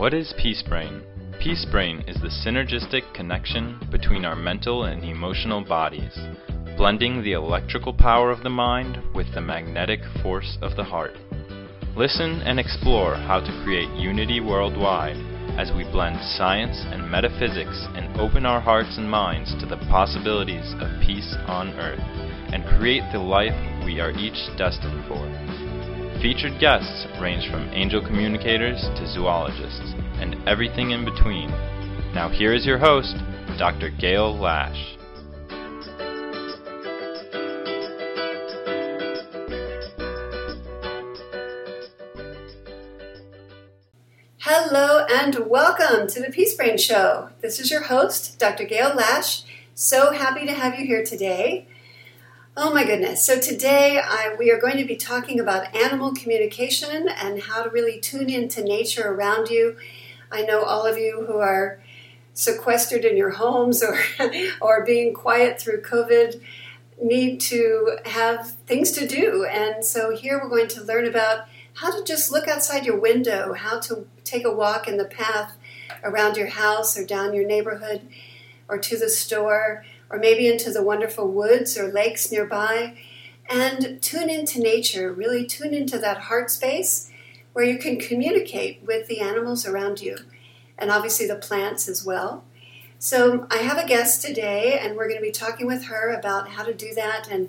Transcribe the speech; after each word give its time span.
What 0.00 0.14
is 0.14 0.32
Peace 0.38 0.62
Brain? 0.66 1.02
Peace 1.42 1.66
Brain 1.70 2.02
is 2.08 2.16
the 2.22 2.28
synergistic 2.30 3.12
connection 3.12 3.78
between 3.90 4.24
our 4.24 4.34
mental 4.34 4.84
and 4.84 5.04
emotional 5.04 5.62
bodies, 5.62 6.18
blending 6.78 7.22
the 7.22 7.34
electrical 7.34 7.92
power 7.92 8.30
of 8.30 8.42
the 8.42 8.48
mind 8.48 8.98
with 9.14 9.26
the 9.34 9.42
magnetic 9.42 10.00
force 10.22 10.56
of 10.62 10.74
the 10.74 10.84
heart. 10.84 11.18
Listen 11.94 12.40
and 12.46 12.58
explore 12.58 13.14
how 13.14 13.40
to 13.40 13.62
create 13.62 13.90
unity 13.90 14.40
worldwide 14.40 15.18
as 15.58 15.70
we 15.76 15.84
blend 15.84 16.18
science 16.34 16.82
and 16.86 17.10
metaphysics 17.10 17.86
and 17.94 18.18
open 18.18 18.46
our 18.46 18.62
hearts 18.62 18.96
and 18.96 19.10
minds 19.10 19.54
to 19.60 19.66
the 19.66 19.84
possibilities 19.90 20.72
of 20.80 20.88
peace 21.02 21.36
on 21.46 21.74
earth 21.74 22.00
and 22.54 22.64
create 22.78 23.04
the 23.12 23.18
life 23.18 23.84
we 23.84 24.00
are 24.00 24.12
each 24.12 24.48
destined 24.56 25.06
for. 25.06 25.69
Featured 26.22 26.60
guests 26.60 27.06
range 27.18 27.50
from 27.50 27.70
angel 27.72 28.04
communicators 28.06 28.78
to 28.94 29.06
zoologists 29.06 29.94
and 30.20 30.36
everything 30.46 30.90
in 30.90 31.02
between. 31.02 31.48
Now, 32.12 32.28
here 32.28 32.52
is 32.52 32.66
your 32.66 32.76
host, 32.76 33.16
Dr. 33.56 33.88
Gail 33.88 34.36
Lash. 34.36 34.98
Hello 44.40 45.06
and 45.10 45.46
welcome 45.48 46.06
to 46.06 46.20
the 46.20 46.30
Peace 46.30 46.54
Brain 46.54 46.76
Show. 46.76 47.30
This 47.40 47.58
is 47.58 47.70
your 47.70 47.84
host, 47.84 48.38
Dr. 48.38 48.64
Gail 48.64 48.92
Lash. 48.94 49.44
So 49.74 50.12
happy 50.12 50.44
to 50.44 50.52
have 50.52 50.78
you 50.78 50.84
here 50.84 51.02
today. 51.02 51.66
Oh 52.62 52.74
my 52.74 52.84
goodness. 52.84 53.24
So, 53.24 53.40
today 53.40 53.98
I, 54.04 54.36
we 54.38 54.50
are 54.50 54.60
going 54.60 54.76
to 54.76 54.84
be 54.84 54.94
talking 54.94 55.40
about 55.40 55.74
animal 55.74 56.12
communication 56.12 57.08
and 57.08 57.42
how 57.42 57.62
to 57.62 57.70
really 57.70 57.98
tune 57.98 58.28
into 58.28 58.62
nature 58.62 59.10
around 59.10 59.48
you. 59.48 59.78
I 60.30 60.42
know 60.42 60.62
all 60.62 60.84
of 60.84 60.98
you 60.98 61.24
who 61.26 61.38
are 61.38 61.82
sequestered 62.34 63.06
in 63.06 63.16
your 63.16 63.30
homes 63.30 63.82
or, 63.82 63.98
or 64.60 64.84
being 64.84 65.14
quiet 65.14 65.58
through 65.58 65.80
COVID 65.80 66.42
need 67.02 67.40
to 67.40 67.96
have 68.04 68.52
things 68.66 68.90
to 68.90 69.06
do. 69.06 69.46
And 69.46 69.82
so, 69.82 70.14
here 70.14 70.38
we're 70.38 70.50
going 70.50 70.68
to 70.68 70.84
learn 70.84 71.06
about 71.06 71.46
how 71.72 71.96
to 71.96 72.04
just 72.04 72.30
look 72.30 72.46
outside 72.46 72.84
your 72.84 73.00
window, 73.00 73.54
how 73.54 73.80
to 73.80 74.06
take 74.22 74.44
a 74.44 74.52
walk 74.52 74.86
in 74.86 74.98
the 74.98 75.06
path 75.06 75.56
around 76.04 76.36
your 76.36 76.48
house 76.48 76.98
or 76.98 77.06
down 77.06 77.32
your 77.32 77.46
neighborhood 77.46 78.06
or 78.68 78.76
to 78.76 78.98
the 78.98 79.08
store 79.08 79.82
or 80.10 80.18
maybe 80.18 80.48
into 80.48 80.70
the 80.70 80.82
wonderful 80.82 81.28
woods 81.28 81.78
or 81.78 81.92
lakes 81.92 82.30
nearby 82.30 82.96
and 83.48 84.00
tune 84.02 84.28
into 84.28 84.60
nature, 84.60 85.12
really 85.12 85.46
tune 85.46 85.72
into 85.72 85.98
that 85.98 86.18
heart 86.22 86.50
space 86.50 87.10
where 87.52 87.64
you 87.64 87.78
can 87.78 87.98
communicate 87.98 88.82
with 88.84 89.06
the 89.06 89.20
animals 89.20 89.66
around 89.66 90.00
you 90.00 90.16
and 90.78 90.90
obviously 90.90 91.26
the 91.26 91.36
plants 91.36 91.88
as 91.88 92.04
well. 92.04 92.44
So, 92.98 93.46
I 93.50 93.58
have 93.58 93.78
a 93.78 93.88
guest 93.88 94.20
today, 94.20 94.78
and 94.78 94.94
we're 94.94 95.08
going 95.08 95.18
to 95.18 95.26
be 95.26 95.30
talking 95.30 95.66
with 95.66 95.84
her 95.84 96.10
about 96.12 96.50
how 96.50 96.64
to 96.64 96.74
do 96.74 96.94
that 96.94 97.28
and 97.30 97.48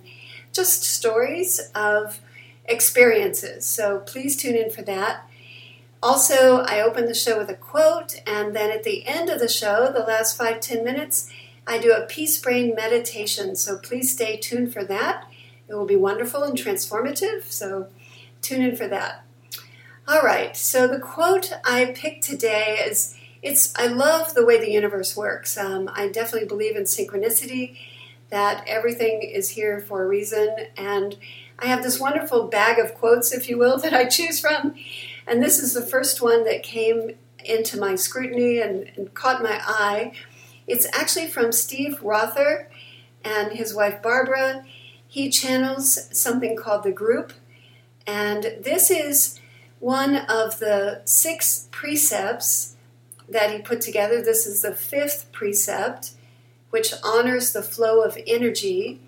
just 0.54 0.84
stories 0.84 1.60
of 1.76 2.22
experiences. 2.66 3.66
So 3.66 4.00
please 4.00 4.36
tune 4.36 4.56
in 4.56 4.70
for 4.70 4.82
that. 4.84 5.28
Also, 6.04 6.62
I 6.62 6.82
open 6.82 7.06
the 7.06 7.14
show 7.14 7.38
with 7.38 7.50
a 7.50 7.54
quote, 7.54 8.16
and 8.26 8.56
then 8.56 8.72
at 8.72 8.84
the 8.84 9.06
end 9.06 9.30
of 9.30 9.40
the 9.40 9.48
show, 9.48 9.92
the 9.92 10.00
last 10.00 10.36
five, 10.36 10.60
ten 10.60 10.84
minutes, 10.84 11.30
I 11.68 11.78
do 11.78 11.92
a 11.92 12.06
peace 12.06 12.40
brain 12.40 12.76
meditation. 12.76 13.56
So 13.56 13.78
please 13.78 14.12
stay 14.12 14.38
tuned 14.38 14.74
for 14.74 14.84
that. 14.86 15.28
It 15.68 15.76
will 15.76 15.86
be 15.86 15.96
wonderful 15.96 16.44
and 16.44 16.58
transformative. 16.58 17.44
So 17.44 17.88
tune 18.42 18.62
in 18.62 18.76
for 18.76 18.88
that. 18.88 19.26
All 20.08 20.22
right, 20.22 20.58
so 20.58 20.88
the 20.88 21.00
quote 21.00 21.54
I 21.64 21.94
picked 21.96 22.24
today 22.24 22.84
is 22.86 23.16
it's 23.42 23.74
I 23.78 23.88
love 23.88 24.34
the 24.34 24.46
way 24.46 24.60
the 24.60 24.72
universe 24.72 25.16
works. 25.16 25.58
Um, 25.58 25.90
I 25.94 26.08
definitely 26.10 26.48
believe 26.48 26.76
in 26.76 26.84
synchronicity, 26.84 27.78
that 28.30 28.64
everything 28.68 29.22
is 29.22 29.50
here 29.50 29.80
for 29.80 30.04
a 30.04 30.08
reason, 30.08 30.56
and 30.76 31.18
I 31.60 31.68
have 31.68 31.84
this 31.84 32.00
wonderful 32.00 32.48
bag 32.48 32.80
of 32.80 32.96
quotes, 32.96 33.32
if 33.32 33.48
you 33.48 33.58
will, 33.58 33.78
that 33.82 33.94
I 33.94 34.06
choose 34.06 34.40
from. 34.40 34.76
And 35.28 35.42
this 35.42 35.60
is 35.60 35.74
the 35.74 35.82
first 35.82 36.22
one 36.22 36.44
that 36.46 36.64
came 36.64 37.12
into 37.46 37.80
my 37.80 37.96
scrutiny 37.96 38.60
and, 38.60 38.92
and 38.98 39.14
caught 39.14 39.42
my 39.44 39.62
eye. 39.64 40.14
It's 40.72 40.88
actually 40.94 41.28
from 41.28 41.52
Steve 41.52 42.02
Rother 42.02 42.70
and 43.26 43.52
his 43.52 43.76
wife 43.76 44.02
Barbara. 44.02 44.64
He 45.06 45.30
channels 45.30 46.08
something 46.18 46.56
called 46.56 46.84
the 46.84 46.94
group. 46.94 47.34
And 48.08 48.56
this 48.58 48.90
is 48.90 49.38
one 49.80 50.16
of 50.16 50.60
the 50.60 51.02
six 51.04 51.68
precepts 51.72 52.78
that 53.28 53.52
he 53.52 53.60
put 53.60 53.82
together. 53.82 54.22
This 54.22 54.48
is 54.48 54.62
the 54.62 54.74
fifth 54.74 55.30
precept, 55.34 56.12
which 56.70 56.94
honors 57.04 57.52
the 57.52 57.62
flow 57.62 58.02
of 58.02 58.18
energy. 58.26 59.02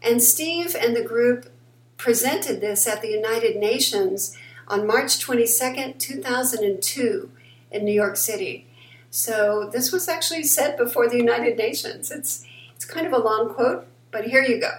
And 0.00 0.22
Steve 0.22 0.74
and 0.74 0.96
the 0.96 1.04
group 1.04 1.52
presented 1.98 2.62
this 2.62 2.86
at 2.86 3.02
the 3.02 3.10
United 3.10 3.58
Nations 3.58 4.34
on 4.66 4.86
March 4.86 5.18
22nd, 5.18 5.98
2002, 5.98 7.30
in 7.70 7.84
New 7.84 7.92
York 7.92 8.16
City. 8.16 8.66
So 9.14 9.68
this 9.70 9.92
was 9.92 10.08
actually 10.08 10.44
said 10.44 10.78
before 10.78 11.06
the 11.06 11.18
United 11.18 11.58
Nations. 11.58 12.10
It's, 12.10 12.46
it's 12.74 12.86
kind 12.86 13.06
of 13.06 13.12
a 13.12 13.18
long 13.18 13.52
quote, 13.52 13.86
but 14.10 14.24
here 14.24 14.42
you 14.42 14.58
go. 14.58 14.70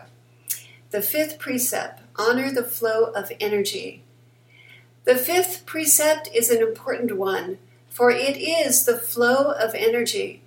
The 0.90 1.04
fifth 1.04 1.38
precept 1.38 2.02
honor 2.16 2.52
the 2.52 2.64
flow 2.64 3.12
of 3.12 3.32
energy. 3.40 4.02
The 5.04 5.16
fifth 5.16 5.68
precept 5.68 6.30
is 6.34 6.50
an 6.50 6.64
important 6.64 7.16
one, 7.16 7.60
for 7.90 8.10
it 8.10 8.36
is 8.36 8.86
the 8.86 8.98
flow 8.98 9.52
of 9.52 9.76
energy. 9.76 10.42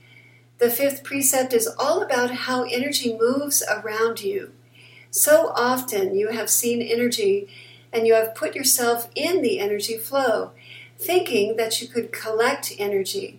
The 0.59 0.69
fifth 0.69 1.05
precept 1.05 1.53
is 1.53 1.69
all 1.79 2.03
about 2.03 2.33
how 2.33 2.65
energy 2.65 3.17
moves 3.17 3.63
around 3.71 4.21
you. 4.21 4.53
So 5.13 5.53
often 5.55 6.17
you 6.17 6.31
have 6.31 6.51
seen 6.51 6.83
energy 6.83 7.47
and 7.93 8.05
you 8.05 8.15
have 8.15 8.35
put 8.35 8.57
yourself 8.57 9.09
in 9.15 9.43
the 9.43 9.61
energy 9.61 9.97
flow, 9.97 10.51
thinking 10.99 11.55
that 11.55 11.81
you 11.81 11.87
could 11.87 12.11
collect 12.11 12.73
energy, 12.81 13.39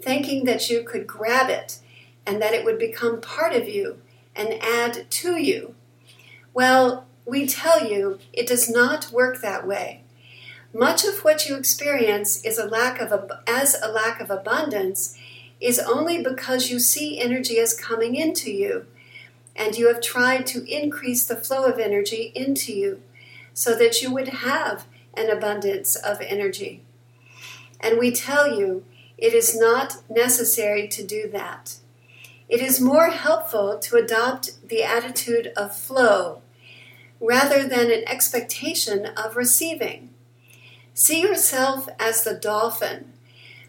thinking 0.00 0.44
that 0.44 0.68
you 0.70 0.82
could 0.82 1.06
grab 1.06 1.50
it 1.50 1.78
and 2.26 2.40
that 2.42 2.54
it 2.54 2.64
would 2.64 2.78
become 2.78 3.20
part 3.20 3.52
of 3.52 3.68
you 3.68 4.00
and 4.34 4.60
add 4.62 5.10
to 5.10 5.40
you. 5.40 5.74
Well, 6.52 7.06
we 7.24 7.46
tell 7.46 7.86
you 7.86 8.18
it 8.32 8.46
does 8.46 8.68
not 8.68 9.10
work 9.10 9.40
that 9.40 9.66
way. 9.66 10.02
Much 10.72 11.04
of 11.04 11.24
what 11.24 11.48
you 11.48 11.56
experience 11.56 12.44
is 12.44 12.58
a 12.58 12.66
lack 12.66 13.00
of 13.00 13.30
as 13.46 13.80
a 13.80 13.90
lack 13.90 14.20
of 14.20 14.30
abundance 14.30 15.18
is 15.60 15.78
only 15.78 16.22
because 16.22 16.70
you 16.70 16.78
see 16.78 17.18
energy 17.18 17.58
as 17.58 17.72
coming 17.72 18.14
into 18.14 18.52
you 18.52 18.86
and 19.54 19.76
you 19.76 19.88
have 19.88 20.02
tried 20.02 20.46
to 20.46 20.64
increase 20.70 21.24
the 21.24 21.36
flow 21.36 21.64
of 21.64 21.78
energy 21.78 22.30
into 22.34 22.72
you 22.72 23.00
so 23.54 23.74
that 23.74 24.02
you 24.02 24.12
would 24.12 24.28
have 24.28 24.84
an 25.14 25.30
abundance 25.30 25.96
of 25.96 26.20
energy. 26.20 26.82
And 27.80 27.98
we 27.98 28.10
tell 28.12 28.58
you 28.58 28.84
it 29.18 29.32
is 29.32 29.58
not 29.58 30.02
necessary 30.10 30.88
to 30.88 31.04
do 31.04 31.28
that. 31.30 31.76
It 32.48 32.60
is 32.60 32.80
more 32.80 33.10
helpful 33.10 33.78
to 33.78 33.96
adopt 33.96 34.68
the 34.68 34.84
attitude 34.84 35.52
of 35.56 35.76
flow 35.76 36.42
rather 37.20 37.66
than 37.66 37.90
an 37.90 38.04
expectation 38.06 39.06
of 39.06 39.36
receiving. 39.36 40.10
See 40.94 41.22
yourself 41.22 41.88
as 41.98 42.24
the 42.24 42.34
dolphin, 42.34 43.12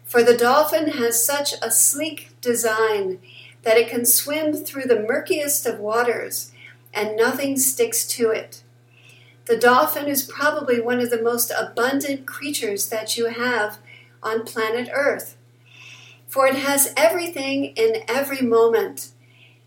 for 0.04 0.22
the 0.22 0.36
dolphin 0.36 0.92
has 0.92 1.24
such 1.24 1.54
a 1.60 1.70
sleek 1.70 2.30
design 2.40 3.18
that 3.62 3.76
it 3.76 3.88
can 3.88 4.04
swim 4.04 4.52
through 4.54 4.84
the 4.84 5.00
murkiest 5.00 5.66
of 5.66 5.78
waters 5.78 6.52
and 6.94 7.16
nothing 7.16 7.56
sticks 7.58 8.06
to 8.06 8.30
it. 8.30 8.62
The 9.46 9.56
dolphin 9.56 10.06
is 10.06 10.22
probably 10.22 10.80
one 10.80 11.00
of 11.00 11.10
the 11.10 11.22
most 11.22 11.50
abundant 11.58 12.26
creatures 12.26 12.88
that 12.90 13.16
you 13.16 13.26
have 13.26 13.78
on 14.22 14.44
planet 14.44 14.88
Earth, 14.92 15.36
for 16.28 16.46
it 16.46 16.54
has 16.56 16.92
everything 16.96 17.64
in 17.74 18.04
every 18.06 18.42
moment 18.42 19.10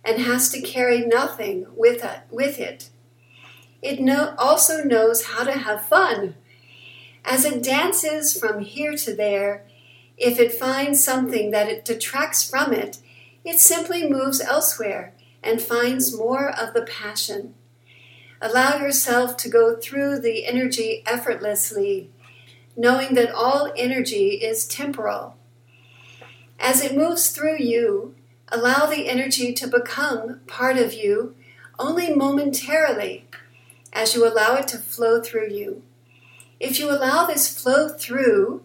and 0.05 0.21
has 0.21 0.49
to 0.51 0.61
carry 0.61 1.05
nothing 1.05 1.65
with 1.75 2.03
it. 2.03 2.19
With 2.29 2.59
it. 2.59 2.89
Also 4.37 4.83
knows 4.83 5.25
how 5.25 5.43
to 5.43 5.53
have 5.53 5.85
fun. 5.85 6.35
As 7.25 7.45
it 7.45 7.63
dances 7.63 8.37
from 8.39 8.61
here 8.61 8.95
to 8.95 9.13
there, 9.13 9.65
if 10.17 10.39
it 10.39 10.53
finds 10.53 11.03
something 11.03 11.51
that 11.51 11.67
it 11.67 11.83
detracts 11.83 12.47
from 12.47 12.71
it, 12.73 12.99
it 13.43 13.59
simply 13.59 14.07
moves 14.07 14.39
elsewhere 14.39 15.13
and 15.43 15.59
finds 15.59 16.15
more 16.15 16.49
of 16.49 16.73
the 16.73 16.83
passion. 16.83 17.55
Allow 18.39 18.77
yourself 18.77 19.35
to 19.37 19.49
go 19.49 19.75
through 19.75 20.19
the 20.19 20.45
energy 20.45 21.03
effortlessly, 21.07 22.11
knowing 22.75 23.15
that 23.15 23.33
all 23.33 23.71
energy 23.75 24.35
is 24.35 24.67
temporal. 24.67 25.37
As 26.63 26.83
it 26.83 26.95
moves 26.95 27.31
through 27.31 27.57
you, 27.57 28.13
allow 28.49 28.85
the 28.85 29.09
energy 29.09 29.51
to 29.51 29.67
become 29.67 30.41
part 30.45 30.77
of 30.77 30.93
you 30.93 31.33
only 31.79 32.13
momentarily 32.13 33.25
as 33.91 34.13
you 34.13 34.27
allow 34.27 34.55
it 34.55 34.67
to 34.67 34.77
flow 34.77 35.19
through 35.19 35.49
you. 35.49 35.81
If 36.59 36.79
you 36.79 36.91
allow 36.91 37.25
this 37.25 37.59
flow 37.59 37.89
through, 37.89 38.61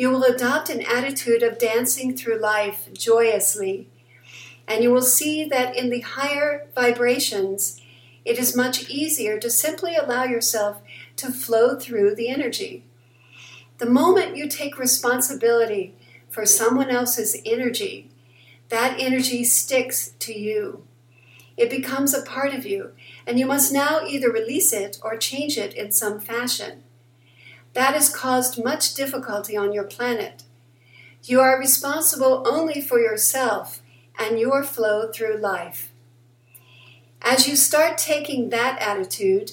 You 0.00 0.08
will 0.08 0.24
adopt 0.24 0.70
an 0.70 0.80
attitude 0.80 1.42
of 1.42 1.58
dancing 1.58 2.16
through 2.16 2.38
life 2.38 2.88
joyously, 2.94 3.86
and 4.66 4.82
you 4.82 4.90
will 4.90 5.02
see 5.02 5.44
that 5.44 5.76
in 5.76 5.90
the 5.90 6.00
higher 6.00 6.68
vibrations, 6.74 7.78
it 8.24 8.38
is 8.38 8.56
much 8.56 8.88
easier 8.88 9.38
to 9.38 9.50
simply 9.50 9.94
allow 9.96 10.24
yourself 10.24 10.80
to 11.16 11.30
flow 11.30 11.78
through 11.78 12.14
the 12.14 12.30
energy. 12.30 12.84
The 13.76 13.90
moment 13.90 14.38
you 14.38 14.48
take 14.48 14.78
responsibility 14.78 15.94
for 16.30 16.46
someone 16.46 16.90
else's 16.90 17.36
energy, 17.44 18.10
that 18.68 18.98
energy 18.98 19.44
sticks 19.44 20.12
to 20.20 20.32
you. 20.32 20.84
It 21.56 21.68
becomes 21.68 22.14
a 22.14 22.22
part 22.22 22.54
of 22.54 22.64
you, 22.64 22.92
and 23.26 23.38
you 23.38 23.46
must 23.46 23.72
now 23.72 24.00
either 24.06 24.30
release 24.30 24.72
it 24.72 24.98
or 25.02 25.16
change 25.16 25.58
it 25.58 25.74
in 25.74 25.92
some 25.92 26.20
fashion. 26.20 26.84
That 27.74 27.94
has 27.94 28.14
caused 28.14 28.64
much 28.64 28.94
difficulty 28.94 29.56
on 29.56 29.72
your 29.72 29.84
planet. 29.84 30.44
You 31.24 31.40
are 31.40 31.58
responsible 31.58 32.44
only 32.46 32.80
for 32.80 32.98
yourself 32.98 33.82
and 34.18 34.38
your 34.38 34.64
flow 34.64 35.10
through 35.12 35.36
life. 35.36 35.90
As 37.22 37.46
you 37.46 37.56
start 37.56 37.98
taking 37.98 38.48
that 38.48 38.80
attitude, 38.80 39.52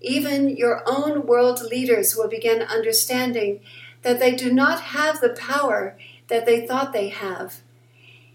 even 0.00 0.56
your 0.56 0.82
own 0.86 1.26
world 1.26 1.62
leaders 1.62 2.14
will 2.14 2.28
begin 2.28 2.60
understanding 2.62 3.60
that 4.02 4.18
they 4.18 4.34
do 4.34 4.52
not 4.52 4.80
have 4.80 5.20
the 5.20 5.30
power 5.30 5.96
that 6.28 6.46
they 6.46 6.66
thought 6.66 6.92
they 6.92 7.08
have. 7.08 7.60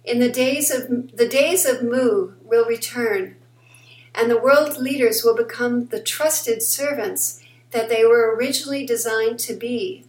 In 0.03 0.19
the 0.19 0.31
days 0.31 0.71
of 0.71 1.15
the 1.15 1.27
days 1.27 1.65
of 1.65 1.83
Mu 1.83 2.33
will 2.43 2.65
return, 2.65 3.35
and 4.15 4.29
the 4.29 4.39
world 4.39 4.77
leaders 4.77 5.23
will 5.23 5.35
become 5.35 5.87
the 5.87 6.01
trusted 6.01 6.63
servants 6.63 7.43
that 7.71 7.89
they 7.89 8.03
were 8.03 8.35
originally 8.35 8.85
designed 8.85 9.39
to 9.39 9.53
be. 9.53 10.05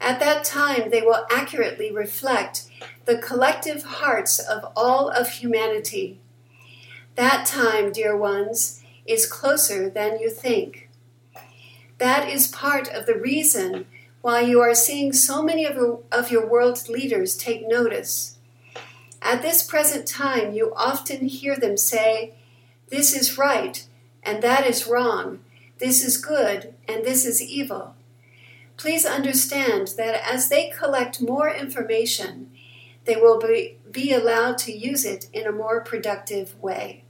At 0.00 0.20
that 0.20 0.44
time, 0.44 0.90
they 0.90 1.02
will 1.02 1.26
accurately 1.30 1.92
reflect 1.92 2.66
the 3.04 3.18
collective 3.18 3.84
hearts 3.84 4.38
of 4.38 4.72
all 4.76 5.08
of 5.08 5.28
humanity. 5.28 6.18
That 7.14 7.46
time, 7.46 7.92
dear 7.92 8.16
ones, 8.16 8.82
is 9.06 9.26
closer 9.26 9.88
than 9.88 10.18
you 10.18 10.30
think. 10.30 10.88
That 11.98 12.28
is 12.28 12.48
part 12.48 12.88
of 12.88 13.06
the 13.06 13.14
reason 13.14 13.86
why 14.24 14.40
you 14.40 14.58
are 14.58 14.74
seeing 14.74 15.12
so 15.12 15.42
many 15.42 15.66
of 15.66 15.76
your, 15.76 16.00
of 16.10 16.30
your 16.30 16.46
world 16.46 16.88
leaders 16.88 17.36
take 17.36 17.68
notice. 17.68 18.38
At 19.20 19.42
this 19.42 19.62
present 19.62 20.08
time, 20.08 20.54
you 20.54 20.72
often 20.74 21.26
hear 21.26 21.56
them 21.58 21.76
say, 21.76 22.32
This 22.88 23.14
is 23.14 23.36
right, 23.36 23.86
and 24.22 24.42
that 24.42 24.66
is 24.66 24.86
wrong. 24.86 25.40
This 25.76 26.02
is 26.02 26.16
good, 26.16 26.72
and 26.88 27.04
this 27.04 27.26
is 27.26 27.42
evil. 27.42 27.96
Please 28.78 29.04
understand 29.04 29.88
that 29.98 30.18
as 30.26 30.48
they 30.48 30.70
collect 30.70 31.20
more 31.20 31.50
information, 31.50 32.50
they 33.04 33.16
will 33.16 33.38
be, 33.38 33.76
be 33.92 34.14
allowed 34.14 34.56
to 34.56 34.72
use 34.72 35.04
it 35.04 35.28
in 35.34 35.46
a 35.46 35.52
more 35.52 35.82
productive 35.82 36.58
way. 36.62 37.04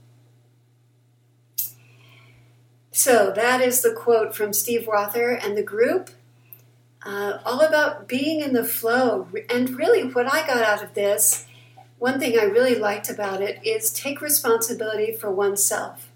So, 2.91 3.31
that 3.33 3.61
is 3.61 3.81
the 3.81 3.93
quote 3.93 4.35
from 4.35 4.51
Steve 4.51 4.85
Rother 4.85 5.31
and 5.31 5.55
the 5.55 5.63
group, 5.63 6.09
uh, 7.05 7.39
all 7.45 7.61
about 7.61 8.07
being 8.07 8.41
in 8.41 8.53
the 8.53 8.63
flow. 8.63 9.27
And 9.49 9.77
really, 9.77 10.03
what 10.03 10.31
I 10.31 10.45
got 10.45 10.63
out 10.63 10.83
of 10.83 10.93
this, 10.95 11.45
one 11.99 12.19
thing 12.19 12.37
I 12.37 12.43
really 12.43 12.75
liked 12.75 13.09
about 13.09 13.41
it, 13.41 13.59
is 13.63 13.91
take 13.91 14.21
responsibility 14.21 15.11
for 15.11 15.31
oneself 15.31 16.11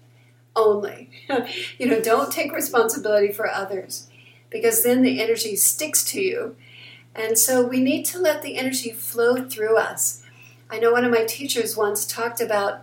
only. 0.56 1.10
you 1.78 1.86
know, 1.86 2.00
don't 2.00 2.32
take 2.32 2.52
responsibility 2.52 3.32
for 3.32 3.48
others 3.48 4.08
because 4.50 4.82
then 4.82 5.02
the 5.02 5.22
energy 5.22 5.56
sticks 5.56 6.04
to 6.06 6.20
you. 6.20 6.56
And 7.14 7.38
so 7.38 7.66
we 7.66 7.80
need 7.80 8.04
to 8.06 8.18
let 8.18 8.42
the 8.42 8.56
energy 8.56 8.92
flow 8.92 9.48
through 9.48 9.76
us. 9.76 10.22
I 10.68 10.78
know 10.78 10.92
one 10.92 11.04
of 11.04 11.10
my 11.10 11.24
teachers 11.24 11.76
once 11.76 12.06
talked 12.06 12.40
about 12.40 12.82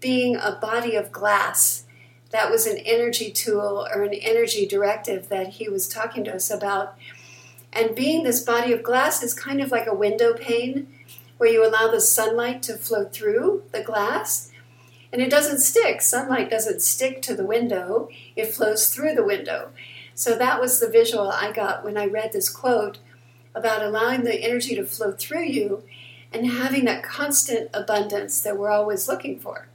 being 0.00 0.36
a 0.36 0.58
body 0.60 0.96
of 0.96 1.12
glass. 1.12 1.84
That 2.30 2.50
was 2.50 2.66
an 2.66 2.78
energy 2.78 3.30
tool 3.30 3.86
or 3.94 4.02
an 4.02 4.14
energy 4.14 4.66
directive 4.66 5.28
that 5.28 5.48
he 5.48 5.68
was 5.68 5.88
talking 5.88 6.24
to 6.24 6.34
us 6.34 6.50
about. 6.50 6.96
And 7.72 7.94
being 7.94 8.22
this 8.22 8.42
body 8.42 8.72
of 8.72 8.82
glass 8.82 9.22
is 9.22 9.34
kind 9.34 9.60
of 9.60 9.70
like 9.70 9.86
a 9.86 9.94
window 9.94 10.34
pane 10.34 10.88
where 11.38 11.50
you 11.50 11.66
allow 11.66 11.90
the 11.90 12.00
sunlight 12.00 12.62
to 12.64 12.76
flow 12.76 13.06
through 13.06 13.64
the 13.72 13.82
glass 13.82 14.52
and 15.12 15.20
it 15.20 15.30
doesn't 15.30 15.60
stick. 15.60 16.00
Sunlight 16.00 16.50
doesn't 16.50 16.80
stick 16.80 17.20
to 17.22 17.34
the 17.34 17.44
window, 17.44 18.08
it 18.34 18.54
flows 18.54 18.88
through 18.88 19.14
the 19.14 19.24
window. 19.24 19.70
So 20.14 20.36
that 20.36 20.60
was 20.60 20.80
the 20.80 20.88
visual 20.88 21.30
I 21.30 21.52
got 21.52 21.84
when 21.84 21.96
I 21.96 22.06
read 22.06 22.32
this 22.32 22.48
quote 22.48 22.98
about 23.54 23.82
allowing 23.82 24.24
the 24.24 24.42
energy 24.42 24.74
to 24.74 24.84
flow 24.84 25.12
through 25.12 25.44
you 25.44 25.82
and 26.32 26.46
having 26.46 26.86
that 26.86 27.02
constant 27.02 27.68
abundance 27.74 28.40
that 28.40 28.56
we're 28.56 28.70
always 28.70 29.08
looking 29.08 29.38
for. 29.38 29.68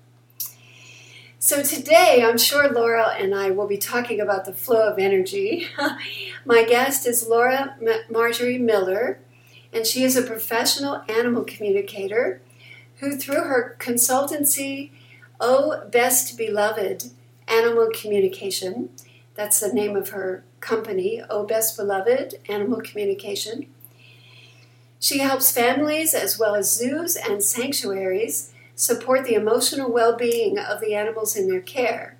So 1.39 1.61
today, 1.61 2.23
I'm 2.25 2.39
sure 2.39 2.67
Laura 2.67 3.09
and 3.09 3.35
I 3.35 3.51
will 3.51 3.67
be 3.67 3.77
talking 3.77 4.19
about 4.19 4.45
the 4.45 4.53
flow 4.53 4.89
of 4.89 4.97
energy. 4.97 5.67
My 6.45 6.63
guest 6.63 7.05
is 7.05 7.27
Laura 7.27 7.77
Marjorie 8.09 8.57
Miller, 8.57 9.19
and 9.71 9.85
she 9.85 10.01
is 10.01 10.17
a 10.17 10.23
professional 10.23 11.03
animal 11.07 11.43
communicator 11.43 12.41
who, 12.97 13.17
through 13.17 13.43
her 13.43 13.77
consultancy 13.79 14.89
Oh 15.39 15.83
Best 15.91 16.39
Beloved 16.39 17.11
Animal 17.47 17.91
Communication. 17.93 18.89
That's 19.35 19.59
the 19.59 19.71
name 19.71 19.95
of 19.95 20.09
her 20.09 20.43
company, 20.59 21.21
Oh 21.29 21.45
Best 21.45 21.77
Beloved 21.77 22.39
Animal 22.49 22.81
Communication. 22.81 23.67
She 24.99 25.19
helps 25.19 25.51
families 25.51 26.15
as 26.15 26.39
well 26.39 26.55
as 26.55 26.75
zoos 26.75 27.15
and 27.15 27.43
sanctuaries 27.43 28.53
support 28.77 29.25
the 29.25 29.33
emotional 29.33 29.91
well 29.91 30.15
being 30.15 30.57
of 30.57 30.79
the 30.79 30.93
animals 30.93 31.35
in 31.35 31.49
their 31.49 31.59
care. 31.59 32.15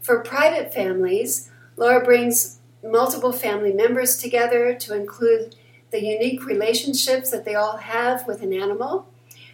For 0.00 0.20
private 0.20 0.72
families, 0.72 1.50
Laura 1.76 2.02
brings 2.02 2.60
multiple 2.82 3.32
family 3.32 3.72
members 3.72 4.16
together 4.16 4.74
to 4.74 4.94
include 4.94 5.56
the 5.90 6.02
unique 6.02 6.46
relationships 6.46 7.30
that 7.30 7.44
they 7.44 7.54
all 7.54 7.78
have 7.78 8.26
with 8.26 8.42
an 8.42 8.52
animal 8.52 9.08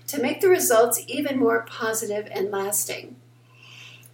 to 0.06 0.20
make 0.20 0.40
the 0.40 0.48
results 0.48 1.02
even 1.06 1.38
more 1.38 1.66
positive 1.68 2.28
and 2.30 2.50
lasting. 2.50 3.16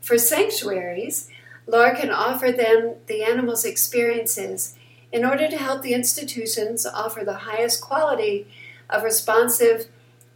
For 0.00 0.16
sanctuaries, 0.16 1.28
Laura 1.66 1.96
can 1.96 2.10
offer 2.10 2.52
them 2.52 2.94
the 3.06 3.24
animals' 3.24 3.64
experiences 3.64 4.76
in 5.10 5.24
order 5.24 5.48
to 5.48 5.56
help 5.56 5.82
the 5.82 5.94
institutions 5.94 6.86
offer 6.86 7.24
the 7.24 7.38
highest 7.38 7.80
quality 7.80 8.46
of 8.88 9.02
responsive 9.02 9.86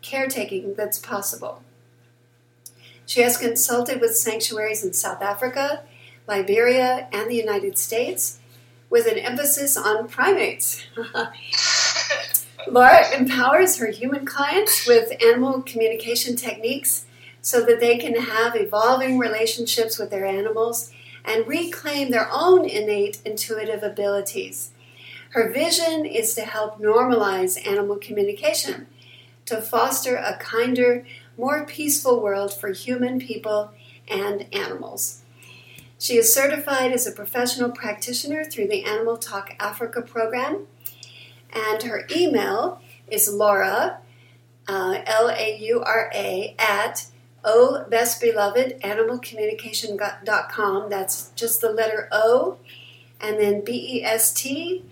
caretaking 0.02 0.74
that's 0.74 0.98
possible. 0.98 1.62
She 3.08 3.22
has 3.22 3.38
consulted 3.38 4.02
with 4.02 4.18
sanctuaries 4.18 4.84
in 4.84 4.92
South 4.92 5.22
Africa, 5.22 5.80
Liberia, 6.26 7.08
and 7.10 7.30
the 7.30 7.36
United 7.36 7.78
States 7.78 8.38
with 8.90 9.06
an 9.06 9.16
emphasis 9.16 9.78
on 9.78 10.08
primates. 10.08 10.84
Laura 12.68 13.16
empowers 13.16 13.78
her 13.78 13.86
human 13.86 14.26
clients 14.26 14.86
with 14.86 15.10
animal 15.24 15.62
communication 15.62 16.36
techniques 16.36 17.06
so 17.40 17.64
that 17.64 17.80
they 17.80 17.96
can 17.96 18.14
have 18.14 18.54
evolving 18.54 19.18
relationships 19.18 19.98
with 19.98 20.10
their 20.10 20.26
animals 20.26 20.92
and 21.24 21.48
reclaim 21.48 22.10
their 22.10 22.28
own 22.30 22.68
innate 22.68 23.22
intuitive 23.24 23.82
abilities. 23.82 24.72
Her 25.30 25.50
vision 25.50 26.04
is 26.04 26.34
to 26.34 26.42
help 26.42 26.78
normalize 26.78 27.66
animal 27.66 27.96
communication, 27.96 28.86
to 29.46 29.62
foster 29.62 30.16
a 30.16 30.36
kinder, 30.36 31.06
more 31.38 31.64
peaceful 31.64 32.20
world 32.20 32.52
for 32.52 32.72
human 32.72 33.18
people 33.18 33.72
and 34.06 34.46
animals. 34.52 35.22
She 35.98 36.16
is 36.16 36.34
certified 36.34 36.92
as 36.92 37.06
a 37.06 37.12
professional 37.12 37.70
practitioner 37.70 38.44
through 38.44 38.68
the 38.68 38.84
Animal 38.84 39.16
Talk 39.16 39.54
Africa 39.58 40.02
program 40.02 40.66
and 41.52 41.82
her 41.82 42.06
email 42.14 42.80
is 43.08 43.28
Laura, 43.32 43.98
uh, 44.66 44.98
L 45.06 45.30
A 45.30 45.58
U 45.60 45.80
R 45.80 46.10
A, 46.14 46.54
at 46.58 47.06
O 47.44 47.84
Best 47.88 48.20
Beloved 48.20 48.80
Animalcommunication.com. 48.82 50.90
That's 50.90 51.30
just 51.30 51.60
the 51.60 51.70
letter 51.70 52.08
O, 52.12 52.58
and 53.20 53.38
then 53.38 53.64
B 53.64 53.98
E 53.98 54.04
S 54.04 54.32
T 54.32 54.84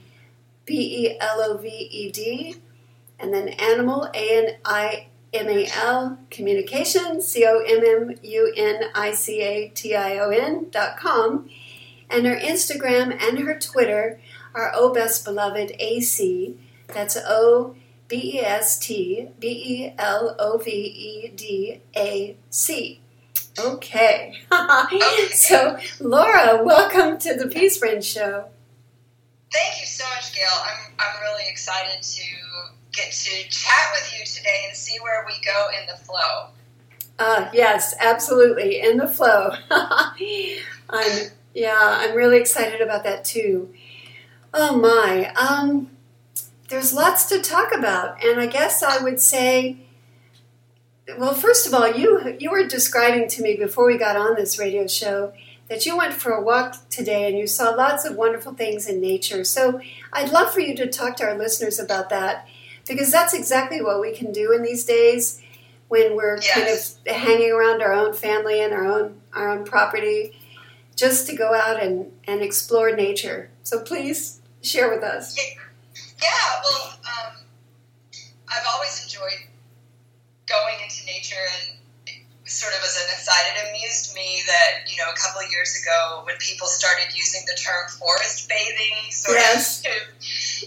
B 0.65 1.07
E 1.07 1.19
L 1.21 1.41
O 1.43 1.57
V 1.59 1.69
E 1.69 2.11
D, 2.11 2.57
and 3.19 3.35
then 3.35 3.49
animal, 3.49 4.09
A 4.15 4.47
N 4.47 4.57
I 4.65 5.09
M 5.37 5.49
A 5.49 5.69
L, 5.75 6.19
communication, 6.31 7.21
C 7.21 7.45
O 7.47 7.61
M 7.61 7.85
M 7.85 8.17
U 8.23 8.53
N 8.57 8.85
I 8.95 9.13
C 9.13 9.43
A 9.43 9.69
T 9.69 9.95
I 9.95 10.19
O 10.19 10.31
N 10.31 10.69
dot 10.71 10.97
com. 10.97 11.49
And 12.09 12.27
her 12.27 12.37
Instagram 12.37 13.13
and 13.21 13.39
her 13.41 13.59
Twitter 13.59 14.21
are 14.55 14.73
O 14.75 14.93
Best 14.93 15.25
Beloved 15.25 15.73
AC. 15.79 16.57
That's 16.89 17.17
O 17.17 17.75
B 18.09 18.37
E 18.37 18.41
S 18.41 18.79
T 18.79 19.29
B 19.39 19.49
E 19.49 19.95
L 19.99 20.37
O 20.39 20.59
V 20.59 20.71
E 20.71 21.29
D 21.29 21.81
A 21.97 22.37
C. 22.49 23.01
Okay. 23.59 24.35
so, 25.33 25.79
Laura, 26.01 26.63
welcome 26.63 27.19
to 27.19 27.35
the 27.35 27.49
Peace 27.49 27.79
Brain 27.79 28.01
Show. 28.01 28.47
Thank 29.53 29.81
you 29.81 29.87
so 29.87 30.05
much, 30.15 30.35
Gail. 30.35 30.47
I'm, 30.51 30.93
I'm 30.99 31.23
really 31.23 31.49
excited 31.49 32.03
to 32.03 32.23
get 32.97 33.13
to 33.13 33.49
chat 33.51 33.91
with 33.93 34.15
you 34.19 34.25
today 34.25 34.65
and 34.67 34.77
see 34.77 34.99
where 35.01 35.25
we 35.27 35.35
go 35.45 35.69
in 35.79 35.87
the 35.87 36.03
flow. 36.05 36.49
Uh, 37.19 37.49
yes, 37.53 37.95
absolutely, 38.01 38.81
in 38.81 38.97
the 38.97 39.09
flow. 39.09 39.51
I'm 40.91 41.31
yeah, 41.55 41.79
I'm 41.79 42.15
really 42.15 42.39
excited 42.39 42.81
about 42.81 43.05
that 43.05 43.25
too. 43.25 43.73
Oh 44.53 44.77
my, 44.77 45.33
um, 45.35 45.91
there's 46.69 46.93
lots 46.93 47.29
to 47.31 47.41
talk 47.41 47.75
about, 47.75 48.23
and 48.25 48.41
I 48.41 48.47
guess 48.47 48.83
I 48.83 49.03
would 49.03 49.21
say, 49.21 49.79
well, 51.19 51.35
first 51.35 51.67
of 51.67 51.75
all, 51.75 51.91
you 51.91 52.37
you 52.39 52.51
were 52.51 52.67
describing 52.67 53.29
to 53.29 53.43
me 53.43 53.57
before 53.57 53.87
we 53.87 53.97
got 53.97 54.17
on 54.17 54.35
this 54.35 54.59
radio 54.59 54.87
show 54.87 55.33
that 55.69 55.85
you 55.85 55.97
went 55.97 56.15
for 56.15 56.31
a 56.33 56.43
walk 56.43 56.89
today 56.91 57.29
and 57.29 57.37
you 57.37 57.47
saw 57.47 57.71
lots 57.71 58.05
of 58.05 58.17
wonderful 58.17 58.55
things 58.55 58.87
in 58.87 59.01
nature. 59.01 59.43
So 59.43 59.81
I'd 60.13 60.31
love 60.31 60.53
for 60.53 60.61
you 60.61 60.77
to 60.77 60.87
talk 60.87 61.17
to 61.17 61.25
our 61.25 61.37
listeners 61.37 61.81
about 61.81 62.09
that 62.11 62.47
because 62.87 63.11
that's 63.11 63.35
exactly 63.35 63.83
what 63.83 64.01
we 64.01 64.13
can 64.13 64.33
do 64.33 64.53
in 64.53 64.63
these 64.63 64.85
days 64.85 65.43
when 65.89 66.17
we're 66.17 66.39
yes. 66.41 66.99
kind 67.05 67.15
of 67.15 67.17
hanging 67.17 67.53
around 67.53 67.83
our 67.83 67.93
own 67.93 68.13
family 68.13 68.61
and 68.61 68.73
our 68.73 68.87
own 68.87 69.21
our 69.33 69.51
own 69.51 69.65
property 69.65 70.37
just 70.97 71.27
to 71.29 71.37
go 71.37 71.55
out 71.55 71.81
and, 71.83 72.11
and 72.27 72.41
explore 72.41 72.97
nature. 72.97 73.51
So 73.63 73.81
please 73.81 74.41
share 74.63 74.89
with 74.91 75.05
us. 75.05 75.39
Yeah, 76.23 76.31
well, 76.65 76.99
um, 77.05 77.37
I've 78.49 78.67
always 78.73 79.03
enjoyed 79.05 79.51
going 80.49 80.77
into 80.83 81.05
nature 81.05 81.37
and 81.37 81.76
sort 82.47 82.73
of 82.79 82.81
as 82.87 82.95
an 82.95 83.11
aside, 83.11 83.47
it 83.51 83.59
amused 83.71 84.15
me 84.15 84.43
that, 84.47 84.87
you 84.87 84.95
know, 85.03 85.11
a 85.11 85.19
couple 85.19 85.43
of 85.43 85.51
years 85.51 85.75
ago 85.75 86.23
when 86.23 86.39
people 86.39 86.71
started 86.71 87.11
using 87.11 87.43
the 87.47 87.59
term 87.59 87.91
forest 87.99 88.47
bathing 88.49 89.11
sort 89.11 89.39
yes. 89.39 89.83
of 89.83 89.91
to 89.91 89.93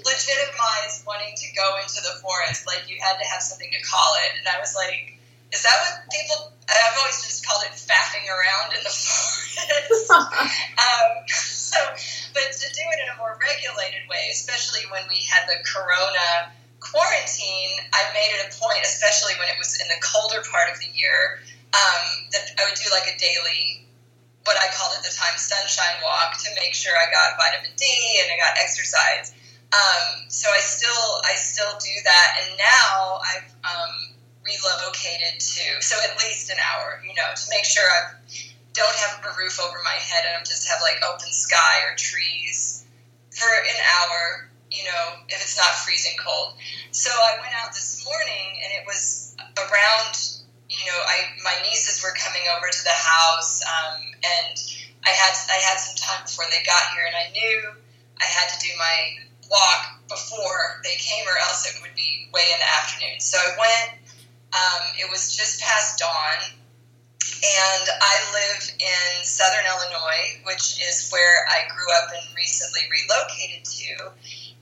legitimize 0.04 1.04
wanting 1.08 1.32
to 1.40 1.48
go 1.56 1.80
into 1.80 2.04
the 2.04 2.20
forest, 2.20 2.68
like 2.68 2.84
you 2.92 3.00
had 3.00 3.16
to 3.16 3.26
have 3.32 3.40
something 3.40 3.72
to 3.72 3.82
call 3.88 4.12
it. 4.28 4.44
And 4.44 4.46
I 4.52 4.60
was 4.60 4.76
like, 4.76 5.16
is 5.56 5.64
that 5.64 5.76
what 5.82 6.04
people, 6.12 6.52
I've 6.68 7.00
always 7.00 7.24
just 7.24 7.48
called 7.48 7.64
it 7.64 7.74
faffing 7.74 8.28
around 8.28 8.76
in 8.76 8.84
the 8.84 8.92
forest. 9.00 10.12
um, 10.84 11.12
so, 11.32 11.80
but 12.36 12.44
to 12.44 12.68
do 12.76 12.84
it 12.92 13.00
in 13.02 13.08
a 13.08 13.18
more 13.18 13.40
regulated 13.40 14.04
way, 14.12 14.28
especially 14.36 14.84
when 14.92 15.08
we 15.08 15.24
had 15.32 15.48
the 15.48 15.64
corona 15.64 16.52
quarantine, 16.80 17.72
I 17.92 18.08
made 18.14 18.32
it 18.36 18.48
a 18.48 18.50
point, 18.56 18.84
especially 18.84 19.36
when 19.40 19.48
it 19.50 19.58
was 19.60 19.80
in 19.80 19.88
the 19.88 20.00
colder 20.00 20.44
part 20.48 20.72
of 20.72 20.80
the 20.80 20.90
year, 20.96 21.40
um, 21.74 22.04
that 22.32 22.54
I 22.58 22.66
would 22.66 22.78
do 22.80 22.90
like 22.92 23.08
a 23.10 23.18
daily, 23.20 23.86
what 24.46 24.58
I 24.58 24.68
called 24.74 24.96
at 24.98 25.04
the 25.04 25.14
time, 25.14 25.38
sunshine 25.38 26.02
walk 26.04 26.38
to 26.46 26.50
make 26.60 26.74
sure 26.74 26.94
I 26.96 27.10
got 27.12 27.38
vitamin 27.38 27.72
D 27.78 27.86
and 28.24 28.30
I 28.34 28.38
got 28.42 28.58
exercise. 28.62 29.34
Um, 29.70 30.26
so 30.30 30.50
I 30.50 30.60
still 30.60 31.22
I 31.30 31.36
still 31.38 31.70
do 31.78 31.94
that, 32.04 32.30
and 32.42 32.58
now 32.58 33.22
I've 33.22 33.50
um, 33.62 34.18
relocated 34.42 35.38
to 35.40 35.64
so 35.82 35.96
at 36.02 36.18
least 36.18 36.50
an 36.50 36.58
hour, 36.58 37.02
you 37.06 37.14
know, 37.14 37.30
to 37.36 37.46
make 37.52 37.66
sure 37.66 37.86
I 37.86 38.18
don't 38.74 38.96
have 38.96 39.22
a 39.26 39.32
roof 39.38 39.60
over 39.60 39.78
my 39.84 39.98
head 39.98 40.26
and 40.28 40.38
I 40.38 40.40
just 40.46 40.68
have 40.70 40.80
like 40.82 41.02
open 41.04 41.32
sky 41.32 41.84
or 41.90 41.96
trees 41.98 42.86
for 43.32 43.50
an 43.50 43.80
hour, 43.98 44.50
you 44.72 44.84
know, 44.86 45.22
if 45.30 45.42
it's 45.42 45.58
not 45.58 45.74
freezing 45.86 46.18
cold. 46.24 46.54
So 46.92 47.10
I 47.12 47.38
went 47.42 47.54
out 47.64 47.74
this 47.74 48.06
morning 48.06 48.62
and 48.64 48.74
it 48.74 48.86
was 48.88 49.36
around 49.58 50.39
you 50.70 50.86
know, 50.86 51.00
I 51.02 51.34
my 51.44 51.58
nieces 51.66 52.02
were 52.06 52.14
coming 52.14 52.46
over 52.56 52.70
to 52.70 52.84
the 52.86 52.94
house, 52.94 53.62
um, 53.66 53.98
and 54.22 54.56
I 55.06 55.10
had 55.10 55.34
I 55.50 55.58
had 55.66 55.82
some 55.82 55.98
time 55.98 56.22
before 56.26 56.46
they 56.54 56.62
got 56.64 56.94
here, 56.94 57.10
and 57.10 57.18
I 57.18 57.28
knew 57.34 57.74
I 58.22 58.26
had 58.26 58.54
to 58.54 58.58
do 58.62 58.70
my 58.78 58.98
walk 59.50 59.98
before 60.08 60.82
they 60.86 60.96
came, 61.02 61.26
or 61.26 61.38
else 61.50 61.66
it 61.66 61.82
would 61.82 61.96
be 61.96 62.30
way 62.34 62.46
in 62.54 62.60
the 62.62 62.70
afternoon. 62.70 63.20
So 63.20 63.38
I 63.38 63.52
went. 63.58 63.90
Um, 64.50 64.82
it 64.98 65.10
was 65.10 65.36
just 65.38 65.62
past 65.62 66.00
dawn, 66.00 66.40
and 67.22 67.86
I 68.02 68.16
live 68.34 68.62
in 68.80 69.26
southern 69.26 69.66
Illinois, 69.66 70.42
which 70.46 70.82
is 70.82 71.10
where 71.12 71.46
I 71.50 71.70
grew 71.70 71.86
up 72.02 72.10
and 72.14 72.36
recently 72.36 72.82
relocated 72.90 73.66
to. 73.66 74.12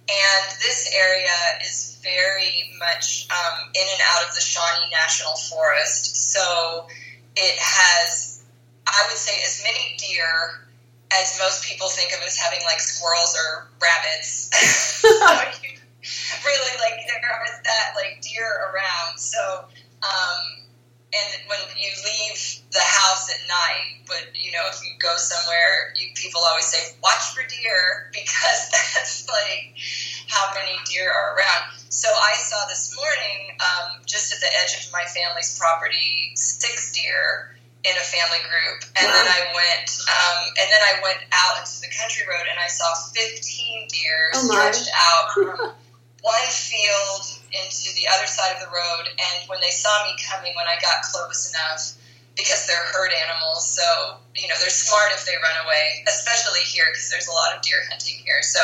And 0.08 0.46
this 0.64 0.90
area 0.96 1.36
is 1.66 2.00
very 2.02 2.72
much 2.80 3.28
um, 3.30 3.70
in 3.76 3.84
and 3.84 4.02
out 4.16 4.28
of 4.28 4.34
the 4.36 4.42
Shawnee 4.42 4.90
National 4.92 5.36
Forest. 5.36 6.32
So 6.32 6.88
it 7.36 7.60
has, 7.60 8.42
I 8.88 9.04
would 9.10 9.18
say, 9.18 9.36
as 9.46 9.62
many 9.64 9.98
deer 9.98 10.64
as 11.12 11.38
most 11.40 11.64
people 11.64 11.88
think 11.88 12.12
of 12.14 12.20
as 12.26 12.38
having 12.38 12.60
like 12.66 12.80
squirrels 12.80 13.36
or 13.36 13.68
rabbits. 13.82 14.50
so 15.02 15.08
really, 16.46 16.74
like 16.80 17.04
there 17.08 17.22
are 17.24 17.62
that 17.64 17.94
like 17.96 18.22
deer 18.22 18.72
around. 18.72 19.20
So 19.20 19.66
um, 20.04 20.67
and 21.14 21.30
when 21.48 21.60
you 21.80 21.88
leave 22.04 22.40
the 22.72 22.84
house 22.84 23.32
at 23.32 23.40
night, 23.48 24.04
but 24.08 24.28
you 24.36 24.52
know, 24.52 24.68
if 24.68 24.84
you 24.84 24.92
go 25.00 25.16
somewhere, 25.16 25.96
you, 25.96 26.12
people 26.16 26.42
always 26.44 26.68
say, 26.68 26.84
watch 27.00 27.32
for 27.32 27.48
deer 27.48 28.12
because 28.18 28.62
that's 28.72 29.24
like 29.28 29.80
how 30.28 30.52
many 30.52 30.76
deer 30.92 31.08
are 31.08 31.40
around. 31.40 31.80
So 31.88 32.12
I 32.12 32.36
saw 32.36 32.68
this 32.68 32.92
morning, 32.92 33.56
um, 33.64 34.04
just 34.06 34.36
at 34.36 34.40
the 34.44 34.52
edge 34.60 34.76
of 34.84 34.92
my 34.92 35.04
family's 35.08 35.58
property, 35.58 36.36
six 36.36 36.92
deer 36.92 37.56
in 37.88 37.96
a 37.96 38.04
family 38.04 38.44
group, 38.44 38.84
and 39.00 39.08
wow. 39.08 39.16
then 39.16 39.28
I 39.32 39.42
went, 39.56 39.90
um, 40.12 40.40
and 40.60 40.68
then 40.68 40.84
I 40.84 40.94
went 41.00 41.24
out 41.32 41.64
into 41.64 41.80
the 41.80 41.92
country 41.96 42.28
road, 42.28 42.44
and 42.52 42.60
I 42.60 42.68
saw 42.68 42.92
15 43.16 43.88
deer 43.88 44.20
oh 44.36 44.44
stretched 44.44 44.92
out 44.92 45.26
from 45.34 45.72
one 46.20 46.48
field 46.52 47.37
into 47.52 47.90
the 47.96 48.08
other 48.12 48.28
side 48.28 48.56
of 48.56 48.62
the 48.62 48.72
road. 48.72 49.06
And 49.12 49.50
when 49.50 49.60
they 49.62 49.72
saw 49.72 49.92
me 50.06 50.16
coming, 50.24 50.54
when 50.56 50.68
I 50.68 50.80
got 50.82 51.04
close 51.08 51.52
enough, 51.52 51.98
because 52.38 52.70
they're 52.70 52.86
herd 52.94 53.12
animals, 53.26 53.66
so 53.66 54.22
you 54.38 54.48
know 54.48 54.54
they're 54.62 54.70
smart 54.70 55.10
if 55.18 55.26
they 55.26 55.34
run 55.42 55.58
away, 55.66 56.06
especially 56.08 56.62
here 56.70 56.86
because 56.94 57.10
there's 57.10 57.28
a 57.28 57.34
lot 57.34 57.58
of 57.58 57.66
deer 57.66 57.82
hunting 57.90 58.22
here. 58.24 58.46
So 58.46 58.62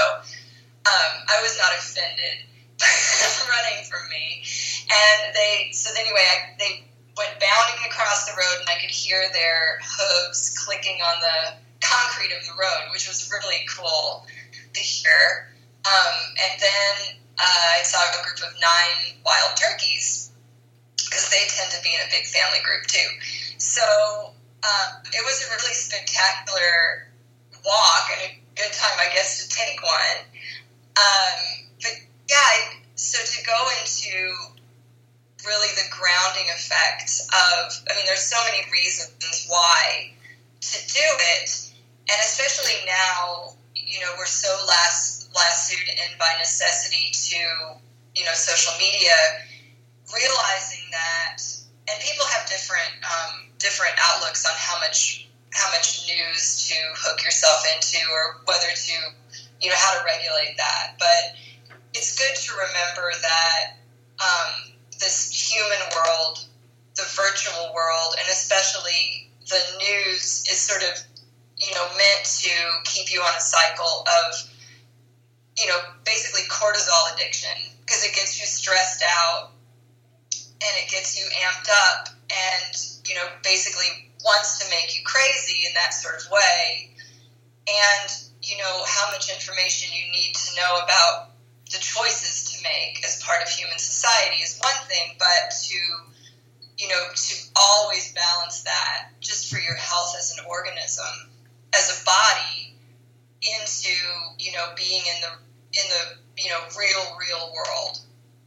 um, 0.86 1.12
I 1.26 1.42
was 1.42 1.58
not 1.58 1.74
offended 1.74 2.46
running 3.50 3.82
from 3.90 4.06
me, 4.14 4.46
and 4.88 5.34
they. 5.34 5.74
So 5.74 5.90
anyway, 5.98 6.22
I, 6.22 6.54
they 6.62 6.86
went 7.18 7.34
bounding 7.42 7.82
across 7.90 8.30
the 8.30 8.38
road, 8.38 8.62
and 8.62 8.70
I 8.70 8.78
could 8.80 8.94
hear 8.94 9.26
their 9.34 9.82
hooves 9.82 10.54
clicking 10.54 11.02
on 11.02 11.18
the 11.20 11.38
concrete 11.82 12.32
of 12.32 12.46
the 12.46 12.54
road, 12.54 12.94
which 12.94 13.08
was 13.08 13.30
really 13.34 13.66
cool 13.74 14.26
to 14.74 14.80
hear. 14.80 15.50
Um, 15.84 16.16
and 16.40 16.62
then 16.62 17.23
uh, 17.40 17.80
I 17.80 17.84
saw 17.84 18.00
a 18.00 18.24
group 18.24 18.40
of 18.46 18.54
nine 18.62 19.18
wild 19.26 19.58
turkeys 19.58 20.32
because 20.98 21.30
they 21.30 21.46
tend 21.50 21.72
to 21.72 21.82
be 21.84 21.94
in 21.94 22.02
a 22.02 22.10
big 22.10 22.26
family 22.26 22.62
group 22.64 22.86
too. 22.88 23.10
So 23.58 23.84
um, 24.64 24.90
it 25.12 25.24
was 25.26 25.44
a 25.44 25.48
really 25.58 25.74
spectacular 25.74 27.10
walk 27.66 28.06
and 28.14 28.32
a 28.32 28.32
good 28.56 28.72
time, 28.74 28.98
I 29.00 29.14
guess, 29.14 29.44
to 29.44 29.50
take 29.50 29.82
one. 29.82 30.20
Um, 30.98 31.40
but 31.82 31.96
yeah, 32.30 32.80
so 32.96 33.18
to 33.18 33.40
go 33.46 33.58
into 33.82 34.14
really 35.46 35.72
the 35.76 35.88
grounding 35.92 36.48
effect 36.56 37.22
of, 37.34 37.74
I 37.90 37.96
mean, 37.96 38.06
there's 38.06 38.24
so 38.24 38.38
many 38.46 38.64
reasons 38.72 39.46
why 39.50 40.14
to 40.62 40.78
do 40.94 41.08
it, 41.40 41.72
and 42.10 42.18
especially 42.24 42.86
now, 42.86 43.54
you 43.76 44.00
know, 44.00 44.14
we're 44.18 44.26
so 44.26 44.50
less 44.68 45.23
lassoed 45.36 45.90
in 45.90 46.18
by 46.20 46.36
necessity 46.40 47.12
to, 47.12 47.40
you 48.16 48.24
know, 48.26 48.34
social 48.34 48.74
media, 48.78 49.14
realizing 50.14 50.86
that, 50.92 51.42
and 51.90 51.96
people 52.02 52.26
have 52.38 52.48
different 52.50 52.94
um, 53.04 53.50
different 53.60 53.94
outlooks 54.00 54.46
on 54.46 54.54
how 54.56 54.80
much 54.80 55.28
how 55.54 55.70
much 55.70 56.08
news 56.10 56.68
to 56.70 56.76
hook 56.98 57.24
yourself 57.24 57.64
into, 57.76 58.00
or 58.10 58.42
whether 58.46 58.74
to, 58.74 58.96
you 59.62 59.70
know, 59.70 59.78
how 59.78 60.00
to 60.00 60.06
regulate 60.06 60.58
that. 60.58 60.96
But 60.98 61.38
it's 61.94 62.18
good 62.18 62.36
to 62.36 62.52
remember 62.54 63.12
that 63.22 63.78
um, 64.20 64.74
this 65.00 65.30
human 65.30 65.82
world, 65.94 66.46
the 66.96 67.06
virtual 67.14 67.74
world, 67.74 68.16
and 68.18 68.28
especially 68.30 69.30
the 69.50 69.62
news 69.78 70.46
is 70.50 70.58
sort 70.60 70.82
of, 70.84 71.04
you 71.58 71.74
know, 71.76 71.86
meant 71.98 72.26
to 72.26 72.54
keep 72.86 73.14
you 73.14 73.22
on 73.22 73.34
a 73.38 73.42
cycle 73.42 74.06
of 74.08 74.53
you 75.58 75.68
know, 75.68 75.80
basically 76.06 76.42
cortisol 76.50 77.14
addiction 77.14 77.54
because 77.82 78.04
it 78.04 78.16
gets 78.16 78.40
you 78.40 78.46
stressed 78.46 79.04
out 79.04 79.52
and 80.34 80.74
it 80.82 80.90
gets 80.90 81.20
you 81.20 81.26
amped 81.46 81.70
up 81.70 82.10
and, 82.32 82.74
you 83.06 83.16
know, 83.16 83.28
basically 83.44 84.12
wants 84.24 84.60
to 84.60 84.70
make 84.70 84.98
you 84.98 85.04
crazy 85.04 85.68
in 85.68 85.74
that 85.76 85.94
sort 85.94 86.16
of 86.16 86.32
way. 86.32 86.90
And, 87.68 88.10
you 88.42 88.58
know, 88.58 88.84
how 88.88 89.12
much 89.12 89.30
information 89.30 89.92
you 89.94 90.12
need 90.12 90.34
to 90.34 90.56
know 90.56 90.84
about 90.84 91.32
the 91.72 91.80
choices 91.80 92.52
to 92.52 92.64
make 92.64 93.04
as 93.06 93.22
part 93.24 93.42
of 93.42 93.50
human 93.50 93.78
society 93.78 94.42
is 94.44 94.60
one 94.60 94.80
thing, 94.88 95.16
but 95.20 95.52
to, 95.52 95.78
you 96.78 96.88
know, 96.88 97.04
to 97.16 97.36
always 97.56 98.14
balance 98.14 98.64
that 98.64 99.12
just 99.20 99.52
for 99.52 99.60
your 99.60 99.76
health 99.76 100.16
as 100.18 100.36
an 100.38 100.46
organism, 100.50 101.32
as 101.74 101.90
a 101.90 102.06
body, 102.06 102.73
into 103.44 103.94
you 104.40 104.52
know 104.52 104.72
being 104.76 105.04
in 105.04 105.18
the 105.22 105.32
in 105.76 105.86
the 105.90 106.04
you 106.42 106.50
know 106.50 106.62
real 106.78 107.04
real 107.20 107.52
world, 107.52 108.00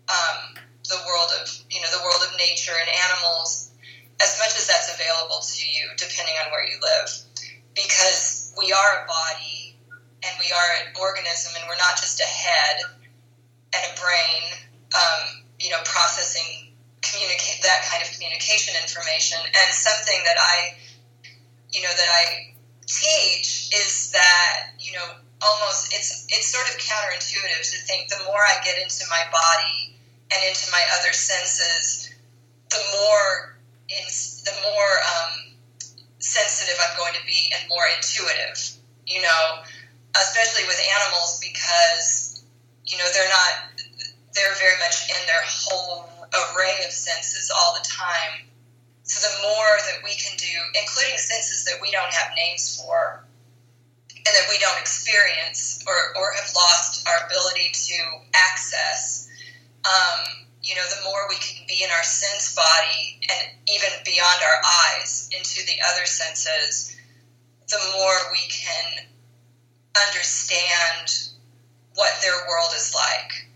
um, 0.08 0.56
the 0.88 0.98
world 1.06 1.30
of 1.40 1.48
you 1.70 1.80
know 1.80 1.90
the 1.92 2.02
world 2.02 2.22
of 2.24 2.32
nature 2.38 2.74
and 2.74 2.88
animals, 3.10 3.70
as 4.20 4.36
much 4.38 4.56
as 4.56 4.66
that's 4.66 4.92
available 4.94 5.40
to 5.44 5.62
you, 5.68 5.84
depending 5.96 6.34
on 6.44 6.50
where 6.50 6.64
you 6.64 6.78
live, 6.80 7.08
because 7.74 8.54
we 8.56 8.72
are 8.72 9.04
a 9.04 9.06
body 9.06 9.76
and 10.24 10.32
we 10.40 10.48
are 10.50 10.70
an 10.82 10.96
organism, 10.96 11.52
and 11.60 11.64
we're 11.68 11.80
not 11.80 12.00
just 12.00 12.20
a 12.20 12.28
head 12.28 12.76
and 13.74 13.82
a 13.84 13.92
brain, 14.00 14.42
um, 14.96 15.44
you 15.60 15.70
know, 15.70 15.80
processing 15.84 16.72
communicate 17.02 17.62
that 17.62 17.86
kind 17.86 18.02
of 18.02 18.10
communication 18.10 18.74
information. 18.82 19.38
And 19.38 19.68
something 19.70 20.20
that 20.24 20.38
I, 20.38 20.74
you 21.70 21.82
know, 21.82 21.92
that 21.92 22.10
I 22.10 22.55
teach 22.86 23.70
is 23.74 24.10
that 24.12 24.70
you 24.78 24.92
know 24.94 25.18
almost 25.42 25.92
it's 25.92 26.26
it's 26.30 26.46
sort 26.46 26.66
of 26.70 26.74
counterintuitive 26.78 27.62
to 27.70 27.78
think 27.84 28.08
the 28.08 28.22
more 28.24 28.40
I 28.40 28.62
get 28.64 28.78
into 28.78 29.04
my 29.10 29.22
body 29.30 29.98
and 30.32 30.40
into 30.46 30.70
my 30.72 30.82
other 30.98 31.12
senses, 31.12 32.14
the 32.70 32.82
more 32.94 33.58
in, 33.90 34.06
the 34.46 34.56
more 34.66 34.92
um, 35.02 35.54
sensitive 36.18 36.74
I'm 36.82 36.96
going 36.96 37.14
to 37.14 37.24
be 37.26 37.52
and 37.58 37.68
more 37.68 37.84
intuitive. 37.94 38.58
You 39.06 39.22
know, 39.22 39.62
especially 40.14 40.66
with 40.66 40.78
animals 40.98 41.42
because 41.42 42.42
you 42.86 42.98
know 42.98 43.06
they're 43.12 43.28
not 43.28 43.82
they're 44.34 44.54
very 44.58 44.78
much 44.78 45.10
in 45.10 45.20
their 45.26 45.42
whole 45.44 46.08
array 46.32 46.84
of 46.84 46.92
senses 46.92 47.50
all 47.50 47.74
the 47.74 47.86
time 47.86 48.45
so 49.06 49.22
the 49.22 49.42
more 49.42 49.72
that 49.86 50.02
we 50.02 50.14
can 50.18 50.36
do, 50.36 50.50
including 50.74 51.16
senses 51.16 51.64
that 51.64 51.78
we 51.80 51.90
don't 51.92 52.12
have 52.12 52.34
names 52.36 52.74
for 52.74 53.24
and 54.10 54.34
that 54.34 54.46
we 54.50 54.58
don't 54.58 54.78
experience 54.80 55.82
or, 55.86 55.94
or 56.18 56.34
have 56.34 56.50
lost 56.54 57.06
our 57.06 57.26
ability 57.26 57.70
to 57.72 57.98
access, 58.34 59.28
um, 59.86 60.46
you 60.62 60.74
know, 60.74 60.82
the 60.90 61.04
more 61.04 61.26
we 61.28 61.36
can 61.36 61.64
be 61.68 61.84
in 61.84 61.90
our 61.90 62.02
sense 62.02 62.54
body 62.54 63.20
and 63.30 63.54
even 63.70 63.90
beyond 64.04 64.42
our 64.42 64.58
eyes 64.98 65.30
into 65.30 65.64
the 65.66 65.78
other 65.86 66.04
senses, 66.04 66.96
the 67.70 67.78
more 67.94 68.18
we 68.32 68.42
can 68.50 69.06
understand 70.08 71.30
what 71.94 72.10
their 72.22 72.34
world 72.48 72.70
is 72.74 72.92
like. 72.92 73.46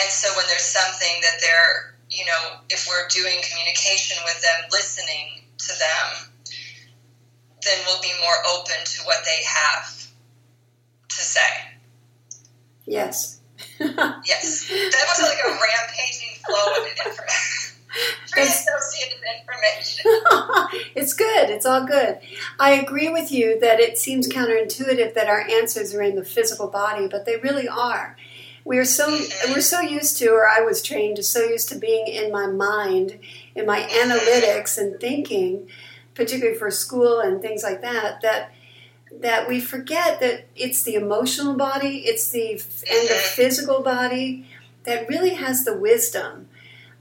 And 0.00 0.10
so 0.10 0.28
when 0.34 0.46
there's 0.48 0.64
something 0.64 1.20
that 1.20 1.40
they're 1.40 1.93
you 2.14 2.24
know, 2.24 2.58
if 2.70 2.86
we're 2.88 3.08
doing 3.08 3.42
communication 3.50 4.16
with 4.24 4.40
them, 4.40 4.70
listening 4.70 5.42
to 5.58 5.68
them, 5.68 6.30
then 7.64 7.78
we'll 7.86 8.00
be 8.00 8.12
more 8.22 8.56
open 8.56 8.76
to 8.84 9.02
what 9.02 9.24
they 9.24 9.42
have 9.44 10.06
to 11.08 11.16
say. 11.16 11.40
Yes. 12.84 13.40
yes. 13.80 14.68
That 14.68 15.06
was 15.08 15.22
like 15.22 15.38
a 15.44 15.50
rampaging 15.50 16.38
flow 16.46 16.82
of 16.82 16.86
information. 17.06 17.70
Pre-associated 18.30 19.18
information. 19.40 20.10
it's 20.94 21.14
good. 21.14 21.50
It's 21.50 21.66
all 21.66 21.86
good. 21.86 22.18
I 22.58 22.72
agree 22.72 23.08
with 23.08 23.32
you 23.32 23.58
that 23.60 23.80
it 23.80 23.98
seems 23.98 24.28
counterintuitive 24.28 25.14
that 25.14 25.28
our 25.28 25.40
answers 25.48 25.94
are 25.94 26.02
in 26.02 26.16
the 26.16 26.24
physical 26.24 26.68
body, 26.68 27.08
but 27.08 27.24
they 27.24 27.36
really 27.36 27.68
are 27.68 28.16
we're 28.64 28.84
so 28.84 29.18
we're 29.48 29.60
so 29.60 29.80
used 29.80 30.16
to 30.18 30.28
or 30.28 30.48
i 30.48 30.60
was 30.60 30.82
trained 30.82 31.16
to 31.16 31.22
so 31.22 31.42
used 31.44 31.68
to 31.68 31.76
being 31.78 32.06
in 32.06 32.32
my 32.32 32.46
mind 32.46 33.18
in 33.54 33.66
my 33.66 33.82
analytics 33.82 34.78
and 34.78 34.98
thinking 35.00 35.68
particularly 36.14 36.58
for 36.58 36.70
school 36.70 37.20
and 37.20 37.42
things 37.42 37.62
like 37.62 37.82
that 37.82 38.20
that 38.22 38.52
that 39.20 39.48
we 39.48 39.60
forget 39.60 40.18
that 40.20 40.46
it's 40.56 40.82
the 40.82 40.94
emotional 40.94 41.54
body 41.54 41.98
it's 42.06 42.30
the 42.30 42.52
and 42.52 43.08
the 43.08 43.20
physical 43.34 43.82
body 43.82 44.46
that 44.84 45.08
really 45.08 45.34
has 45.34 45.64
the 45.64 45.76
wisdom. 45.76 46.48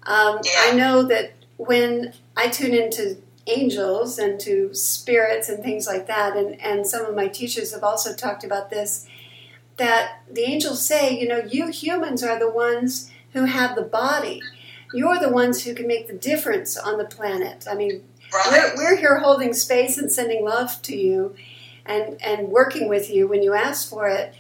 Um, 0.04 0.40
i 0.60 0.74
know 0.74 1.04
that 1.04 1.34
when 1.58 2.14
i 2.36 2.50
tune 2.50 2.74
into 2.74 3.18
angels 3.48 4.18
and 4.20 4.40
to 4.40 4.74
spirits 4.74 5.50
and 5.50 5.64
things 5.64 5.86
like 5.88 6.08
that 6.08 6.36
and, 6.38 6.60
and 6.62 6.88
some 6.88 7.06
of 7.06 7.16
my 7.16 7.28
teachers 7.28 7.74
have 7.74 7.84
also 7.84 8.14
talked 8.14 8.44
about 8.44 8.70
this 8.70 9.08
that 9.78 10.22
the 10.30 10.44
angels 10.44 10.86
say, 10.86 11.18
you 11.20 11.28
know, 11.28 11.40
you 11.40 11.68
humans 11.68 12.24
are 12.24 12.38
the 12.38 12.50
ones 12.50 13.10
who 13.34 13.46
have 13.46 13.76
the 13.76 13.82
body. 13.82 14.42
You're 14.94 15.20
the 15.20 15.30
ones 15.30 15.64
who 15.64 15.74
can 15.74 15.88
make 15.88 16.08
the 16.08 16.14
difference 16.14 16.78
on 16.78 16.98
the 16.98 17.06
planet. 17.06 17.66
I 17.70 17.74
mean, 17.74 18.04
right. 18.34 18.74
we're, 18.76 18.76
we're 18.76 18.98
here 18.98 19.20
holding 19.20 19.54
space 19.54 19.98
and 19.98 20.12
sending 20.12 20.46
love 20.46 20.82
to 20.84 20.96
you 20.96 21.36
and, 21.86 22.22
and 22.22 22.50
working 22.50 22.88
with 22.88 23.10
you 23.10 23.28
when 23.28 23.42
you 23.42 23.54
ask 23.54 23.90
for 23.90 24.08
it. 24.08 24.36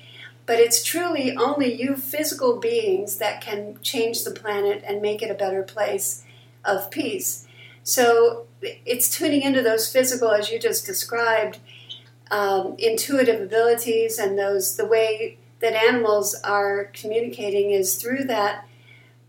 But 0.46 0.60
it's 0.60 0.84
truly 0.84 1.36
only 1.36 1.74
you 1.74 1.96
physical 1.96 2.60
beings 2.60 3.18
that 3.18 3.42
can 3.42 3.80
change 3.82 4.24
the 4.24 4.32
planet 4.32 4.84
and 4.86 5.02
make 5.02 5.22
it 5.22 5.32
a 5.32 5.36
better 5.36 5.64
place 5.64 6.24
of 6.66 6.92
peace. 6.92 7.48
So 7.84 8.46
it's 8.62 9.10
tuning 9.10 9.42
into 9.42 9.62
those 9.62 9.92
physical, 9.92 10.32
as 10.32 10.52
you 10.52 10.60
just 10.60 10.86
described, 10.86 11.60
um, 12.34 12.76
intuitive 12.80 13.40
abilities 13.40 14.18
and 14.18 14.40
those 14.40 14.76
the 14.76 14.88
way 14.88 15.38
that 15.60 15.74
animals 15.74 16.34
are 16.44 16.86
communicating 16.86 17.70
is 17.70 17.96
through 17.96 18.24
that 18.24 18.68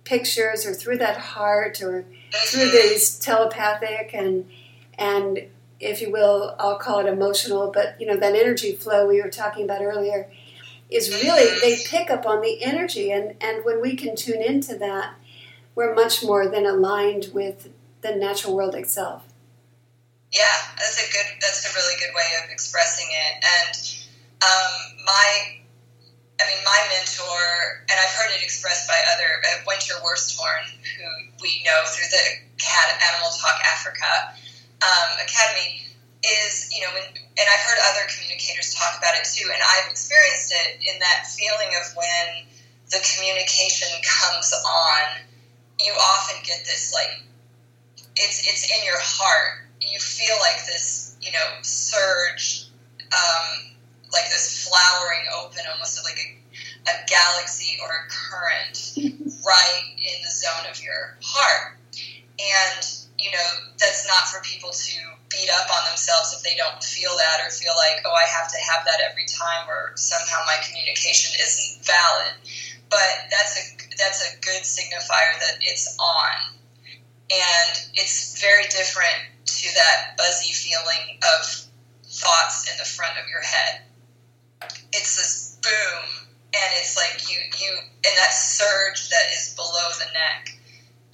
pictures 0.04 0.64
or 0.64 0.72
through 0.72 0.96
that 0.96 1.18
heart 1.18 1.82
or 1.82 2.06
through 2.46 2.70
these 2.70 3.18
telepathic 3.18 4.14
and 4.14 4.48
and 4.98 5.46
if 5.80 6.00
you 6.00 6.10
will 6.10 6.56
I'll 6.58 6.78
call 6.78 7.00
it 7.00 7.06
emotional 7.06 7.70
but 7.70 8.00
you 8.00 8.06
know 8.06 8.16
that 8.16 8.34
energy 8.34 8.72
flow 8.72 9.06
we 9.06 9.20
were 9.20 9.30
talking 9.30 9.64
about 9.64 9.82
earlier 9.82 10.30
is 10.88 11.10
really 11.10 11.60
they 11.60 11.76
pick 11.84 12.10
up 12.10 12.24
on 12.24 12.40
the 12.40 12.64
energy 12.64 13.12
and 13.12 13.34
and 13.38 13.66
when 13.66 13.82
we 13.82 13.96
can 13.96 14.16
tune 14.16 14.40
into 14.40 14.76
that 14.78 15.14
we're 15.74 15.94
much 15.94 16.24
more 16.24 16.48
than 16.48 16.64
aligned 16.64 17.32
with 17.34 17.68
the 18.00 18.14
natural 18.14 18.56
world 18.56 18.74
itself 18.74 19.24
yeah, 20.34 20.74
that's 20.74 20.98
a 20.98 21.06
good. 21.14 21.30
That's 21.38 21.62
a 21.62 21.70
really 21.78 21.94
good 22.02 22.10
way 22.10 22.26
of 22.42 22.50
expressing 22.50 23.06
it. 23.06 23.34
And 23.38 23.74
um, 24.42 24.74
my, 25.06 25.62
I 26.42 26.44
mean, 26.50 26.62
my 26.66 26.80
mentor, 26.90 27.86
and 27.86 27.94
I've 27.94 28.14
heard 28.18 28.34
it 28.34 28.42
expressed 28.42 28.90
by 28.90 28.98
other 29.14 29.30
uh, 29.30 29.62
Wynter 29.62 29.94
Worsthorne, 30.02 30.74
who 30.82 31.06
we 31.38 31.62
know 31.62 31.86
through 31.86 32.10
the 32.10 32.26
Cat 32.58 32.98
Animal 33.14 33.30
Talk 33.38 33.62
Africa 33.62 34.34
um, 34.82 35.22
Academy, 35.22 35.86
is 36.26 36.66
you 36.74 36.82
know, 36.82 36.90
when, 36.98 37.06
and 37.14 37.46
I've 37.46 37.64
heard 37.70 37.78
other 37.94 38.02
communicators 38.10 38.74
talk 38.74 38.98
about 38.98 39.14
it 39.14 39.30
too, 39.30 39.46
and 39.46 39.62
I've 39.62 39.86
experienced 39.86 40.50
it 40.50 40.82
in 40.82 40.98
that 40.98 41.30
feeling 41.30 41.70
of 41.78 41.94
when 41.94 42.50
the 42.90 42.98
communication 43.14 43.88
comes 44.02 44.50
on, 44.50 45.22
you 45.78 45.94
often 45.94 46.42
get 46.42 46.66
this 46.66 46.90
like, 46.90 47.22
it's 48.18 48.42
it's 48.50 48.66
in 48.66 48.82
your 48.82 48.98
heart 48.98 49.63
you 49.90 49.98
feel 49.98 50.36
like 50.40 50.66
this, 50.66 51.16
you 51.20 51.32
know, 51.32 51.48
surge, 51.62 52.66
um, 53.12 53.74
like 54.12 54.30
this 54.30 54.66
flowering 54.66 55.26
open, 55.42 55.62
almost 55.72 56.02
like 56.04 56.18
a, 56.18 56.28
a 56.90 56.94
galaxy 57.06 57.78
or 57.82 57.88
a 57.90 58.04
current 58.10 58.94
right 59.46 59.86
in 59.98 60.18
the 60.22 60.30
zone 60.30 60.70
of 60.70 60.80
your 60.82 61.16
heart. 61.22 61.78
And, 62.38 62.82
you 63.18 63.30
know, 63.30 63.50
that's 63.78 64.06
not 64.06 64.28
for 64.28 64.42
people 64.42 64.70
to 64.70 64.98
beat 65.30 65.50
up 65.50 65.66
on 65.70 65.90
themselves 65.90 66.34
if 66.34 66.42
they 66.42 66.56
don't 66.56 66.82
feel 66.82 67.10
that 67.16 67.42
or 67.42 67.50
feel 67.50 67.74
like, 67.76 68.02
oh, 68.06 68.14
I 68.14 68.26
have 68.30 68.50
to 68.50 68.58
have 68.58 68.84
that 68.86 69.02
every 69.10 69.26
time 69.26 69.66
or 69.68 69.92
somehow 69.96 70.42
my 70.46 70.58
communication 70.62 71.34
isn't 71.42 71.84
valid. 71.84 72.34
But 72.90 73.30
that's 73.30 73.58
a 73.58 73.64
that's 73.98 74.22
a 74.22 74.38
good 74.40 74.62
signifier 74.62 75.34
that 75.40 75.58
it's 75.62 75.96
on. 75.98 76.54
And 77.30 77.74
it's 77.94 78.40
very 78.40 78.64
different 78.64 79.33
to 79.44 79.66
that 79.74 80.16
buzzy 80.16 80.52
feeling 80.52 81.18
of 81.22 81.66
thoughts 82.04 82.70
in 82.70 82.76
the 82.78 82.84
front 82.84 83.18
of 83.18 83.28
your 83.28 83.42
head. 83.42 83.82
It's 84.92 85.16
this 85.16 85.58
boom, 85.62 86.28
and 86.54 86.70
it's 86.78 86.96
like 86.96 87.30
you 87.30 87.38
you 87.58 87.76
and 87.78 88.14
that 88.16 88.32
surge 88.32 89.08
that 89.10 89.26
is 89.36 89.54
below 89.54 89.88
the 89.98 90.10
neck, 90.12 90.56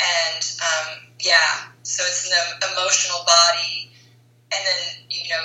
and 0.00 0.42
um, 0.60 1.14
yeah, 1.20 1.70
so 1.82 2.02
it's 2.06 2.26
an 2.28 2.70
emotional 2.72 3.24
body, 3.26 3.90
and 4.52 4.60
then 4.64 5.06
you 5.08 5.28
know 5.30 5.44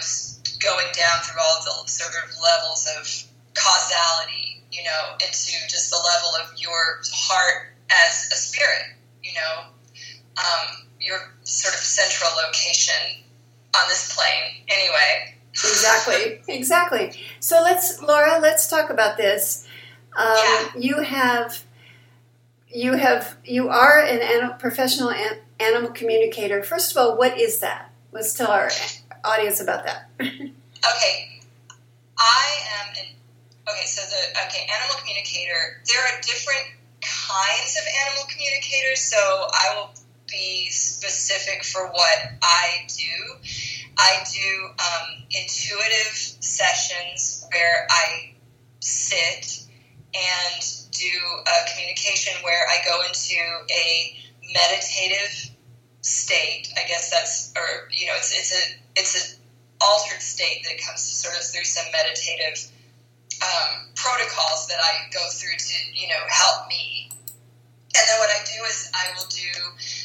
going 0.60 0.92
down 0.94 1.22
through 1.24 1.42
all 1.42 1.62
the 1.64 1.90
sort 1.90 2.14
of 2.24 2.30
levels 2.42 2.88
of 2.98 3.06
causality, 3.56 4.64
you 4.72 4.84
know, 4.84 5.16
into 5.22 5.54
just 5.70 5.90
the 5.90 5.98
level 5.98 6.32
of 6.44 6.60
your 6.60 7.02
heart 7.14 7.74
as 7.90 8.30
a 8.32 8.36
spirit, 8.36 8.98
you 9.24 9.34
know. 9.34 9.70
Um, 10.38 10.85
your 11.06 11.34
sort 11.44 11.76
of 11.76 11.80
central 11.80 12.32
location 12.46 13.22
on 13.76 13.88
this 13.88 14.16
plane 14.16 14.64
anyway. 14.68 15.36
exactly, 15.52 16.42
exactly. 16.54 17.12
So 17.40 17.62
let's, 17.62 18.02
Laura, 18.02 18.40
let's 18.40 18.68
talk 18.68 18.90
about 18.90 19.18
this. 19.18 19.68
Um, 20.18 20.36
yeah. 20.38 20.68
You 20.78 21.02
have, 21.02 21.64
you 22.70 22.94
have, 22.94 23.38
you 23.44 23.70
are 23.70 24.00
an 24.00 24.22
animal, 24.22 24.56
professional 24.56 25.12
an, 25.12 25.40
animal 25.60 25.92
communicator. 25.92 26.64
First 26.64 26.92
of 26.92 26.98
all, 26.98 27.18
what 27.18 27.40
is 27.40 27.60
that? 27.60 27.92
Let's 28.12 28.34
tell 28.34 28.50
our 28.50 28.70
audience 29.24 29.60
about 29.62 29.86
that. 29.86 30.10
okay, 30.20 31.40
I 32.18 32.46
am 32.80 32.94
an 32.98 33.16
okay, 33.68 33.86
so 33.86 34.02
the 34.02 34.40
okay 34.46 34.68
animal 34.72 34.96
communicator. 35.00 35.82
There 35.86 36.02
are 36.02 36.22
different 36.22 36.66
kinds 37.02 37.76
of 37.76 37.84
animal 38.08 38.26
communicators, 38.32 39.02
so 39.02 39.18
I 39.18 39.76
will 39.76 40.05
be 40.28 40.70
specific 40.70 41.64
for 41.64 41.88
what 41.88 42.20
I 42.42 42.88
do. 42.88 43.50
I 43.98 44.24
do 44.32 44.66
um, 44.68 45.24
intuitive 45.32 46.16
sessions 46.40 47.46
where 47.52 47.88
I 47.90 48.34
sit 48.80 49.66
and 50.14 50.64
do 50.92 51.12
a 51.48 51.72
communication 51.72 52.34
where 52.44 52.68
I 52.68 52.78
go 52.86 53.02
into 53.08 53.36
a 53.72 54.18
meditative 54.54 55.52
state. 56.02 56.68
I 56.78 56.88
guess 56.88 57.10
that's, 57.10 57.54
or 57.56 57.90
you 57.92 58.08
know, 58.08 58.14
it's 58.18 58.32
it's 58.32 58.54
a 58.54 59.00
it's 59.00 59.16
an 59.16 59.40
altered 59.82 60.22
state 60.22 60.64
that 60.64 60.80
comes 60.86 61.02
sort 61.02 61.36
of 61.36 61.44
through 61.44 61.66
some 61.66 61.86
meditative 61.92 62.72
um, 63.44 63.90
protocols 63.96 64.68
that 64.68 64.80
I 64.80 65.10
go 65.12 65.22
through 65.32 65.58
to 65.58 65.76
you 65.94 66.08
know 66.08 66.22
help 66.30 66.68
me. 66.68 67.05
And 67.96 68.04
then 68.12 68.18
what 68.20 68.30
I 68.30 68.44
do 68.44 68.60
is 68.68 68.92
I 68.94 69.16
will 69.16 69.28
do 69.32 69.52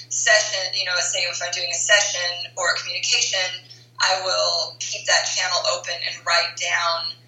session. 0.09 0.75
You 0.75 0.87
know, 0.87 0.95
say 1.01 1.27
if 1.27 1.41
I'm 1.43 1.53
doing 1.53 1.71
a 1.71 1.79
session 1.79 2.55
or 2.57 2.71
a 2.73 2.77
communication, 2.79 3.67
I 3.99 4.23
will 4.25 4.77
keep 4.79 5.07
that 5.07 5.27
channel 5.27 5.59
open 5.75 5.95
and 5.95 6.15
write 6.27 6.57
down 6.57 7.19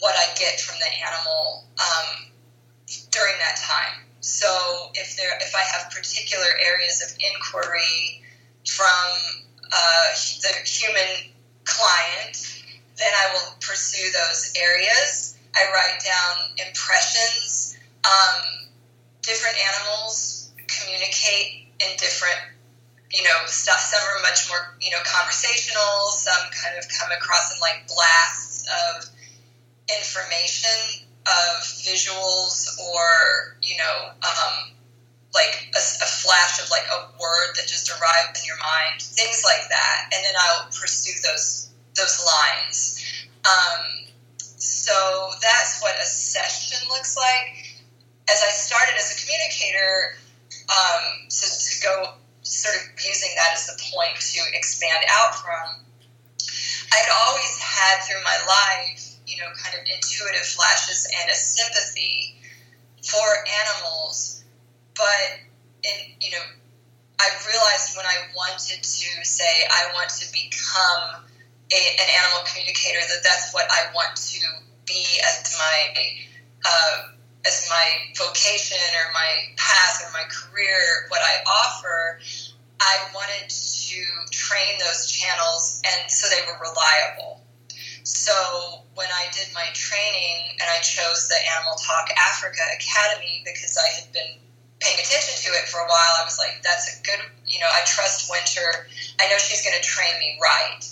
what 0.00 0.14
I 0.14 0.34
get 0.38 0.60
from 0.60 0.76
the 0.78 0.90
animal 1.04 1.64
um, 1.78 2.32
during 3.10 3.34
that 3.38 3.56
time. 3.60 4.06
So 4.20 4.90
if 4.94 5.16
there, 5.16 5.38
if 5.40 5.54
I 5.54 5.60
have 5.60 5.90
particular 5.90 6.46
areas 6.64 7.02
of 7.02 7.16
inquiry 7.18 8.22
from 8.66 9.08
uh, 9.72 10.06
the 10.42 10.52
human 10.68 11.32
client, 11.64 12.62
then 12.96 13.12
I 13.12 13.32
will 13.34 13.54
pursue 13.60 14.10
those 14.12 14.52
areas. 14.56 15.38
I 15.54 15.64
write 15.72 16.00
down 16.04 16.66
impressions. 16.66 17.76
Um, 18.04 18.68
different 19.26 19.56
animals 19.58 20.54
communicate 20.70 21.68
in 21.82 21.90
different, 21.98 22.38
you 23.12 23.22
know, 23.22 23.38
stuff. 23.46 23.82
Some 23.82 24.00
are 24.00 24.22
much 24.22 24.48
more, 24.48 24.78
you 24.80 24.90
know, 24.90 25.02
conversational. 25.04 26.14
Some 26.14 26.46
kind 26.54 26.78
of 26.78 26.86
come 26.88 27.10
across 27.10 27.52
in 27.52 27.58
like 27.60 27.84
blasts 27.90 28.64
of 28.70 29.10
information 29.90 31.06
of 31.26 31.62
visuals 31.82 32.78
or 32.78 33.58
you 33.62 33.76
know 33.76 34.10
um, 34.22 34.70
like 35.34 35.70
a, 35.74 35.78
a, 35.78 36.08
flash 36.22 36.62
of 36.62 36.70
like 36.70 36.86
a 36.86 37.10
word 37.18 37.50
that 37.56 37.66
just 37.66 37.90
arrived 37.90 38.38
in 38.38 38.46
your 38.46 38.58
mind 38.58 39.02
things 39.02 39.42
like 39.44 39.68
that 39.68 40.10
and 40.14 40.24
then 40.24 40.34
i'll 40.46 40.66
pursue 40.66 41.14
those 41.26 41.70
those 41.96 42.22
lines 42.22 43.02
um, 43.44 44.06
so 44.38 45.30
that's 45.42 45.82
what 45.82 45.94
a 46.00 46.06
session 46.06 46.78
looks 46.90 47.16
like 47.16 47.65
as 48.28 48.42
i 48.42 48.50
started 48.50 48.94
as 48.96 49.12
a 49.12 49.16
communicator 49.20 50.16
um, 50.66 51.30
so 51.30 51.46
to 51.46 51.74
go 51.82 51.94
sort 52.42 52.74
of 52.74 52.82
using 52.98 53.30
that 53.36 53.54
as 53.54 53.66
the 53.66 53.78
point 53.94 54.14
to 54.18 54.40
expand 54.54 55.04
out 55.10 55.34
from 55.34 55.82
i'd 56.92 57.10
always 57.26 57.54
had 57.58 58.02
through 58.02 58.22
my 58.22 58.38
life 58.46 59.16
you 59.26 59.36
know, 59.38 59.50
kind 59.58 59.74
of 59.74 59.82
intuitive 59.84 60.46
flashes 60.46 61.06
and 61.20 61.30
a 61.30 61.34
sympathy 61.34 62.38
for 63.02 63.26
animals. 63.66 64.44
But, 64.94 65.42
in, 65.82 66.14
you 66.20 66.30
know, 66.30 66.46
I 67.18 67.28
realized 67.44 67.96
when 67.96 68.06
I 68.06 68.30
wanted 68.34 68.82
to 68.82 69.08
say 69.26 69.66
I 69.68 69.92
want 69.94 70.10
to 70.10 70.26
become 70.32 71.26
a, 71.74 71.82
an 71.98 72.08
animal 72.22 72.46
communicator 72.46 73.02
that 73.02 73.22
that's 73.24 73.52
what 73.52 73.66
I 73.70 73.92
want 73.94 74.16
to 74.16 74.40
be 74.86 75.04
as 75.26 75.56
my 75.58 75.76
uh, 76.64 76.96
as 77.46 77.66
my 77.70 77.86
vocation 78.18 78.78
or 78.78 79.12
my 79.14 79.54
path 79.56 80.02
or 80.02 80.10
my 80.12 80.26
career, 80.26 81.06
what 81.08 81.22
I 81.22 81.42
offer. 81.46 82.18
I 82.80 82.96
wanted 83.14 83.48
to 83.48 84.00
train 84.30 84.76
those 84.84 85.08
channels 85.08 85.80
and 85.86 86.10
so 86.10 86.28
they 86.28 86.42
were 86.44 86.58
reliable. 86.60 87.40
So 88.02 88.84
when 88.94 89.08
I 89.08 89.26
did 89.32 89.48
my 89.54 89.66
training 89.72 90.60
and 90.60 90.68
I 90.68 90.78
chose 90.82 91.28
the 91.28 91.40
Animal 91.56 91.74
Talk 91.80 92.10
Africa 92.14 92.62
Academy 92.76 93.42
because 93.46 93.78
I 93.78 93.88
had 93.98 94.12
been 94.12 94.38
paying 94.78 94.98
attention 95.00 95.34
to 95.40 95.50
it 95.56 95.66
for 95.72 95.80
a 95.80 95.88
while, 95.88 96.14
I 96.20 96.24
was 96.24 96.38
like, 96.38 96.60
that's 96.62 96.86
a 96.86 97.02
good, 97.02 97.18
you 97.46 97.58
know, 97.58 97.70
I 97.72 97.82
trust 97.86 98.28
Wynter. 98.30 98.86
I 99.18 99.30
know 99.30 99.38
she's 99.38 99.64
going 99.64 99.74
to 99.74 99.82
train 99.82 100.12
me 100.20 100.38
right 100.42 100.84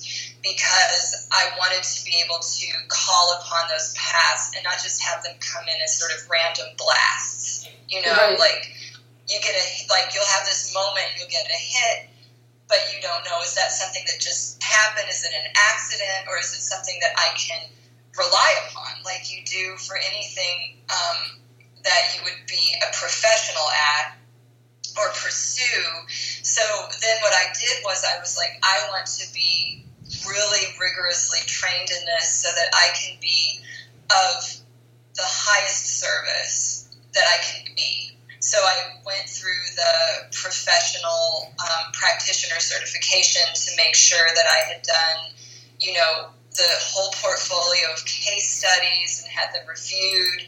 because 0.45 1.27
I 1.33 1.49
wanted 1.57 1.83
to 1.83 1.99
be 2.05 2.21
able 2.21 2.39
to 2.39 2.67
call 2.93 3.41
upon 3.41 3.67
those 3.73 3.97
paths 3.97 4.53
and 4.55 4.63
not 4.63 4.77
just 4.79 5.01
have 5.03 5.25
them 5.25 5.35
come 5.41 5.65
in 5.65 5.81
as 5.83 5.97
sort 5.97 6.13
of 6.13 6.21
random 6.29 6.69
blasts. 6.77 7.67
You 7.89 8.05
know, 8.05 8.13
right. 8.13 8.39
like 8.39 8.69
you 9.27 9.41
get 9.41 9.57
a, 9.57 9.67
like 9.89 10.13
you'll 10.13 10.29
have 10.37 10.45
this 10.45 10.71
moment, 10.77 11.17
you'll 11.17 11.33
get 11.33 11.49
a 11.49 11.59
hit 11.59 12.15
but 12.69 12.81
you 12.93 13.01
don't 13.01 13.25
know 13.25 13.41
is 13.45 13.55
that 13.55 13.71
something 13.71 14.03
that 14.07 14.21
just 14.21 14.63
happened? 14.63 15.09
Is 15.11 15.25
it 15.25 15.33
an 15.33 15.53
accident, 15.55 16.29
or 16.29 16.39
is 16.39 16.53
it 16.53 16.63
something 16.65 16.97
that 17.03 17.13
I 17.17 17.37
can 17.37 17.63
rely 18.17 18.51
upon, 18.69 19.03
like 19.05 19.31
you 19.31 19.45
do 19.45 19.77
for 19.77 19.97
anything 19.97 20.81
um, 20.89 21.39
that 21.85 22.03
you 22.15 22.23
would 22.25 22.41
be 22.49 22.75
a 22.81 22.89
professional 22.97 23.69
at 23.71 24.17
or 24.97 25.09
pursue? 25.13 25.87
So 26.43 26.63
then 27.03 27.17
what 27.23 27.33
I 27.33 27.53
did 27.53 27.85
was 27.85 28.05
I 28.05 28.19
was 28.21 28.37
like, 28.37 28.59
I 28.63 28.89
want 28.91 29.07
to 29.21 29.33
be 29.35 29.85
really 30.27 30.67
rigorously 30.81 31.41
trained 31.47 31.89
in 31.91 32.07
this 32.07 32.29
so 32.29 32.49
that 32.55 32.69
I 32.73 32.95
can 32.95 33.17
be 33.21 33.61
of 34.11 34.61
the 35.15 35.25
highest 35.25 36.01
service 36.01 36.91
that 37.15 37.25
I 37.25 37.43
can 37.43 37.75
be 37.75 38.15
so 38.45 38.59
I 38.61 39.01
went 39.07 39.25
through 39.25 39.65
the 39.75 40.29
professional 40.37 41.49
um, 41.65 41.93
practitioner 41.95 42.61
certification 42.61 43.41
to 43.55 43.71
make 43.79 43.95
sure 43.95 44.29
that 44.37 44.45
I 44.45 44.69
had 44.69 44.83
done, 44.83 45.33
you 45.81 45.95
know, 45.95 46.29
the 46.53 46.69
whole 46.93 47.11
portfolio 47.25 47.89
of 47.91 48.05
case 48.05 48.61
studies 48.61 49.25
and 49.25 49.33
had 49.33 49.49
them 49.57 49.65
reviewed. 49.67 50.45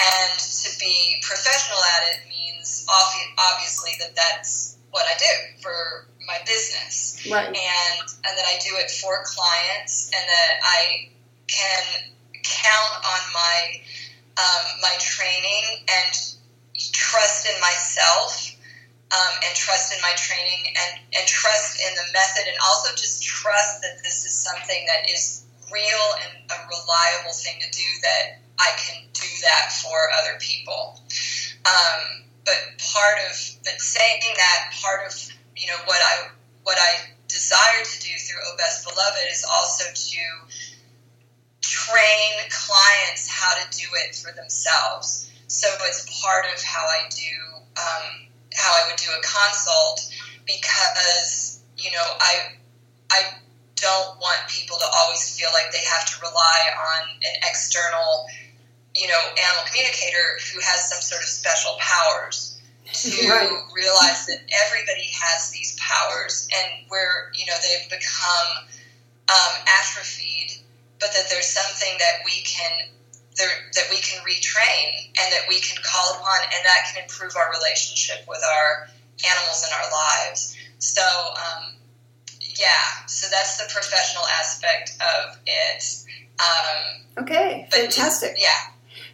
And 0.00 0.40
to 0.40 0.70
be 0.80 1.20
professional 1.20 1.76
at 1.78 2.16
it 2.16 2.28
means 2.32 2.86
obviously 2.88 3.92
that 4.00 4.16
that's 4.16 4.78
what 4.90 5.04
I 5.04 5.12
do 5.18 5.60
for 5.60 6.08
my 6.26 6.38
business. 6.46 7.26
Right. 7.30 7.46
And 7.46 7.54
and 7.56 8.32
that 8.38 8.46
I 8.46 8.58
do 8.60 8.76
it 8.76 8.90
for 8.90 9.24
clients 9.24 10.10
and 10.14 10.24
that 10.24 10.52
I 10.62 11.10
can 11.46 12.12
count 12.42 12.94
on 13.04 13.22
my 13.32 13.60
um, 14.36 14.64
my 14.82 14.94
training 14.98 15.86
and 15.88 16.12
trust 16.92 17.46
in 17.46 17.54
myself 17.60 18.54
um, 19.14 19.34
and 19.46 19.54
trust 19.54 19.94
in 19.94 20.00
my 20.02 20.12
training 20.16 20.74
and, 20.74 20.92
and 21.14 21.26
trust 21.28 21.78
in 21.78 21.94
the 21.94 22.06
method 22.12 22.50
and 22.50 22.58
also 22.66 22.90
just 22.98 23.22
trust 23.22 23.80
that 23.82 24.02
this 24.02 24.26
is 24.26 24.34
something 24.34 24.82
that 24.90 25.06
is 25.06 25.46
real 25.70 26.06
and 26.26 26.50
a 26.50 26.58
reliable 26.66 27.34
thing 27.34 27.54
to 27.62 27.70
do 27.70 27.88
that 28.02 28.42
I 28.58 28.70
can 28.78 29.06
do 29.12 29.30
that 29.42 29.72
for 29.72 29.96
other 30.18 30.38
people. 30.38 31.00
Um, 31.66 32.26
but 32.44 32.58
part 32.78 33.18
of 33.30 33.34
but 33.64 33.80
saying 33.80 34.34
that 34.36 34.74
part 34.82 35.06
of 35.06 35.14
you 35.56 35.66
know 35.66 35.78
what 35.86 36.00
I 36.00 36.28
what 36.62 36.78
I 36.78 37.10
desire 37.28 37.82
to 37.84 38.00
do 38.00 38.10
through 38.18 38.40
Oh 38.46 38.56
Best 38.56 38.84
Beloved 38.84 39.26
is 39.30 39.44
also 39.44 39.84
to 39.92 40.24
train 41.60 42.32
clients 42.50 43.28
how 43.28 43.54
to 43.54 43.64
do 43.76 43.86
it 44.04 44.14
for 44.14 44.32
themselves. 44.32 45.30
So 45.48 45.68
it's 45.82 46.04
part 46.22 46.46
of 46.54 46.62
how 46.62 46.84
I 46.84 47.08
do 47.10 47.34
um, 47.76 48.26
how 48.54 48.70
I 48.70 48.88
would 48.88 48.96
do 48.96 49.10
a 49.10 49.22
consult 49.22 50.10
because 50.46 51.60
you 51.76 51.90
know 51.90 52.04
I 52.20 52.56
I 53.10 53.20
don't 53.76 54.18
want 54.18 54.48
people 54.48 54.78
to 54.78 54.86
always 54.96 55.38
feel 55.38 55.50
like 55.52 55.72
they 55.72 55.84
have 55.84 56.06
to 56.06 56.16
rely 56.22 56.58
on 56.78 57.08
an 57.10 57.36
external 57.48 58.26
you 58.94 59.08
know 59.08 59.18
animal 59.18 59.64
communicator 59.66 60.38
who 60.52 60.60
has 60.60 60.88
some 60.88 61.02
sort 61.02 61.22
of 61.22 61.28
special 61.28 61.76
powers 61.80 62.53
to 62.92 63.28
right. 63.28 63.50
realize 63.74 64.26
that 64.26 64.40
everybody 64.66 65.08
has 65.12 65.50
these 65.50 65.78
powers 65.80 66.48
and 66.52 66.86
where 66.88 67.32
you 67.34 67.46
know 67.46 67.54
they've 67.62 67.90
become 67.90 68.68
um, 69.28 69.54
atrophied 69.80 70.64
but 71.00 71.12
that 71.12 71.28
there's 71.28 71.46
something 71.46 71.92
that 71.98 72.24
we 72.24 72.40
can 72.42 72.88
there, 73.36 73.48
that 73.74 73.84
we 73.90 73.96
can 73.96 74.22
retrain 74.24 75.10
and 75.20 75.32
that 75.32 75.44
we 75.48 75.60
can 75.60 75.76
call 75.82 76.14
upon, 76.16 76.40
and 76.44 76.64
that 76.64 76.86
can 76.88 77.02
improve 77.02 77.36
our 77.36 77.50
relationship 77.52 78.24
with 78.28 78.40
our 78.42 78.88
animals 79.20 79.66
in 79.66 79.70
our 79.74 79.90
lives. 79.90 80.56
So, 80.78 81.02
um, 81.02 81.74
yeah, 82.40 83.04
so 83.06 83.26
that's 83.30 83.58
the 83.58 83.70
professional 83.72 84.24
aspect 84.40 84.96
of 85.00 85.38
it. 85.46 85.84
Um, 86.40 87.24
okay, 87.24 87.68
fantastic. 87.70 88.36
Yeah, 88.38 88.48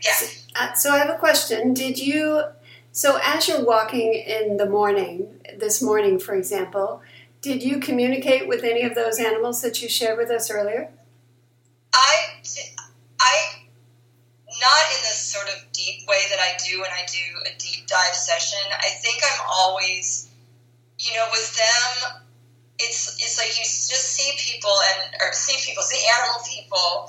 yeah. 0.05 0.13
So, 0.13 0.27
uh, 0.57 0.73
so 0.75 0.91
I 0.93 0.99
have 0.99 1.11
a 1.11 1.19
question. 1.19 1.75
Did 1.75 1.99
you? 1.99 2.43
So 2.93 3.21
as 3.23 3.47
you're 3.47 3.65
walking 3.65 4.15
in 4.15 4.57
the 4.57 4.69
morning, 4.69 5.41
this 5.57 5.81
morning, 5.81 6.19
for 6.19 6.35
example, 6.35 7.03
did 7.41 7.63
you 7.63 7.79
communicate 7.79 8.49
with 8.49 8.65
any 8.65 8.83
of 8.83 8.95
those 8.95 9.19
animals 9.19 9.63
that 9.63 9.81
you 9.81 9.89
shared 9.89 10.19
with 10.19 10.31
us 10.31 10.51
earlier? 10.51 10.91
I, 11.95 12.43
I 13.21 13.61
not 14.61 14.85
in 14.93 15.01
this 15.09 15.19
sort 15.19 15.47
of 15.49 15.73
deep 15.73 16.07
way 16.09 16.21
that 16.31 16.39
I 16.41 16.57
do 16.69 16.81
when 16.81 16.91
I 16.91 17.07
do 17.07 17.53
a 17.55 17.59
deep 17.59 17.87
dive 17.87 18.15
session. 18.15 18.61
I 18.73 18.91
think 19.01 19.23
I'm 19.25 19.41
always, 19.49 20.31
you 20.99 21.15
know, 21.17 21.27
with 21.31 21.57
them, 21.57 22.21
it's 22.79 23.17
it's 23.23 23.39
like 23.39 23.49
you 23.59 23.65
just 23.65 24.13
see 24.13 24.33
people 24.39 24.73
and 24.73 25.15
or 25.23 25.33
see 25.33 25.57
people, 25.65 25.83
see 25.83 26.05
animal 26.19 26.41
people, 26.49 27.09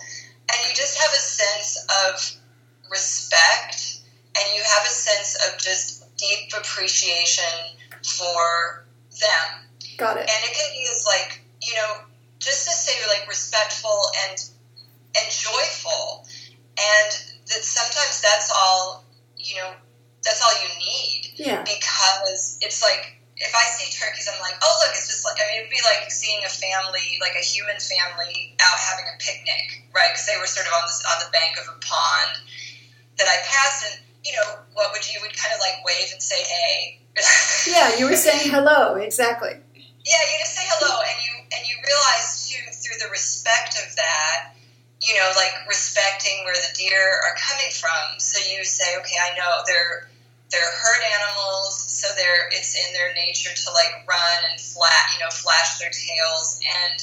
and 0.49 0.57
you 0.67 0.75
just 0.75 0.99
have 1.01 1.11
a 1.11 1.15
sense 1.15 1.87
of 2.05 2.41
respect, 2.89 4.00
and 4.37 4.45
you 4.55 4.61
have 4.63 4.83
a 4.85 4.93
sense 4.93 5.35
of 5.47 5.59
just 5.59 6.15
deep 6.17 6.51
appreciation 6.57 7.77
for 8.03 8.85
them. 9.09 9.47
Got 9.97 10.17
it. 10.17 10.29
And 10.29 10.39
it 10.43 10.53
can 10.55 10.69
be 10.73 10.87
as 10.89 11.05
like 11.05 11.41
you 11.61 11.75
know, 11.75 12.05
just 12.39 12.65
to 12.65 12.73
say 12.73 12.93
you're 12.99 13.09
like 13.09 13.27
respectful 13.27 14.09
and 14.27 14.37
and 15.15 15.27
joyful, 15.31 16.25
and 16.79 17.11
that 17.47 17.63
sometimes 17.63 18.21
that's 18.21 18.51
all 18.55 19.05
you 19.37 19.57
know. 19.57 19.73
That's 20.23 20.37
all 20.45 20.53
you 20.61 20.69
need 20.77 21.33
Yeah. 21.41 21.65
because 21.65 22.61
it's 22.61 22.85
like 22.85 23.17
if 23.41 23.49
I 23.57 23.65
see 23.73 23.89
turkeys, 23.89 24.29
I'm 24.29 24.37
like, 24.37 24.53
oh 24.61 24.73
look, 24.85 24.93
it's 24.93 25.09
just 25.09 25.25
like 25.25 25.33
I 25.41 25.49
mean, 25.49 25.65
it'd 25.65 25.73
be 25.73 25.81
like 25.81 26.13
seeing 26.13 26.45
a 26.45 26.53
family, 26.53 27.17
like 27.17 27.33
a 27.33 27.41
human 27.41 27.81
family, 27.81 28.53
out 28.61 28.77
having 28.77 29.09
a 29.09 29.17
picnic, 29.17 29.89
right? 29.89 30.13
Because 30.13 30.29
they 30.29 30.37
were 30.37 30.45
sort 30.45 30.69
of 30.69 30.77
on 30.77 30.85
this 30.85 31.01
on 31.09 31.17
the 31.25 31.31
bank 31.33 31.57
of 31.57 31.73
a 31.73 31.77
pond 31.81 32.37
that 33.17 33.25
I 33.25 33.41
passed, 33.49 33.81
and 33.89 33.95
you 34.23 34.34
know, 34.38 34.62
what 34.73 34.91
would 34.93 35.05
you 35.10 35.19
would 35.21 35.36
kind 35.36 35.53
of 35.53 35.60
like 35.60 35.84
wave 35.86 36.10
and 36.13 36.21
say, 36.21 36.41
hey. 36.43 36.99
Yeah, 37.67 37.97
you 37.97 38.10
were 38.10 38.17
saying 38.17 38.49
hello. 38.49 38.95
Exactly. 38.95 39.53
Yeah, 40.01 40.21
you 40.34 40.36
just 40.41 40.57
say 40.57 40.65
hello, 40.65 40.97
and 40.97 41.17
you 41.21 41.34
and 41.53 41.62
you 41.69 41.77
realize 41.86 42.49
too 42.49 42.57
through 42.73 42.97
the 42.97 43.12
respect 43.13 43.77
of 43.77 43.93
that, 43.95 44.57
you 44.97 45.13
know, 45.13 45.29
like 45.38 45.53
respecting 45.69 46.41
where 46.41 46.57
the 46.57 46.73
deer 46.73 47.21
are 47.21 47.38
coming 47.38 47.69
from. 47.69 48.17
So 48.17 48.41
you 48.41 48.65
say, 48.65 48.97
okay, 48.97 49.19
I 49.21 49.38
know 49.38 49.62
they're 49.69 50.10
they're 50.49 50.73
herd 50.73 51.01
animals, 51.21 51.77
so 51.77 52.10
they're 52.17 52.49
it's 52.49 52.73
in 52.73 52.89
their 52.97 53.13
nature 53.13 53.53
to 53.53 53.67
like 53.77 54.01
run 54.10 54.39
and 54.49 54.57
flat, 54.57 55.13
you 55.13 55.21
know, 55.21 55.29
flash 55.29 55.77
their 55.77 55.93
tails, 55.93 56.57
and 56.65 56.97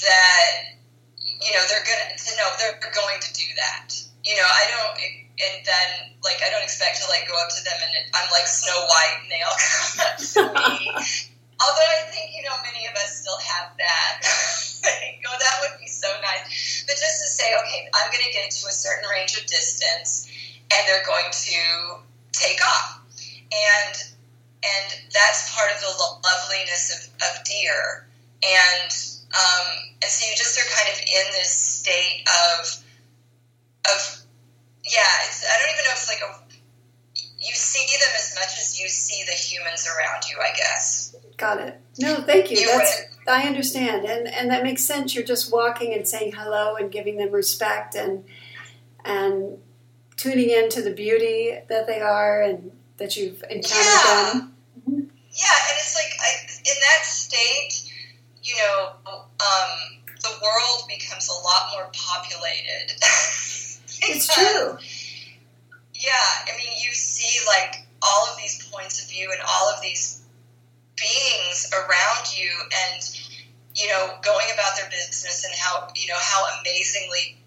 that 0.00 0.80
you 1.20 1.52
know 1.52 1.62
they're 1.68 1.84
gonna 1.84 2.16
to 2.16 2.30
know 2.40 2.48
they're 2.56 2.80
going 2.96 3.20
to 3.20 3.30
do 3.36 3.48
that. 3.60 3.92
You 4.24 4.34
know, 4.40 4.48
I 4.48 4.64
don't, 4.72 5.25
and 5.36 5.54
then 5.64 5.88
like 6.24 6.40
I 6.40 6.48
don't 6.48 6.64
expect 6.64 7.00
to 7.04 7.06
like 7.12 7.28
go 7.28 7.36
up 7.36 7.52
to 7.52 7.60
them 7.64 7.76
and 7.76 7.92
I'm 8.16 8.28
like 8.32 8.48
Snow 8.48 8.76
White 8.88 9.16
and 9.22 9.28
they 9.28 9.42
all 9.44 9.58
come 9.60 9.96
up 10.00 10.16
to 10.16 10.40
me. 10.56 10.90
Although 11.56 11.88
I 11.88 12.04
think 12.12 12.36
you 12.36 12.44
know 12.44 12.56
many 12.64 12.84
of 12.84 12.94
us 13.00 13.20
still 13.20 13.38
have 13.40 13.72
that. 13.80 14.20
Go, 15.24 15.32
that 15.32 15.56
would 15.64 15.80
be 15.80 15.88
so 15.88 16.08
nice. 16.20 16.84
But 16.86 17.00
just 17.00 17.16
to 17.24 17.28
say, 17.32 17.48
okay, 17.64 17.88
I'm 17.96 18.12
going 18.12 18.24
to 18.24 18.32
get 18.32 18.50
to 18.50 18.68
a 18.68 18.76
certain 18.76 19.08
range 19.08 19.36
of 19.40 19.46
distance, 19.48 20.28
and 20.70 20.80
they're 20.86 21.04
going 21.04 21.26
to 21.32 21.60
take 22.32 22.60
off, 22.60 23.00
and 23.50 23.94
and 24.62 24.86
that's 25.12 25.48
part 25.56 25.72
of 25.72 25.80
the 25.80 25.92
lo- 25.96 26.20
loveliness 26.20 26.92
of, 26.92 27.00
of 27.24 27.44
deer, 27.44 28.06
and 28.44 28.92
um, 29.32 29.66
and 30.04 30.10
so 30.12 30.28
you 30.28 30.36
just 30.36 30.60
are 30.60 30.68
kind 30.76 30.92
of 30.92 30.98
in 31.00 31.26
this 31.40 31.50
state 31.50 32.28
of 32.28 32.84
of 33.90 34.25
yeah, 34.86 35.00
it's, 35.26 35.44
I 35.44 35.58
don't 35.60 35.70
even 35.72 35.84
know 35.84 35.90
if 35.92 35.98
it's 35.98 36.08
like 36.08 36.22
a 36.22 36.46
you 37.38 37.52
see 37.54 37.86
them 38.00 38.10
as 38.18 38.34
much 38.34 38.58
as 38.58 38.80
you 38.80 38.88
see 38.88 39.22
the 39.26 39.32
humans 39.32 39.86
around 39.86 40.22
you, 40.28 40.36
I 40.40 40.56
guess. 40.56 41.14
Got 41.36 41.60
it. 41.60 41.80
No, 41.98 42.16
thank 42.22 42.50
you. 42.50 42.58
You 42.58 42.66
That's 42.66 43.02
I 43.28 43.42
understand, 43.42 44.04
and 44.06 44.26
and 44.26 44.50
that 44.50 44.62
makes 44.62 44.84
sense. 44.84 45.14
You're 45.14 45.24
just 45.24 45.52
walking 45.52 45.92
and 45.94 46.06
saying 46.08 46.32
hello 46.32 46.76
and 46.76 46.90
giving 46.90 47.18
them 47.18 47.30
respect 47.30 47.94
and 47.94 48.24
and 49.04 49.58
tuning 50.16 50.50
into 50.50 50.82
the 50.82 50.90
beauty 50.92 51.58
that 51.68 51.86
they 51.86 52.00
are 52.00 52.42
and 52.42 52.72
that 52.96 53.16
you've 53.16 53.42
encountered 53.50 53.84
Yeah. 53.84 54.30
them. 54.32 54.52
Yeah, 54.86 55.68
and 55.68 55.76
it's 55.78 55.94
like 55.94 56.12
I, 56.18 56.30
in 56.70 56.76
that 56.80 57.04
state, 57.04 57.92
you 58.42 58.54
know, 58.56 58.92
um, 59.06 60.02
the 60.22 60.30
world 60.42 60.88
becomes 60.88 61.28
a 61.28 61.34
lot 61.34 61.68
more 61.74 61.90
populated. 61.92 62.92
It's 64.02 64.32
true. 64.32 64.78
Yeah, 65.94 66.28
I 66.44 66.56
mean, 66.56 66.72
you 66.82 66.92
see 66.92 67.40
like 67.46 67.86
all 68.02 68.28
of 68.30 68.36
these 68.36 68.68
points 68.70 69.02
of 69.02 69.10
view 69.10 69.30
and 69.32 69.40
all 69.40 69.72
of 69.74 69.80
these 69.80 70.22
beings 70.96 71.70
around 71.72 72.36
you, 72.36 72.50
and 72.50 73.02
you 73.74 73.88
know, 73.88 74.16
going 74.22 74.46
about 74.52 74.76
their 74.76 74.88
business 74.90 75.44
and 75.44 75.54
how 75.56 75.88
you 75.94 76.08
know 76.08 76.20
how 76.20 76.44
amazingly 76.60 77.38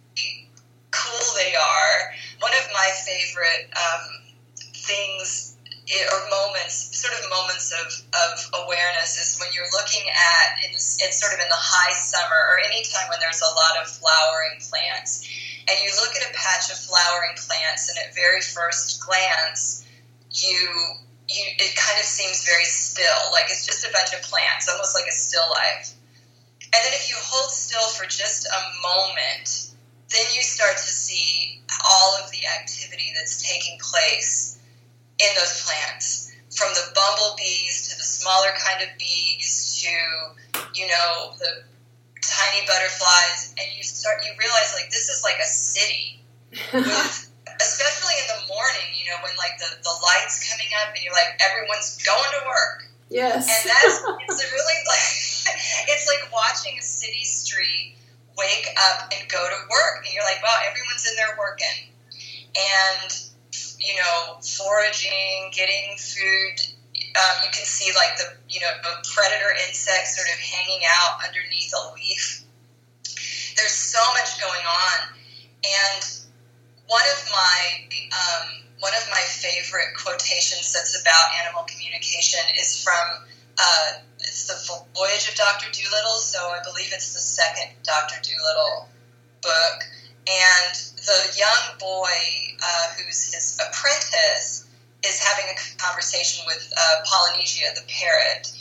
cool 0.92 1.28
they 1.36 1.54
are. 1.56 2.14
One 2.40 2.52
of 2.54 2.66
my 2.74 2.90
favorite 3.06 3.70
um, 3.78 4.34
things 4.74 5.56
or 5.90 6.22
moments, 6.30 6.94
sort 6.94 7.18
of 7.18 7.26
moments 7.34 7.74
of, 7.74 7.90
of 8.14 8.64
awareness, 8.66 9.18
is 9.18 9.42
when 9.42 9.50
you're 9.58 9.70
looking 9.74 10.06
at 10.06 10.62
in, 10.62 10.70
it's 10.74 11.18
sort 11.18 11.34
of 11.34 11.40
in 11.42 11.50
the 11.50 11.58
high 11.58 11.94
summer 11.98 12.38
or 12.54 12.62
any 12.62 12.86
time 12.86 13.10
when 13.10 13.18
there's 13.20 13.42
a 13.42 13.54
lot 13.58 13.82
of 13.82 13.90
flowering 13.90 14.62
plants 14.62 15.26
and 15.70 15.78
you 15.86 15.92
look 16.02 16.16
at 16.16 16.26
a 16.26 16.34
patch 16.34 16.72
of 16.72 16.78
flowering 16.78 17.38
plants, 17.38 17.90
and 17.90 17.98
at 18.02 18.16
very 18.16 18.42
first 18.42 19.06
glance, 19.06 19.86
you 20.32 20.58
you 21.30 21.46
it 21.58 21.76
kind 21.78 22.00
of 22.00 22.06
seems 22.06 22.46
very 22.46 22.66
still, 22.66 23.32
like 23.32 23.46
it's 23.50 23.66
just 23.66 23.86
a 23.86 23.92
bunch 23.94 24.14
of 24.14 24.22
plants, 24.26 24.68
almost 24.70 24.96
like 24.96 25.06
a 25.08 25.14
still 25.14 25.46
life. 25.52 25.94
And 26.62 26.82
then 26.86 26.94
if 26.94 27.10
you 27.10 27.16
hold 27.18 27.52
still 27.52 27.88
for 27.98 28.06
just 28.06 28.46
a 28.46 28.62
moment, 28.82 29.74
then 30.10 30.26
you 30.36 30.42
start 30.42 30.78
to 30.78 30.90
see 30.90 31.62
all 31.86 32.18
of 32.22 32.30
the 32.32 32.46
activity 32.60 33.14
that's 33.16 33.42
taking 33.42 33.78
place 33.80 34.60
in 35.20 35.30
those 35.38 35.66
plants, 35.66 36.34
from 36.50 36.70
the 36.74 36.94
bumblebees 36.94 37.90
to 37.90 37.98
the 37.98 38.04
smaller 38.04 38.50
kind 38.58 38.82
of 38.82 38.90
bees 38.98 39.82
to 39.82 39.90
you 40.74 40.88
know 40.88 41.34
the 41.40 41.64
tiny 42.22 42.66
butterflies, 42.68 43.54
and 43.60 43.68
you 43.76 43.84
start 43.84 44.24
you 44.26 44.32
realize 44.40 44.74
like 44.76 44.90
this 44.92 45.10
is 45.10 45.24
like 45.24 45.40
a 45.40 45.48
city 45.48 46.24
with 46.74 46.86
especially 47.60 48.16
in 48.24 48.28
the 48.40 48.42
morning, 48.48 48.88
you 48.96 49.06
know, 49.12 49.20
when 49.20 49.36
like 49.36 49.60
the, 49.60 49.68
the 49.84 49.96
lights 50.00 50.40
coming 50.48 50.72
up 50.80 50.96
and 50.96 51.04
you're 51.04 51.16
like 51.16 51.36
everyone's 51.44 52.00
going 52.02 52.32
to 52.40 52.44
work. 52.48 52.88
yes. 53.12 53.44
And 53.44 53.64
that's 53.68 53.98
it's 54.28 54.44
really 54.52 54.80
like 54.92 55.08
it's 55.92 56.08
like 56.08 56.24
watching 56.32 56.80
a 56.80 56.84
city 56.84 57.24
street 57.24 58.00
wake 58.40 58.68
up 58.80 59.12
and 59.12 59.28
go 59.28 59.44
to 59.44 59.60
work 59.68 60.08
and 60.08 60.12
you're 60.16 60.24
like, 60.24 60.40
wow, 60.40 60.56
everyone's 60.64 61.04
in 61.04 61.16
there 61.20 61.36
working. 61.36 61.92
And 62.56 63.12
you 63.80 63.96
know, 63.96 64.40
foraging, 64.40 65.52
getting 65.52 65.96
food. 65.98 66.79
Um, 67.16 67.36
you 67.42 67.50
can 67.50 67.66
see 67.66 67.90
like 67.98 68.18
the 68.18 68.38
you 68.50 68.62
know 68.62 68.70
predator 69.14 69.50
insects 69.68 70.16
sort 70.16 70.30
of 70.30 70.38
hanging 70.38 70.82
out 70.86 71.18
underneath 71.26 71.74
a 71.74 71.94
leaf. 71.96 72.46
There's 73.58 73.74
so 73.74 74.00
much 74.14 74.40
going 74.40 74.66
on, 74.66 74.98
and 75.66 76.04
one 76.88 77.06
of 77.18 77.20
my 77.32 77.58
um, 78.14 78.48
one 78.80 78.94
of 78.94 79.06
my 79.10 79.22
favorite 79.26 79.98
quotations 79.98 80.74
that's 80.74 81.00
about 81.02 81.34
animal 81.44 81.66
communication 81.66 82.42
is 82.58 82.82
from 82.82 83.26
uh, 83.58 84.06
it's 84.20 84.48
the 84.48 84.58
Voyage 84.96 85.30
of 85.30 85.36
Doctor 85.36 85.68
Dolittle. 85.74 86.22
So 86.22 86.40
I 86.40 86.62
believe 86.64 86.94
it's 86.94 87.14
the 87.14 87.20
second 87.20 87.74
Doctor 87.84 88.22
Dolittle 88.22 88.90
book, 89.42 89.78
and 90.30 90.74
the 90.96 91.20
young 91.38 91.78
boy 91.80 92.16
uh, 92.62 92.86
who's 92.98 93.34
his 93.34 93.58
apprentice 93.58 94.69
is 95.06 95.20
having 95.20 95.46
a 95.52 95.58
conversation 95.78 96.44
with 96.46 96.72
uh, 96.76 96.96
Polynesia, 97.06 97.72
the 97.76 97.86
parrot, 97.88 98.52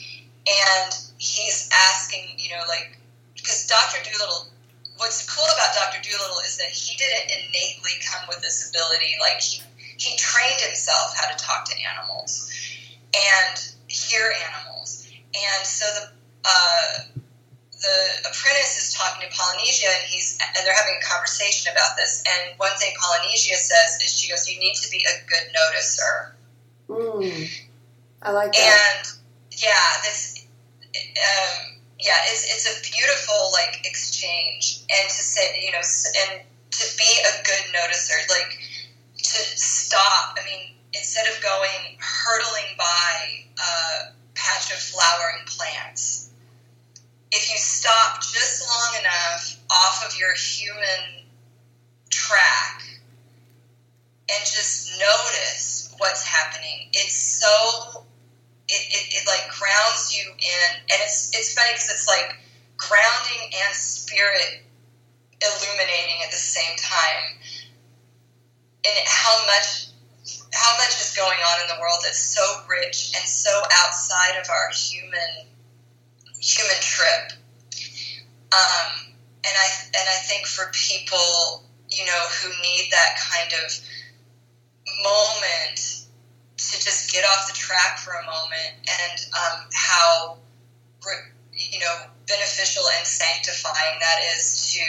and 0.46 0.94
he's 1.18 1.68
asking, 1.72 2.38
you 2.38 2.51
know, 2.51 2.62
like 2.68 2.98
because 3.35 3.66
Doctor 3.66 3.98
Dolittle. 4.05 4.48
What's 4.98 5.22
cool 5.31 5.46
about 5.46 5.74
Doctor 5.79 6.03
Dolittle 6.03 6.42
is 6.44 6.59
that 6.59 6.74
he 6.74 6.96
didn't 6.96 7.31
innately 7.31 8.03
come 8.03 8.27
with 8.27 8.42
this 8.42 8.68
ability. 8.68 9.14
Like 9.20 9.40
he 9.40 9.62
he 9.96 10.16
trained 10.16 10.61
himself 10.61 11.14
how 11.16 11.31
to 11.31 11.37
talk 11.38 11.64
to 11.66 11.74
animals 11.94 12.51
and 13.14 13.74
hear 13.87 14.33
animals. 14.51 15.07
And 15.35 15.66
so 15.66 15.87
the 15.94 16.11
uh, 16.44 17.20
the 17.81 18.29
apprentice 18.29 18.75
is 18.79 18.95
talking 18.95 19.29
to 19.29 19.31
Polynesia, 19.35 19.87
and 19.87 20.05
he's 20.07 20.38
and 20.43 20.67
they're 20.67 20.75
having 20.75 20.99
a 20.99 21.05
conversation 21.07 21.71
about 21.73 21.97
this. 21.97 22.23
And 22.27 22.59
one 22.59 22.75
thing 22.79 22.93
Polynesia 22.99 23.55
says 23.55 24.03
is, 24.03 24.11
she 24.19 24.31
goes, 24.31 24.49
"You 24.49 24.59
need 24.59 24.75
to 24.75 24.91
be 24.91 25.05
a 25.07 25.14
good 25.29 25.47
noticer." 25.55 26.35
Mm. 26.88 27.51
I 28.23 28.31
like 28.33 28.53
that. 28.53 28.59
And 28.59 29.07
yeah, 29.53 30.03
this 30.03 30.47
um, 30.95 31.79
yeah, 31.99 32.19
it's 32.31 32.45
it's 32.51 32.67
a 32.67 32.77
beautiful 32.83 33.51
like 33.53 33.87
exchange, 33.87 34.83
and 34.91 35.09
to 35.09 35.23
say 35.23 35.43
you 35.62 35.73
know, 35.73 35.83
and 35.83 36.43
to 36.71 36.85
be 36.97 37.11
a 37.27 37.35
good 37.47 37.64
noticer, 37.75 38.19
like 38.31 38.59
to 39.19 39.38
stop. 39.55 40.37
I 40.41 40.45
mean, 40.45 40.75
instead 40.95 41.27
of 41.29 41.43
going 41.43 41.99
hurtling 41.99 42.75
by 42.77 43.47
a 43.59 44.12
patch 44.35 44.71
of 44.73 44.79
flowering 44.79 45.47
plants, 45.47 46.28
if 47.31 47.51
you 47.51 47.59
stop 47.59 48.23
just 48.23 48.62
long 48.62 49.01
enough 49.01 49.61
off 49.71 50.05
of 50.07 50.19
your 50.19 50.35
human 50.35 51.27
track 52.11 52.83
and 54.31 54.41
just 54.45 54.99
notice 54.99 55.95
what's 55.99 56.23
happening, 56.25 56.88
it's 56.93 57.17
so 57.17 58.05
it, 58.69 58.85
it, 58.93 59.23
it 59.23 59.27
like 59.27 59.51
grounds 59.51 60.14
you 60.14 60.31
in, 60.31 60.71
and 60.93 61.01
it's 61.05 61.31
it's 61.35 61.55
funny 61.55 61.73
because 61.73 61.91
it's 61.91 62.09
like 62.09 62.37
grounding 62.77 63.53
and 63.67 63.75
spirit 63.75 64.64
illuminating 65.41 66.21
at 66.25 66.31
the 66.31 66.37
same 66.37 66.77
time, 66.77 67.41
and 68.85 68.97
how 69.07 69.47
much 69.47 69.88
how 70.53 70.77
much 70.77 71.01
is 71.01 71.14
going 71.17 71.38
on 71.38 71.61
in 71.62 71.69
the 71.69 71.81
world 71.81 71.99
that's 72.05 72.21
so 72.21 72.43
rich 72.69 73.12
and 73.17 73.29
so 73.29 73.51
outside 73.73 74.38
of 74.41 74.49
our 74.51 74.71
human 74.73 75.49
human 76.49 76.81
trip. 76.81 77.37
Um, 78.49 79.13
and 79.45 79.53
I 79.53 79.69
and 79.93 80.07
I 80.09 80.19
think 80.25 80.47
for 80.47 80.73
people, 80.73 81.63
you 81.91 82.05
know, 82.05 82.23
who 82.41 82.49
need 82.63 82.89
that 82.91 83.21
kind 83.21 83.53
of 83.65 83.69
moment 85.05 86.09
to 86.57 86.75
just 86.81 87.13
get 87.13 87.25
off 87.25 87.47
the 87.47 87.55
track 87.55 87.99
for 87.99 88.13
a 88.13 88.25
moment, 88.25 88.73
and 88.89 89.19
um, 89.37 89.69
how 89.75 90.39
you 91.53 91.79
know 91.81 91.95
beneficial 92.27 92.85
and 92.97 93.07
sanctifying 93.07 93.99
that 94.01 94.19
is 94.37 94.73
to 94.73 94.85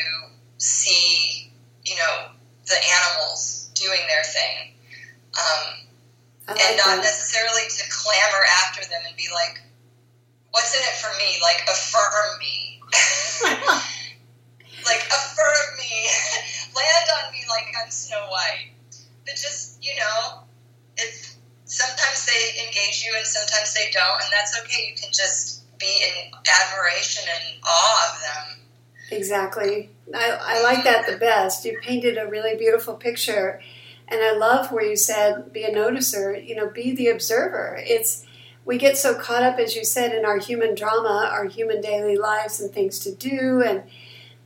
see, 0.58 1.52
you 1.86 1.95
know, 1.95 2.32
the 2.67 2.76
animals 2.76 3.69
doing 3.76 4.00
their 4.08 4.24
thing, 4.24 4.74
um, 5.36 5.63
like 6.48 6.60
and 6.60 6.78
not 6.78 6.95
that. 6.98 7.04
necessarily 7.04 7.63
to 7.67 7.84
clamor 7.91 8.45
after 8.63 8.82
them 8.89 9.02
and 9.08 9.15
be 9.17 9.28
like, 9.34 9.62
"What's 10.51 10.75
in 10.75 10.81
it 10.81 10.95
for 10.97 11.12
me?" 11.17 11.39
Like 11.41 11.62
affirm 11.67 12.39
me. 12.39 12.81
like 14.85 15.03
affirm 15.07 15.67
me, 15.77 16.07
land 16.75 17.07
on 17.17 17.31
me 17.31 17.43
like 17.49 17.67
I'm 17.81 17.91
Snow 17.91 18.27
White. 18.29 18.71
But 19.25 19.35
just 19.35 19.83
you 19.83 19.95
know, 19.95 20.43
it's 20.97 21.38
sometimes 21.65 22.25
they 22.25 22.65
engage 22.65 23.03
you 23.05 23.13
and 23.15 23.25
sometimes 23.25 23.73
they 23.73 23.91
don't, 23.91 24.21
and 24.23 24.31
that's 24.31 24.59
okay. 24.62 24.88
You 24.89 24.95
can 24.95 25.12
just 25.12 25.59
be 25.79 26.03
in 26.03 26.31
admiration 26.33 27.23
and 27.29 27.59
awe 27.63 28.13
of 28.13 28.21
them. 28.21 28.59
Exactly. 29.12 29.89
I, 30.13 30.38
I 30.41 30.62
like 30.63 30.83
that 30.83 31.07
the 31.07 31.17
best. 31.17 31.65
You 31.65 31.79
painted 31.81 32.17
a 32.17 32.27
really 32.27 32.55
beautiful 32.57 32.95
picture. 32.95 33.62
And 34.07 34.21
I 34.23 34.31
love 34.31 34.71
where 34.71 34.85
you 34.85 34.95
said, 34.95 35.53
be 35.53 35.63
a 35.63 35.71
noticer, 35.71 36.45
you 36.45 36.55
know, 36.55 36.67
be 36.67 36.93
the 36.93 37.09
observer. 37.09 37.79
It's, 37.79 38.25
we 38.65 38.78
get 38.78 38.98
so 38.98 39.15
caught 39.15 39.43
up, 39.43 39.58
as 39.58 39.76
you 39.76 39.84
said, 39.84 40.13
in 40.13 40.26
our 40.26 40.38
human 40.38 40.76
drama, 40.76 41.30
our 41.32 41.45
human 41.45 41.82
daily 41.82 42.15
lives 42.15 42.60
and 42.60 42.72
things 42.72 43.00
to 43.00 43.13
do. 43.13 43.63
And 43.65 43.84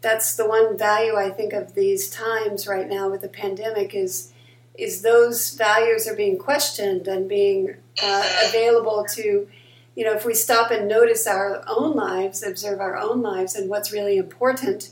that's 0.02 0.36
the 0.36 0.48
one 0.48 0.78
value 0.78 1.16
I 1.16 1.30
think 1.30 1.54
of 1.54 1.74
these 1.74 2.10
times 2.10 2.68
right 2.68 2.88
now 2.88 3.10
with 3.10 3.22
the 3.22 3.30
pandemic 3.30 3.96
is 3.96 4.32
is 4.76 5.04
those 5.04 5.54
values 5.54 6.08
are 6.08 6.16
being 6.16 6.38
questioned 6.38 7.08
and 7.08 7.30
being 7.30 7.76
uh, 8.02 8.30
available 8.48 9.06
to 9.14 9.48
you 9.96 10.04
know 10.04 10.14
if 10.14 10.26
we 10.26 10.34
stop 10.34 10.72
and 10.72 10.88
notice 10.88 11.28
our 11.28 11.64
own 11.68 11.96
lives 11.96 12.44
observe 12.44 12.80
our 12.80 12.98
own 12.98 13.22
lives 13.22 13.56
and 13.56 13.70
what's 13.70 13.94
really 13.94 14.18
important 14.18 14.90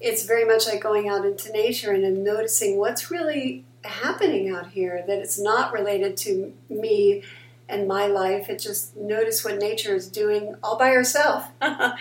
it's 0.00 0.24
very 0.24 0.44
much 0.44 0.66
like 0.66 0.82
going 0.82 1.08
out 1.08 1.24
into 1.24 1.52
nature 1.52 1.92
and, 1.92 2.04
and 2.04 2.24
noticing 2.24 2.78
what's 2.78 3.10
really 3.10 3.64
happening 3.84 4.50
out 4.50 4.68
here 4.68 5.04
that 5.06 5.18
it's 5.18 5.38
not 5.38 5.72
related 5.72 6.16
to 6.16 6.52
me 6.68 7.22
and 7.68 7.88
my 7.88 8.06
life 8.06 8.48
it 8.48 8.58
just 8.58 8.96
notice 8.96 9.44
what 9.44 9.58
nature 9.58 9.94
is 9.94 10.08
doing 10.08 10.54
all 10.62 10.76
by 10.76 10.90
herself 10.90 11.46
and 11.60 11.94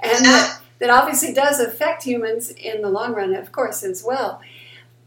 that, 0.00 0.60
that 0.78 0.90
obviously 0.90 1.32
does 1.32 1.60
affect 1.60 2.02
humans 2.02 2.50
in 2.50 2.82
the 2.82 2.88
long 2.88 3.14
run 3.14 3.34
of 3.34 3.52
course 3.52 3.82
as 3.82 4.02
well 4.04 4.40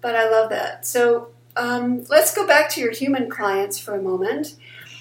but 0.02 0.16
I 0.16 0.30
love 0.30 0.50
that. 0.52 0.86
So 0.86 1.30
um, 1.56 2.06
let's 2.10 2.34
go 2.34 2.48
back 2.48 2.70
to 2.72 2.82
your 2.82 2.92
human 2.92 3.30
clients 3.30 3.80
for 3.80 3.96
a 3.96 4.02
moment. 4.02 4.56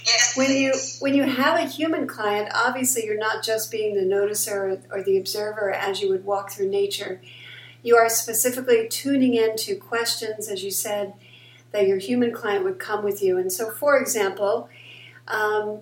Yes, 0.04 0.36
when 0.36 0.50
you 0.50 0.72
when 1.00 1.14
you 1.14 1.24
have 1.24 1.58
a 1.58 1.68
human 1.68 2.06
client, 2.06 2.50
obviously 2.54 3.04
you're 3.04 3.18
not 3.18 3.42
just 3.42 3.70
being 3.70 3.94
the 3.94 4.02
noticer 4.02 4.80
or, 4.90 4.98
or 4.98 5.02
the 5.02 5.18
observer 5.18 5.72
as 5.72 6.00
you 6.00 6.08
would 6.10 6.24
walk 6.24 6.50
through 6.50 6.68
nature. 6.68 7.20
You 7.82 7.96
are 7.96 8.08
specifically 8.08 8.88
tuning 8.88 9.34
into 9.34 9.76
questions, 9.76 10.48
as 10.48 10.64
you 10.64 10.70
said, 10.70 11.14
that 11.72 11.86
your 11.86 11.98
human 11.98 12.32
client 12.32 12.64
would 12.64 12.78
come 12.78 13.04
with 13.04 13.22
you. 13.22 13.36
And 13.36 13.52
so, 13.52 13.70
for 13.70 13.98
example, 13.98 14.68
um, 15.28 15.80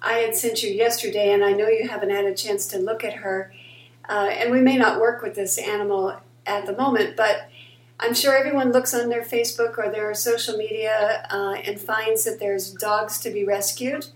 I 0.00 0.14
had 0.14 0.34
sent 0.34 0.62
you 0.62 0.70
yesterday, 0.70 1.32
and 1.32 1.44
I 1.44 1.52
know 1.52 1.68
you 1.68 1.88
haven't 1.88 2.10
had 2.10 2.24
a 2.24 2.34
chance 2.34 2.66
to 2.68 2.78
look 2.78 3.04
at 3.04 3.14
her. 3.14 3.52
Uh, 4.08 4.28
and 4.30 4.50
we 4.50 4.60
may 4.60 4.76
not 4.76 5.00
work 5.00 5.22
with 5.22 5.34
this 5.34 5.58
animal 5.58 6.16
at 6.44 6.66
the 6.66 6.76
moment, 6.76 7.16
but 7.16 7.48
I'm 8.00 8.14
sure 8.14 8.36
everyone 8.36 8.72
looks 8.72 8.92
on 8.94 9.08
their 9.08 9.22
Facebook 9.22 9.78
or 9.78 9.90
their 9.90 10.12
social 10.14 10.56
media 10.56 11.24
uh, 11.30 11.54
and 11.64 11.80
finds 11.80 12.24
that 12.24 12.40
there's 12.40 12.72
dogs 12.72 13.20
to 13.20 13.30
be 13.30 13.44
rescued. 13.44 14.06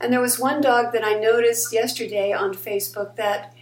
And 0.00 0.12
there 0.12 0.20
was 0.20 0.38
one 0.38 0.60
dog 0.60 0.92
that 0.92 1.04
I 1.04 1.14
noticed 1.14 1.72
yesterday 1.72 2.32
on 2.32 2.52
Facebook 2.52 3.16
that 3.16 3.54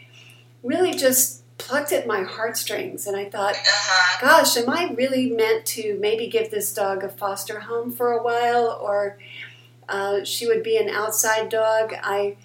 really 0.65 0.93
just 0.93 1.45
plucked 1.59 1.93
at 1.93 2.07
my 2.07 2.23
heartstrings. 2.23 3.07
And 3.07 3.17
I 3.17 3.27
thought, 3.27 3.55
uh-huh. 3.55 4.19
gosh, 4.21 4.57
am 4.57 4.69
I 4.69 4.93
really 4.97 5.31
meant 5.31 5.67
to 5.67 5.97
maybe 6.01 6.27
give 6.27 6.51
this 6.51 6.73
dog 6.75 7.05
a 7.05 7.09
foster 7.09 7.61
home 7.61 7.93
for 7.93 8.11
a 8.11 8.23
while? 8.23 8.79
Or 8.83 9.19
uh, 9.91 10.25
she 10.25 10.47
would 10.47 10.63
be 10.63 10.77
an 10.77 10.89
outside 10.89 11.49
dog. 11.49 11.95
I 12.03 12.37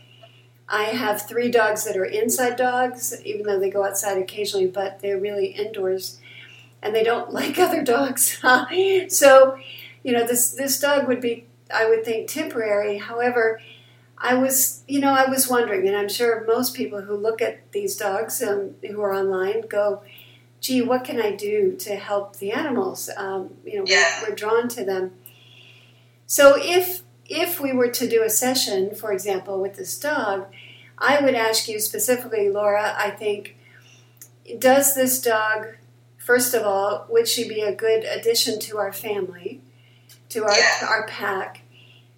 I 0.67 0.85
have 0.85 1.21
three 1.21 1.51
dogs 1.51 1.85
that 1.85 1.95
are 1.95 2.05
inside 2.05 2.55
dogs, 2.55 3.21
even 3.23 3.45
though 3.45 3.59
they 3.59 3.69
go 3.69 3.85
outside 3.85 4.17
occasionally, 4.17 4.67
but 4.67 4.99
they're 4.99 5.19
really 5.19 5.47
indoors 5.47 6.19
and 6.81 6.95
they 6.95 7.03
don't 7.03 7.31
like 7.39 7.59
other 7.59 7.83
dogs. 7.83 8.41
so, 9.09 9.57
you 10.03 10.11
know, 10.11 10.25
this 10.25 10.51
this 10.51 10.79
dog 10.79 11.07
would 11.07 11.21
be, 11.21 11.45
I 11.73 11.87
would 11.87 12.03
think, 12.03 12.27
temporary. 12.27 12.97
However, 12.97 13.61
I 14.17 14.35
was, 14.35 14.83
you 14.87 14.99
know, 14.99 15.13
I 15.13 15.29
was 15.29 15.47
wondering, 15.47 15.87
and 15.87 15.95
I'm 15.95 16.09
sure 16.09 16.45
most 16.47 16.73
people 16.73 17.01
who 17.01 17.15
look 17.15 17.41
at 17.41 17.71
these 17.71 17.95
dogs 17.95 18.41
um, 18.41 18.75
who 18.81 19.01
are 19.01 19.13
online 19.13 19.61
go, 19.67 20.01
"Gee, 20.61 20.81
what 20.81 21.03
can 21.03 21.21
I 21.21 21.35
do 21.35 21.75
to 21.77 21.95
help 21.95 22.37
the 22.37 22.51
animals?" 22.51 23.09
Um, 23.17 23.55
you 23.65 23.77
know, 23.77 23.85
yeah. 23.85 24.21
we're, 24.21 24.29
we're 24.29 24.35
drawn 24.35 24.67
to 24.69 24.83
them. 24.83 25.11
So 26.27 26.55
if 26.57 27.01
if 27.27 27.59
we 27.59 27.73
were 27.73 27.89
to 27.89 28.07
do 28.07 28.23
a 28.23 28.29
session, 28.29 28.93
for 28.95 29.11
example, 29.11 29.61
with 29.61 29.75
this 29.75 29.97
dog, 29.99 30.47
I 30.97 31.21
would 31.21 31.35
ask 31.35 31.67
you 31.67 31.79
specifically, 31.79 32.49
Laura. 32.49 32.95
I 32.97 33.09
think, 33.09 33.57
does 34.59 34.95
this 34.95 35.21
dog 35.21 35.75
first 36.25 36.55
of 36.55 36.63
all, 36.63 37.05
would 37.07 37.27
she 37.27 37.47
be 37.47 37.61
a 37.61 37.73
good 37.73 38.03
addition 38.03 38.59
to 38.59 38.79
our 38.79 38.91
family, 38.91 39.61
to 40.29 40.43
our 40.43 40.57
yeah. 40.57 40.87
our 40.89 41.07
pack, 41.07 41.61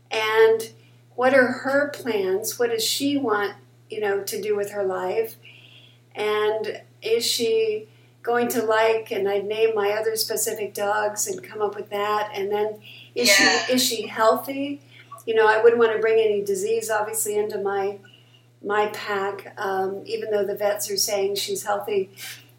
and 0.09 0.71
what 1.15 1.33
are 1.33 1.47
her 1.47 1.89
plans? 1.89 2.57
What 2.57 2.69
does 2.69 2.83
she 2.83 3.17
want, 3.17 3.55
you 3.89 3.99
know, 3.99 4.23
to 4.23 4.41
do 4.41 4.55
with 4.55 4.71
her 4.71 4.83
life, 4.83 5.35
and 6.15 6.81
is 7.01 7.25
she 7.25 7.87
going 8.23 8.47
to 8.49 8.63
like? 8.63 9.11
And 9.11 9.27
I'd 9.27 9.45
name 9.45 9.75
my 9.75 9.91
other 9.91 10.15
specific 10.15 10.73
dogs 10.73 11.27
and 11.27 11.43
come 11.43 11.61
up 11.61 11.75
with 11.75 11.89
that, 11.89 12.31
and 12.33 12.49
then 12.49 12.79
is 13.13 13.27
yeah. 13.27 13.65
she 13.65 13.73
is 13.73 13.85
she 13.85 14.07
healthy? 14.07 14.81
You 15.27 15.35
know, 15.35 15.47
I 15.47 15.61
wouldn't 15.61 15.79
want 15.79 15.93
to 15.93 15.99
bring 15.99 16.19
any 16.19 16.41
disease, 16.41 16.89
obviously, 16.89 17.37
into 17.37 17.59
my 17.59 17.99
my 18.65 18.87
pack, 18.87 19.53
um, 19.59 20.01
even 20.05 20.31
though 20.31 20.43
the 20.43 20.55
vets 20.55 20.89
are 20.89 20.97
saying 20.97 21.35
she's 21.35 21.63
healthy 21.63 22.09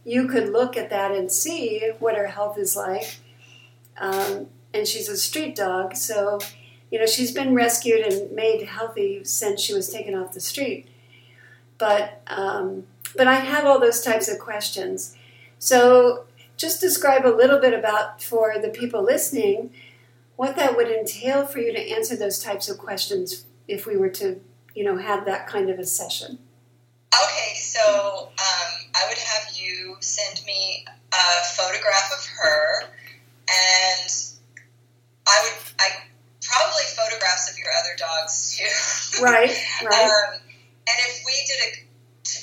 you 0.08 0.26
could 0.26 0.48
look 0.48 0.74
at 0.74 0.88
that 0.88 1.12
and 1.12 1.30
see 1.30 1.92
what 1.98 2.16
her 2.16 2.28
health 2.28 2.56
is 2.56 2.74
like. 2.74 3.18
Um, 3.98 4.46
and 4.72 4.88
she's 4.88 5.08
a 5.08 5.18
street 5.18 5.54
dog, 5.54 5.96
so 5.96 6.38
you 6.90 6.98
know 6.98 7.06
she's 7.06 7.32
been 7.32 7.54
rescued 7.54 8.00
and 8.00 8.32
made 8.32 8.62
healthy 8.62 9.22
since 9.24 9.60
she 9.60 9.74
was 9.74 9.90
taken 9.90 10.14
off 10.14 10.32
the 10.32 10.40
street. 10.40 10.88
But 11.76 12.22
um, 12.26 12.86
but 13.16 13.26
I 13.26 13.34
have 13.34 13.66
all 13.66 13.78
those 13.78 14.00
types 14.00 14.28
of 14.28 14.38
questions. 14.38 15.14
So 15.58 16.24
just 16.56 16.80
describe 16.80 17.26
a 17.26 17.28
little 17.28 17.60
bit 17.60 17.74
about 17.74 18.22
for 18.22 18.54
the 18.58 18.68
people 18.68 19.02
listening 19.02 19.72
what 20.38 20.54
that 20.54 20.76
would 20.76 20.86
entail 20.88 21.44
for 21.44 21.58
you 21.58 21.72
to 21.72 21.90
answer 21.90 22.14
those 22.14 22.38
types 22.38 22.68
of 22.68 22.78
questions 22.78 23.44
if 23.66 23.86
we 23.86 23.96
were 23.96 24.08
to 24.08 24.40
you 24.72 24.84
know 24.84 24.96
have 24.96 25.26
that 25.26 25.48
kind 25.48 25.68
of 25.68 25.80
a 25.80 25.84
session. 25.84 26.38
Okay, 27.12 27.54
so 27.58 28.30
um, 28.30 28.70
I 28.94 29.02
would 29.08 29.18
have 29.18 29.58
you 29.58 29.96
send 29.98 30.46
me 30.46 30.86
a 31.12 31.44
photograph 31.56 32.12
of 32.16 32.24
her, 32.40 32.84
and 33.50 34.10
I 35.26 35.42
would 35.42 35.58
I 35.80 35.88
probably 36.40 36.86
photographs 36.94 37.50
of 37.50 37.58
your 37.58 37.74
other 37.82 37.98
dogs 37.98 38.56
too. 38.56 39.20
Right, 39.24 39.50
right. 39.82 40.06
um, 40.06 40.38
and 40.38 40.96
if 41.10 41.18
we 41.26 41.34
did 41.50 41.58
a 41.66 41.70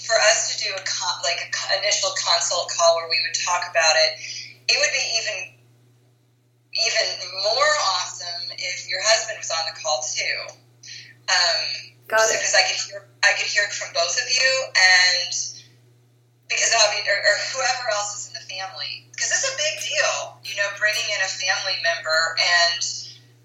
for 0.04 0.20
us 0.36 0.52
to 0.52 0.68
do 0.68 0.70
a 0.76 0.84
con, 0.84 1.16
like 1.24 1.40
an 1.72 1.80
initial 1.80 2.12
consult 2.20 2.70
call 2.76 2.98
where 2.98 3.08
we 3.08 3.16
would 3.24 3.40
talk 3.40 3.64
about 3.72 3.96
it, 3.96 4.20
it 4.68 4.76
would 4.76 4.92
be 4.92 5.06
even 5.24 5.55
even 6.76 7.08
more 7.44 7.74
awesome 7.96 8.52
if 8.60 8.90
your 8.92 9.00
husband 9.04 9.40
was 9.40 9.52
on 9.52 9.64
the 9.72 9.76
call 9.80 10.04
too. 10.04 10.38
Um, 11.32 11.96
Got 12.06 12.28
it. 12.30 12.38
Because 12.38 12.54
I 12.54 12.64
could 12.68 12.80
hear 12.86 13.00
I 13.24 13.32
could 13.34 13.50
hear 13.50 13.64
it 13.66 13.74
from 13.74 13.90
both 13.96 14.14
of 14.14 14.28
you, 14.30 14.50
and 14.78 15.34
because 16.46 16.72
obviously, 16.78 17.10
or, 17.10 17.18
or 17.18 17.36
whoever 17.56 17.90
else 17.98 18.14
is 18.14 18.30
in 18.30 18.34
the 18.38 18.46
family, 18.46 19.10
because 19.10 19.34
it's 19.34 19.48
a 19.50 19.56
big 19.58 19.76
deal, 19.82 20.38
you 20.46 20.54
know, 20.60 20.70
bringing 20.78 21.10
in 21.10 21.22
a 21.26 21.32
family 21.32 21.80
member 21.82 22.38
and 22.38 22.84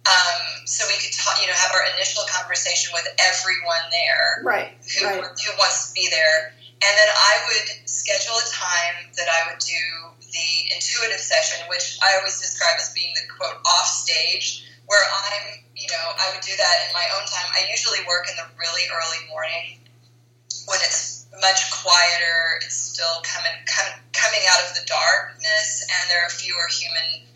Um, 0.00 0.64
so 0.64 0.88
we 0.88 0.96
could 0.96 1.12
talk, 1.12 1.36
you 1.40 1.46
know, 1.46 1.52
have 1.52 1.76
our 1.76 1.84
initial 1.96 2.24
conversation 2.24 2.88
with 2.96 3.04
everyone 3.20 3.84
there, 3.92 4.40
right? 4.42 4.72
Who, 4.96 5.04
right. 5.04 5.20
who 5.20 5.50
wants 5.60 5.88
to 5.88 5.92
be 5.92 6.08
there, 6.08 6.56
and 6.56 6.92
then 6.96 7.10
I 7.12 7.32
would 7.48 7.68
schedule 7.84 8.32
a 8.32 8.48
time 8.48 9.12
that 9.20 9.28
I 9.28 9.52
would 9.52 9.60
do 9.60 9.84
the 10.30 10.50
intuitive 10.74 11.20
session, 11.20 11.66
which 11.68 11.98
I 12.02 12.18
always 12.18 12.38
describe 12.40 12.78
as 12.78 12.92
being 12.94 13.12
the 13.14 13.26
quote 13.30 13.58
off 13.66 13.86
stage, 13.86 14.66
where 14.86 15.02
I'm, 15.02 15.62
you 15.74 15.86
know, 15.90 16.06
I 16.18 16.30
would 16.34 16.42
do 16.42 16.54
that 16.56 16.76
in 16.86 16.90
my 16.94 17.06
own 17.18 17.26
time. 17.26 17.46
I 17.54 17.66
usually 17.70 18.02
work 18.06 18.26
in 18.30 18.36
the 18.38 18.46
really 18.58 18.86
early 18.90 19.22
morning 19.28 19.78
when 20.66 20.78
it's 20.82 21.26
much 21.40 21.70
quieter. 21.70 22.62
It's 22.62 22.76
still 22.76 23.22
coming 23.22 23.54
com- 23.66 24.02
coming 24.12 24.44
out 24.50 24.62
of 24.66 24.74
the 24.74 24.84
darkness, 24.86 25.86
and 25.86 26.02
there 26.10 26.22
are 26.26 26.30
fewer 26.30 26.66
human 26.70 27.30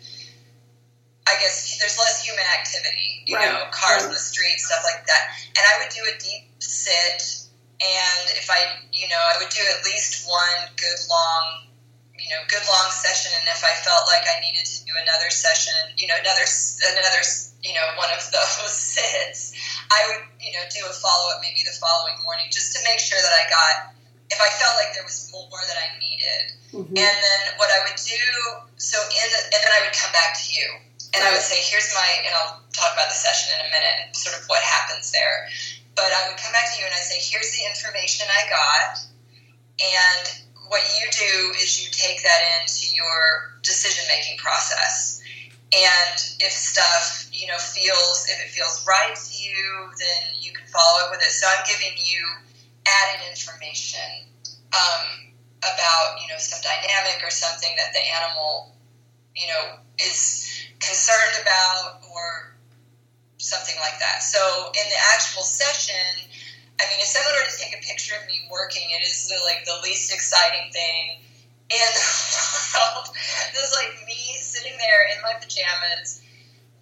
I 1.25 1.33
guess 1.41 1.77
there's 1.79 1.97
less 1.97 2.21
human 2.21 2.45
activity, 2.53 3.25
you 3.25 3.35
right. 3.35 3.49
know, 3.49 3.65
cars 3.71 4.05
right. 4.05 4.05
in 4.05 4.11
the 4.13 4.21
street, 4.21 4.61
stuff 4.61 4.85
like 4.85 5.05
that. 5.07 5.23
And 5.57 5.63
I 5.65 5.81
would 5.81 5.89
do 5.89 6.05
a 6.05 6.13
deep 6.21 6.53
sit, 6.59 7.49
and 7.81 8.25
if 8.37 8.45
I, 8.49 8.85
you 8.93 9.09
know, 9.09 9.17
I 9.17 9.41
would 9.41 9.49
do 9.49 9.61
at 9.65 9.83
least 9.83 10.29
one 10.29 10.69
good 10.77 10.99
long, 11.09 11.73
you 12.17 12.29
know, 12.31 12.41
good 12.47 12.63
long 12.65 12.89
session. 12.91 13.31
And 13.35 13.45
if 13.51 13.61
I 13.63 13.73
felt 13.83 14.07
like 14.07 14.23
I 14.25 14.39
needed 14.41 14.65
to 14.65 14.77
do 14.87 14.93
another 14.97 15.29
session, 15.29 15.75
you 15.99 16.07
know, 16.07 16.17
another, 16.17 16.45
another, 16.45 17.21
you 17.61 17.73
know, 17.75 17.85
one 17.99 18.11
of 18.15 18.23
those 18.35 18.73
sits, 18.73 19.55
I 19.91 19.99
would, 20.09 20.23
you 20.39 20.55
know, 20.55 20.63
do 20.71 20.81
a 20.87 20.93
follow 20.93 21.35
up 21.35 21.43
maybe 21.43 21.61
the 21.67 21.75
following 21.77 22.17
morning 22.23 22.47
just 22.49 22.73
to 22.75 22.79
make 22.87 22.99
sure 22.99 23.19
that 23.19 23.35
I 23.35 23.43
got, 23.51 23.73
if 24.31 24.39
I 24.41 24.49
felt 24.57 24.75
like 24.81 24.95
there 24.97 25.05
was 25.05 25.29
more 25.29 25.61
that 25.67 25.77
I 25.77 25.87
needed. 26.01 26.43
Mm-hmm. 26.73 26.97
And 26.97 27.15
then 27.15 27.43
what 27.61 27.69
I 27.71 27.79
would 27.87 27.99
do, 27.99 28.23
so 28.75 28.97
in 28.99 29.27
the, 29.31 29.41
and 29.53 29.61
then 29.61 29.73
I 29.75 29.85
would 29.85 29.95
come 29.95 30.11
back 30.11 30.35
to 30.39 30.47
you 30.51 30.67
and 31.15 31.23
I 31.23 31.31
would 31.31 31.43
say, 31.45 31.55
here's 31.63 31.87
my, 31.95 32.09
and 32.27 32.35
I'll 32.35 32.59
talk 32.75 32.91
about 32.91 33.07
the 33.07 33.15
session 33.15 33.55
in 33.55 33.63
a 33.63 33.69
minute 33.71 33.95
and 34.03 34.09
sort 34.11 34.35
of 34.35 34.43
what 34.51 34.59
happens 34.59 35.15
there. 35.15 35.47
But 35.95 36.11
I 36.11 36.27
would 36.27 36.35
come 36.35 36.51
back 36.51 36.67
to 36.73 36.75
you 36.75 36.83
and 36.83 36.91
I'd 36.91 37.07
say, 37.07 37.15
here's 37.23 37.55
the 37.55 37.63
information 37.63 38.27
I 38.27 38.43
got. 38.51 38.91
And 39.79 40.44
what 40.67 40.81
you 40.99 41.05
do 41.11 41.53
is 41.61 41.83
you 41.83 41.89
take 41.91 42.23
that 42.23 42.41
into 42.61 42.93
your 42.93 43.57
decision 43.61 44.03
making 44.07 44.37
process. 44.37 45.21
And 45.73 46.17
if 46.39 46.51
stuff, 46.51 47.27
you 47.33 47.47
know, 47.47 47.57
feels, 47.57 48.27
if 48.29 48.39
it 48.39 48.49
feels 48.51 48.85
right 48.87 49.15
to 49.15 49.33
you, 49.33 49.89
then 49.99 50.39
you 50.39 50.53
can 50.53 50.65
follow 50.67 51.05
up 51.05 51.11
with 51.11 51.21
it. 51.21 51.31
So 51.31 51.47
I'm 51.47 51.65
giving 51.67 51.97
you 51.97 52.21
added 52.85 53.27
information 53.29 54.29
um, 54.71 55.33
about, 55.59 56.21
you 56.21 56.27
know, 56.29 56.37
some 56.37 56.61
dynamic 56.61 57.23
or 57.23 57.29
something 57.29 57.73
that 57.77 57.91
the 57.93 58.03
animal, 58.21 58.75
you 59.35 59.47
know, 59.47 59.79
is 59.99 60.47
concerned 60.79 61.41
about 61.41 62.01
or 62.13 62.55
something 63.37 63.75
like 63.81 63.99
that. 63.99 64.23
So 64.23 64.39
in 64.71 64.89
the 64.89 65.01
actual 65.13 65.43
session, 65.43 66.29
I 66.79 66.83
mean, 66.91 66.99
if 66.99 67.07
someone 67.07 67.31
were 67.39 67.47
to 67.47 67.55
take 67.55 67.71
a 67.71 67.81
picture 67.83 68.15
of 68.19 68.27
me 68.27 68.43
working, 68.51 68.83
it 68.91 69.03
is 69.07 69.31
the, 69.31 69.39
like 69.47 69.63
the 69.63 69.79
least 69.83 70.11
exciting 70.11 70.67
thing 70.75 71.23
in 71.71 71.89
the 71.95 72.05
world. 72.75 73.15
This 73.55 73.63
is 73.63 73.73
like 73.75 73.95
me 74.03 74.35
sitting 74.43 74.75
there 74.75 75.01
in 75.15 75.17
my 75.23 75.39
pajamas 75.39 76.19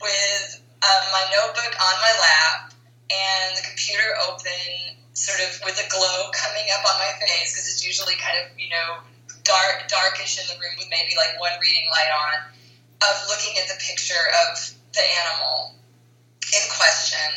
with 0.01 0.61
um, 0.81 1.03
my 1.13 1.23
notebook 1.31 1.73
on 1.77 1.95
my 2.01 2.13
lap 2.17 2.73
and 3.13 3.53
the 3.53 3.63
computer 3.63 4.17
open, 4.25 4.97
sort 5.13 5.39
of 5.45 5.61
with 5.61 5.77
a 5.77 5.87
glow 5.93 6.33
coming 6.33 6.65
up 6.73 6.83
on 6.89 6.97
my 6.97 7.13
face 7.21 7.53
because 7.53 7.69
it's 7.69 7.85
usually 7.85 8.17
kind 8.17 8.41
of 8.41 8.49
you 8.57 8.73
know 8.73 9.05
dark, 9.45 9.85
darkish 9.87 10.41
in 10.41 10.45
the 10.49 10.57
room 10.57 10.73
with 10.81 10.89
maybe 10.89 11.13
like 11.15 11.37
one 11.37 11.53
reading 11.61 11.85
light 11.93 12.09
on 12.09 12.49
of 13.05 13.15
looking 13.29 13.53
at 13.61 13.69
the 13.69 13.77
picture 13.77 14.25
of 14.47 14.73
the 14.97 15.03
animal 15.21 15.77
in 16.51 16.63
question. 16.67 17.29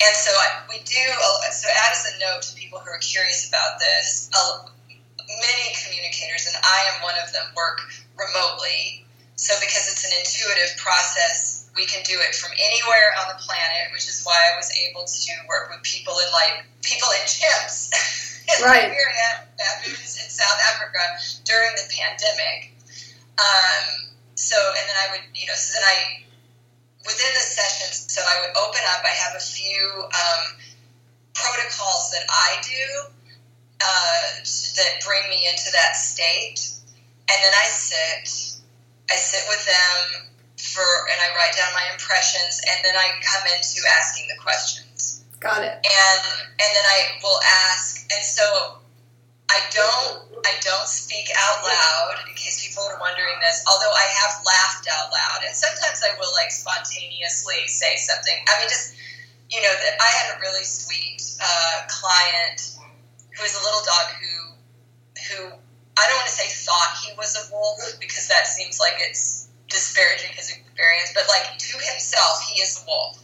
And 0.00 0.14
so 0.16 0.32
I, 0.32 0.64
we 0.68 0.80
do, 0.84 1.04
so 1.52 1.68
add 1.68 1.92
as 1.92 2.04
a 2.08 2.14
note 2.20 2.42
to 2.48 2.52
people 2.56 2.80
who 2.80 2.88
are 2.88 3.02
curious 3.02 3.48
about 3.48 3.80
this, 3.80 4.30
uh, 4.32 4.68
many 5.18 5.66
communicators, 5.84 6.46
and 6.46 6.56
I 6.62 6.78
am 6.94 7.02
one 7.02 7.16
of 7.20 7.32
them, 7.32 7.48
work 7.56 7.84
remotely. 8.16 9.04
So 9.36 9.52
because 9.60 9.88
it's 9.92 10.04
an 10.04 10.14
intuitive 10.16 10.76
process, 10.80 11.68
we 11.76 11.84
can 11.84 12.00
do 12.08 12.16
it 12.24 12.32
from 12.32 12.56
anywhere 12.56 13.12
on 13.20 13.28
the 13.28 13.38
planet, 13.40 13.92
which 13.92 14.08
is 14.08 14.24
why 14.24 14.36
I 14.36 14.56
was 14.56 14.72
able 14.72 15.04
to 15.04 15.32
work 15.48 15.68
with 15.68 15.84
people 15.84 16.16
in 16.24 16.28
like, 16.32 16.64
people 16.80 17.08
in 17.20 17.24
chimps 17.28 17.92
in 18.48 18.64
right. 18.64 18.88
Liberia, 18.88 19.44
baboons 19.60 20.16
in 20.16 20.28
South 20.32 20.60
Africa 20.72 21.02
during 21.44 21.72
the 21.76 21.84
pandemic. 21.92 22.72
Um, 23.36 24.16
so 24.36 24.56
and 24.56 24.84
then 24.84 24.96
I 25.00 25.06
would 25.12 25.24
you 25.32 25.48
know 25.48 25.56
so 25.56 25.80
then 25.80 25.84
I 25.84 25.96
within 27.06 27.32
the 27.32 27.46
sessions 27.46 28.10
so 28.12 28.20
I 28.20 28.42
would 28.42 28.54
open 28.58 28.82
up 28.92 29.00
I 29.06 29.14
have 29.14 29.34
a 29.38 29.44
few 29.44 29.82
um, 30.10 30.44
protocols 31.36 32.10
that 32.12 32.26
I 32.28 32.50
do 32.62 33.16
uh, 33.80 34.26
that 34.40 35.04
bring 35.04 35.28
me 35.28 35.44
into 35.48 35.68
that 35.72 35.96
state. 35.96 36.72
And 37.28 37.38
then 37.42 37.52
I 37.52 37.66
sit 37.68 38.62
I 39.10 39.16
sit 39.16 39.44
with 39.48 39.62
them 39.66 40.30
for 40.58 40.86
and 41.10 41.18
I 41.20 41.28
write 41.36 41.54
down 41.54 41.70
my 41.74 41.86
impressions 41.92 42.60
and 42.70 42.78
then 42.82 42.94
I 42.96 43.06
come 43.22 43.44
into 43.54 43.82
asking 44.00 44.26
the 44.28 44.40
questions. 44.40 45.24
Got 45.40 45.62
it. 45.62 45.74
And 45.74 46.22
and 46.58 46.70
then 46.74 46.86
I 46.86 47.18
will 47.22 47.40
ask 47.70 48.06
and 48.12 48.24
so 48.24 48.78
I 49.50 49.60
don't 49.70 50.26
I 50.42 50.54
don't 50.62 50.88
speak 50.88 51.30
out 51.38 51.62
loud 51.62 52.14
in 52.26 52.34
case 52.34 52.66
people 52.66 52.82
are 52.82 52.98
wondering 52.98 53.38
this. 53.40 53.62
Although 53.70 53.94
I 53.94 54.06
have 54.22 54.42
laughed 54.42 54.86
out 54.90 55.08
loud, 55.10 55.46
and 55.46 55.54
sometimes 55.54 56.02
I 56.02 56.18
will 56.18 56.32
like 56.34 56.50
spontaneously 56.50 57.66
say 57.66 57.96
something. 57.96 58.34
I 58.48 58.58
mean, 58.58 58.68
just 58.68 58.94
you 59.50 59.62
know 59.62 59.70
that 59.70 59.94
I 60.02 60.10
had 60.22 60.26
a 60.34 60.40
really 60.40 60.64
sweet 60.64 61.22
uh, 61.38 61.86
client 61.86 62.78
who 63.34 63.42
was 63.42 63.54
a 63.54 63.62
little 63.62 63.84
dog 63.86 64.06
who 64.18 64.34
who 65.30 65.38
I 65.96 66.02
don't 66.10 66.18
want 66.18 66.28
to 66.28 66.36
say 66.36 66.50
thought 66.66 66.92
he 67.06 67.14
was 67.16 67.32
a 67.38 67.52
wolf 67.54 67.80
because 68.00 68.28
that 68.28 68.46
seems 68.46 68.80
like 68.80 68.98
it's 68.98 69.48
disparaging 69.68 70.34
his 70.36 70.50
experience, 70.50 71.12
but 71.14 71.24
like 71.28 71.56
to 71.58 71.72
himself, 71.78 72.42
he 72.50 72.60
is 72.60 72.82
a 72.82 72.86
wolf. 72.86 73.22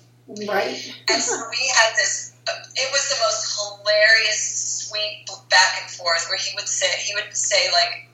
Right. 0.49 0.79
and 1.11 1.21
so 1.23 1.35
we 1.51 1.63
had 1.77 1.93
this. 1.97 2.33
It 2.47 2.89
was 2.91 3.05
the 3.11 3.19
most 3.21 3.43
hilarious 3.59 4.72
sweet 4.93 5.25
back 5.49 5.81
and 5.81 5.91
forth 5.91 6.27
where 6.29 6.39
he 6.39 6.53
would 6.55 6.69
say 6.69 6.87
he 7.01 7.15
would 7.15 7.33
say 7.33 7.73
like 7.73 8.09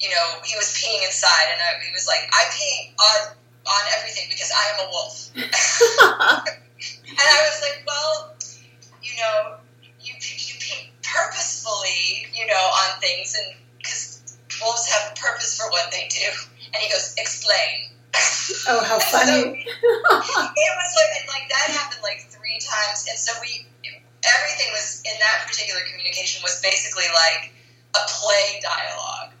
you 0.00 0.08
know 0.10 0.26
he 0.44 0.56
was 0.56 0.68
peeing 0.76 1.04
inside 1.04 1.48
and 1.48 1.60
I, 1.60 1.80
he 1.80 1.92
was 1.92 2.06
like 2.06 2.28
I 2.32 2.44
pee 2.52 2.92
on 3.00 3.36
on 3.64 3.82
everything 3.96 4.28
because 4.28 4.52
I 4.52 4.64
am 4.76 4.86
a 4.86 4.90
wolf. 4.90 5.30
And 7.06 7.16
I 7.16 7.48
was 7.48 7.62
like 7.62 7.80
well 7.86 8.34
you 9.02 9.16
know 9.16 9.56
you 10.00 10.12
you 10.20 10.54
pee 10.60 10.92
purposefully 11.02 12.28
you 12.34 12.46
know 12.46 12.64
on 12.84 13.00
things 13.00 13.34
and 13.38 13.56
because 13.78 14.14
wolves 14.62 14.86
have 14.92 15.12
a 15.12 15.14
purpose 15.16 15.56
for 15.56 15.70
what 15.70 15.90
they 15.90 16.08
do. 16.08 16.28
And 16.72 16.82
he 16.82 16.88
goes 16.90 17.14
explain. 17.18 17.92
Oh 18.68 18.82
how 18.84 18.98
funny. 19.12 19.32
so 19.32 19.40
it 19.52 20.72
was 20.76 20.92
like 20.96 21.12
and 21.20 21.28
like 21.28 21.48
that 21.48 21.72
happened 21.72 22.02
like 22.02 22.20
three 22.28 22.58
times. 22.60 23.06
And 23.08 23.18
so 23.18 23.32
we 23.40 23.66
everything 24.24 24.72
was 24.72 25.02
in 25.04 25.16
that 25.20 25.44
particular 25.46 25.80
communication 25.88 26.42
was 26.42 26.60
basically 26.60 27.08
like 27.12 27.52
a 27.94 28.02
play 28.08 28.60
dialogue. 28.62 29.36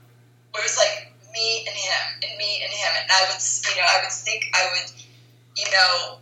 Where 0.52 0.62
it 0.62 0.68
was 0.70 0.78
like 0.78 1.10
me 1.32 1.66
and 1.66 1.74
him 1.74 2.04
and 2.22 2.32
me 2.38 2.62
and 2.62 2.70
him. 2.70 2.92
And 3.00 3.08
I 3.10 3.26
would 3.28 3.40
you 3.40 3.76
know 3.80 3.88
I 3.88 3.98
would 4.04 4.12
think 4.12 4.46
I 4.54 4.62
would 4.70 4.88
you 5.56 5.68
know 5.72 6.20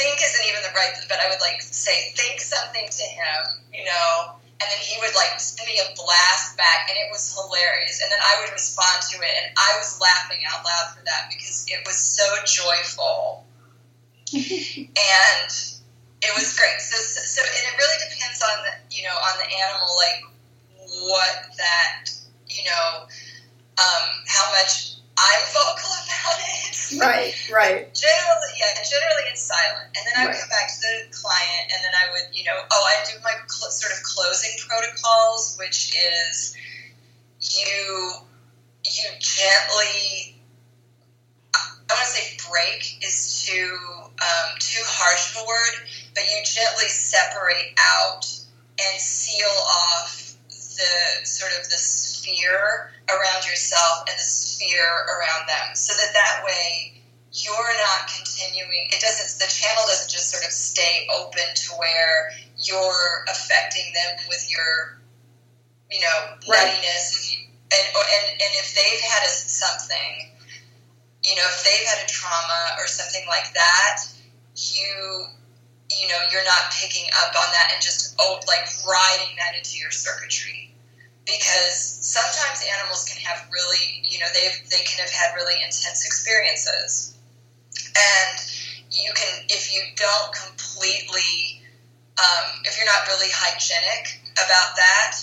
think 0.00 0.18
isn't 0.18 0.46
even 0.48 0.62
the 0.64 0.72
right 0.74 0.96
but 1.08 1.20
I 1.20 1.28
would 1.28 1.40
like 1.40 1.60
say 1.62 2.10
think 2.16 2.40
something 2.40 2.88
to 2.88 3.04
him 3.04 3.40
you 3.72 3.84
know. 3.84 4.36
And 4.60 4.68
then 4.68 4.82
he 4.84 5.00
would 5.00 5.16
like 5.16 5.40
send 5.40 5.64
me 5.64 5.80
a 5.80 5.88
blast 5.96 6.56
back 6.58 6.84
and 6.92 6.98
it 7.00 7.08
was 7.08 7.32
hilarious. 7.32 8.02
And 8.04 8.12
then 8.12 8.20
I 8.20 8.44
would 8.44 8.52
respond 8.52 9.00
to 9.08 9.16
it 9.16 9.32
and 9.40 9.48
I 9.56 9.78
was 9.80 9.96
laughing 9.96 10.44
out 10.52 10.60
loud 10.60 10.92
for 10.92 11.02
that 11.08 11.32
because 11.32 11.64
it 11.68 11.80
was 11.86 11.96
so 11.96 12.28
joyful. 12.44 13.46
And 14.36 15.79
it 16.22 16.32
was 16.36 16.56
great. 16.56 16.80
So, 16.80 16.96
so, 17.00 17.20
so, 17.24 17.40
and 17.42 17.64
it 17.68 17.74
really 17.78 17.98
depends 18.08 18.40
on 18.42 18.56
the, 18.64 18.72
you 18.94 19.02
know, 19.04 19.14
on 19.16 19.34
the 19.40 19.48
animal, 19.48 19.90
like 19.96 20.20
what 21.08 21.48
that, 21.56 22.10
you 22.48 22.64
know, 22.64 23.06
um, 23.78 24.04
how 24.28 24.50
much 24.52 25.00
I'm 25.16 25.42
vocal 25.52 25.92
about 26.04 26.38
it. 26.40 26.76
Right, 27.00 27.32
right. 27.52 27.86
Generally, 27.94 28.52
yeah, 28.58 28.82
generally 28.82 29.26
it's 29.30 29.42
silent. 29.42 29.88
And 29.96 30.02
then 30.06 30.14
I 30.18 30.26
would 30.26 30.32
Right. 30.34 30.40
come 30.40 30.50
back 30.50 30.68
to 30.68 30.80
the 30.80 31.08
client, 31.14 31.64
and 31.72 31.80
then 31.84 31.92
I 31.94 32.10
would, 32.12 32.34
you 32.36 32.44
know, 32.44 32.58
oh, 32.70 32.84
I 32.84 33.04
do 33.06 33.16
my 33.22 33.32
cl- 33.48 33.70
sort 33.70 33.92
of 33.92 34.02
closing 34.02 34.50
protocols, 34.66 35.56
which 35.58 35.94
is 35.94 36.56
you 37.40 38.12
you 38.84 39.08
gently 39.20 40.39
I 41.90 41.94
want 41.94 42.06
to 42.06 42.12
say 42.14 42.36
break 42.48 43.02
is 43.04 43.44
too 43.44 43.76
um, 44.22 44.48
too 44.58 44.82
harsh 44.86 45.34
of 45.34 45.42
a 45.42 45.46
word, 45.46 45.88
but 46.14 46.24
you 46.24 46.38
gently 46.44 46.86
separate 46.88 47.74
out 47.78 48.22
and 48.78 49.00
seal 49.00 49.50
off 49.68 50.36
the 50.48 51.26
sort 51.26 51.52
of 51.58 51.64
the 51.68 51.76
sphere 51.76 52.92
around 53.10 53.44
yourself 53.46 54.06
and 54.08 54.16
the 54.16 54.22
sphere 54.24 54.86
around 55.10 55.48
them, 55.48 55.74
so 55.74 55.92
that 55.94 56.12
that 56.14 56.42
way 56.44 56.94
you're 57.32 57.74
not 57.78 58.08
continuing. 58.08 58.88
It 58.90 59.00
doesn't. 59.00 59.38
The 59.38 59.50
channel 59.52 59.82
doesn't 59.86 60.10
just 60.10 60.30
sort 60.30 60.44
of 60.44 60.52
stay 60.52 61.06
open 61.14 61.42
to 61.54 61.70
where 61.74 62.32
you're 62.58 63.24
affecting 63.30 63.92
them 63.94 64.26
with 64.28 64.50
your, 64.50 64.98
you 65.90 66.00
know, 66.00 66.34
Right. 66.48 66.70
nuttiness. 66.70 67.36
And, 67.72 67.86
and 67.94 68.26
and 68.32 68.52
if 68.58 68.74
they've 68.74 69.00
had 69.00 69.22
a, 69.22 69.30
something, 69.30 70.30
you 71.22 71.36
know, 71.36 71.44
if 71.44 71.64
they've 71.64 71.86
had 71.86 72.00
a 72.04 72.08
trauma 72.08 72.76
or 72.78 72.86
something 72.86 73.24
like 73.28 73.52
that, 73.54 74.08
you 74.56 75.26
you 75.90 76.06
know 76.08 76.20
you're 76.30 76.44
not 76.46 76.70
picking 76.72 77.08
up 77.22 77.34
on 77.34 77.48
that 77.52 77.70
and 77.74 77.82
just 77.82 78.14
oh, 78.20 78.40
like 78.46 78.66
riding 78.88 79.36
that 79.36 79.56
into 79.56 79.76
your 79.76 79.90
circuitry. 79.90 80.72
Because 81.26 81.78
sometimes 82.00 82.64
animals 82.66 83.04
can 83.04 83.20
have 83.22 83.46
really 83.52 84.02
you 84.08 84.18
know 84.18 84.26
they 84.32 84.48
they 84.70 84.82
can 84.84 85.04
have 85.04 85.12
had 85.12 85.34
really 85.36 85.56
intense 85.62 86.06
experiences. 86.06 87.14
And 87.94 88.36
you 88.90 89.12
can 89.14 89.44
if 89.48 89.74
you 89.74 89.82
don't 89.96 90.32
completely 90.32 91.62
um, 92.18 92.60
if 92.64 92.76
you're 92.76 92.88
not 92.88 93.06
really 93.08 93.30
hygienic 93.30 94.20
about 94.34 94.76
that 94.76 95.20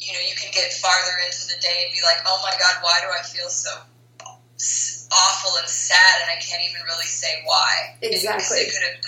you 0.00 0.12
know 0.12 0.18
you 0.22 0.34
can 0.36 0.50
get 0.52 0.72
farther 0.72 1.14
into 1.26 1.46
the 1.48 1.58
day 1.60 1.84
and 1.84 1.90
be 1.92 2.00
like 2.02 2.22
oh 2.26 2.38
my 2.42 2.54
god 2.58 2.74
why 2.82 2.98
do 3.02 3.08
i 3.10 3.22
feel 3.22 3.48
so 3.48 3.70
awful 5.10 5.56
and 5.58 5.68
sad 5.68 6.22
and 6.22 6.30
i 6.30 6.38
can't 6.40 6.62
even 6.62 6.82
really 6.86 7.08
say 7.08 7.42
why 7.44 7.88
Exactly. 8.02 8.58
It 8.58 8.70
could 8.70 8.84
have, 8.86 8.98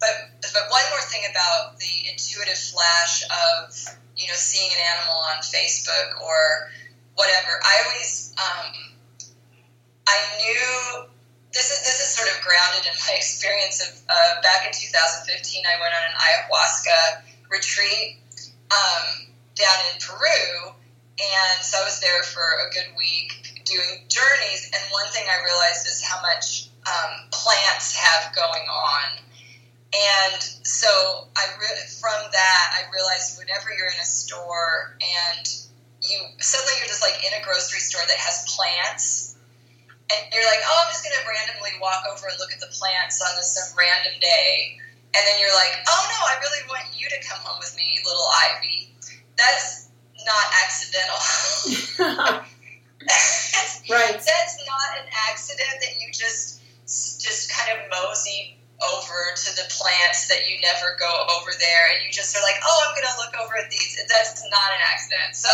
but 0.00 0.14
but 0.40 0.64
one 0.70 0.86
more 0.90 1.04
thing 1.12 1.22
about 1.28 1.76
the 1.78 2.08
intuitive 2.08 2.56
flash 2.56 3.22
of 3.28 3.68
you 4.16 4.28
know 4.28 4.34
seeing 4.34 4.70
an 4.72 4.80
animal 4.96 5.20
on 5.28 5.44
Facebook 5.44 6.16
or 6.24 6.72
whatever. 7.14 7.60
I 7.60 7.74
always 7.84 8.32
um, 8.40 8.72
I 10.08 10.18
knew 10.40 11.04
this 11.52 11.68
is 11.68 11.84
this 11.84 12.00
is 12.00 12.08
sort 12.16 12.32
of 12.32 12.40
grounded 12.40 12.88
in 12.88 12.96
my 13.06 13.14
experience 13.20 13.84
of 13.84 13.92
uh, 14.08 14.40
back 14.40 14.64
in 14.64 14.72
2015. 14.72 15.28
I 15.68 15.76
went 15.80 15.92
on 15.92 16.04
an 16.08 16.16
ayahuasca 16.16 17.00
retreat 17.52 18.16
um, 18.72 19.28
down 19.54 19.78
in 19.92 20.00
Peru, 20.00 20.72
and 21.18 21.58
so 21.60 21.80
I 21.80 21.84
was 21.84 22.00
there 22.00 22.22
for 22.22 22.44
a 22.44 22.66
good 22.72 22.94
week 22.96 23.60
doing 23.64 24.06
journeys. 24.08 24.70
And 24.72 24.80
one 24.92 25.08
thing 25.12 25.26
I 25.28 25.42
realized 25.44 25.84
is 25.86 26.00
how 26.00 26.20
much 26.22 26.70
um, 26.88 27.28
plants 27.30 27.92
have 27.96 28.34
going 28.34 28.64
on. 28.64 29.20
And 29.90 30.40
so 30.62 31.26
I 31.34 31.44
re- 31.58 31.86
from 31.98 32.18
that 32.30 32.64
I 32.78 32.86
realized 32.94 33.36
whenever 33.36 33.74
you're 33.74 33.90
in 33.90 34.00
a 34.00 34.06
store 34.06 34.96
and 35.02 35.44
you 36.00 36.16
suddenly 36.38 36.72
you're 36.78 36.88
just 36.88 37.02
like 37.04 37.18
in 37.20 37.34
a 37.36 37.42
grocery 37.44 37.82
store 37.82 38.06
that 38.06 38.16
has 38.16 38.48
plants, 38.48 39.36
and 40.08 40.20
you're 40.32 40.46
like, 40.48 40.62
oh, 40.64 40.78
I'm 40.80 40.88
just 40.94 41.04
gonna 41.04 41.20
randomly 41.26 41.76
walk 41.82 42.06
over 42.08 42.24
and 42.30 42.38
look 42.40 42.54
at 42.54 42.62
the 42.62 42.72
plants 42.72 43.20
on 43.20 43.34
this 43.36 43.52
some 43.52 43.76
random 43.76 44.16
day, 44.22 44.80
and 45.12 45.20
then 45.20 45.36
you're 45.42 45.52
like, 45.52 45.74
oh 45.84 46.02
no, 46.08 46.18
I 46.24 46.40
really 46.40 46.64
want 46.72 46.88
you 46.96 47.04
to 47.10 47.18
come 47.26 47.42
home 47.44 47.60
with 47.60 47.74
me, 47.76 48.00
little 48.06 48.30
Ivy. 48.48 48.94
That's 49.36 49.89
not 50.26 50.44
accidental. 50.64 51.20
Right. 53.90 54.12
That's 54.12 54.56
not 54.68 54.88
an 55.02 55.08
accident 55.30 55.70
that 55.80 56.00
you 56.00 56.12
just 56.12 56.60
just 56.86 57.50
kind 57.50 57.78
of 57.78 57.88
mosey 57.90 58.56
over 58.82 59.34
to 59.36 59.56
the 59.56 59.62
plants 59.70 60.28
that 60.28 60.48
you 60.48 60.56
never 60.60 60.96
go 60.98 61.08
over 61.36 61.50
there, 61.58 61.92
and 61.92 62.04
you 62.06 62.10
just 62.12 62.36
are 62.36 62.42
like, 62.42 62.54
oh, 62.64 62.84
I'm 62.88 62.94
going 62.94 63.06
to 63.06 63.18
look 63.18 63.34
over 63.44 63.56
at 63.62 63.70
these. 63.70 63.98
That's 64.08 64.42
not 64.50 64.70
an 64.72 64.80
accident. 64.92 65.34
So 65.36 65.48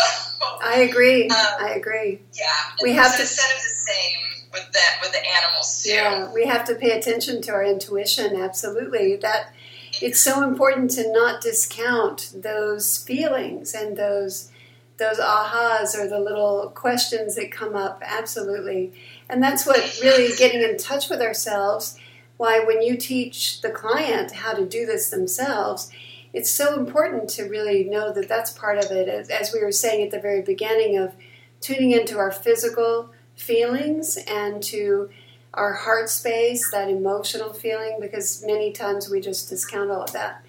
I 0.63 0.87
agree. 0.89 1.23
Um, 1.29 1.37
I 1.59 1.73
agree. 1.75 2.21
yeah, 2.33 2.45
We 2.81 2.93
have 2.93 3.15
to- 3.15 3.21
it's 3.23 3.39
kind 3.39 3.53
of 3.55 3.61
the 3.63 3.91
same 3.91 4.17
with 4.53 4.71
that 4.73 4.97
with 5.01 5.11
the 5.11 5.25
animals 5.25 5.83
too. 5.83 5.91
Yeah, 5.93 6.31
we 6.33 6.45
have 6.45 6.65
to 6.65 6.75
pay 6.75 6.91
attention 6.91 7.41
to 7.43 7.51
our 7.51 7.63
intuition. 7.63 8.35
Absolutely, 8.39 9.15
that 9.17 9.53
it's 10.01 10.19
so 10.21 10.43
important 10.43 10.91
to 10.91 11.11
not 11.11 11.41
discount 11.41 12.31
those 12.35 12.97
feelings 13.03 13.73
and 13.73 13.97
those 13.97 14.51
those 14.97 15.19
ahas 15.19 15.97
or 15.97 16.07
the 16.07 16.19
little 16.19 16.71
questions 16.73 17.35
that 17.35 17.51
come 17.51 17.75
up. 17.75 18.01
Absolutely, 18.05 18.93
and 19.29 19.41
that's 19.41 19.65
what 19.65 19.99
really 20.01 20.35
getting 20.35 20.61
in 20.61 20.77
touch 20.77 21.09
with 21.09 21.21
ourselves. 21.21 21.97
Why, 22.37 22.59
when 22.59 22.81
you 22.81 22.97
teach 22.97 23.61
the 23.61 23.71
client 23.71 24.31
how 24.31 24.53
to 24.53 24.65
do 24.65 24.85
this 24.85 25.09
themselves, 25.09 25.91
it's 26.33 26.51
so 26.51 26.77
important 26.77 27.29
to 27.31 27.49
really 27.49 27.83
know 27.83 28.13
that 28.13 28.29
that's 28.29 28.51
part 28.51 28.77
of 28.77 28.91
it. 28.91 29.07
As, 29.07 29.29
as 29.29 29.51
we 29.53 29.63
were 29.63 29.71
saying 29.71 30.03
at 30.03 30.11
the 30.11 30.19
very 30.19 30.41
beginning 30.41 30.97
of 30.97 31.15
tuning 31.61 31.91
into 31.91 32.19
our 32.19 32.31
physical 32.31 33.09
feelings 33.35 34.17
and 34.27 34.61
to 34.63 35.09
our 35.53 35.73
heart 35.73 36.09
space, 36.09 36.69
that 36.71 36.89
emotional 36.89 37.53
feeling, 37.53 37.97
because 37.99 38.43
many 38.45 38.71
times 38.71 39.09
we 39.09 39.19
just 39.19 39.49
discount 39.49 39.89
all 39.89 40.03
of 40.03 40.11
that. 40.13 40.43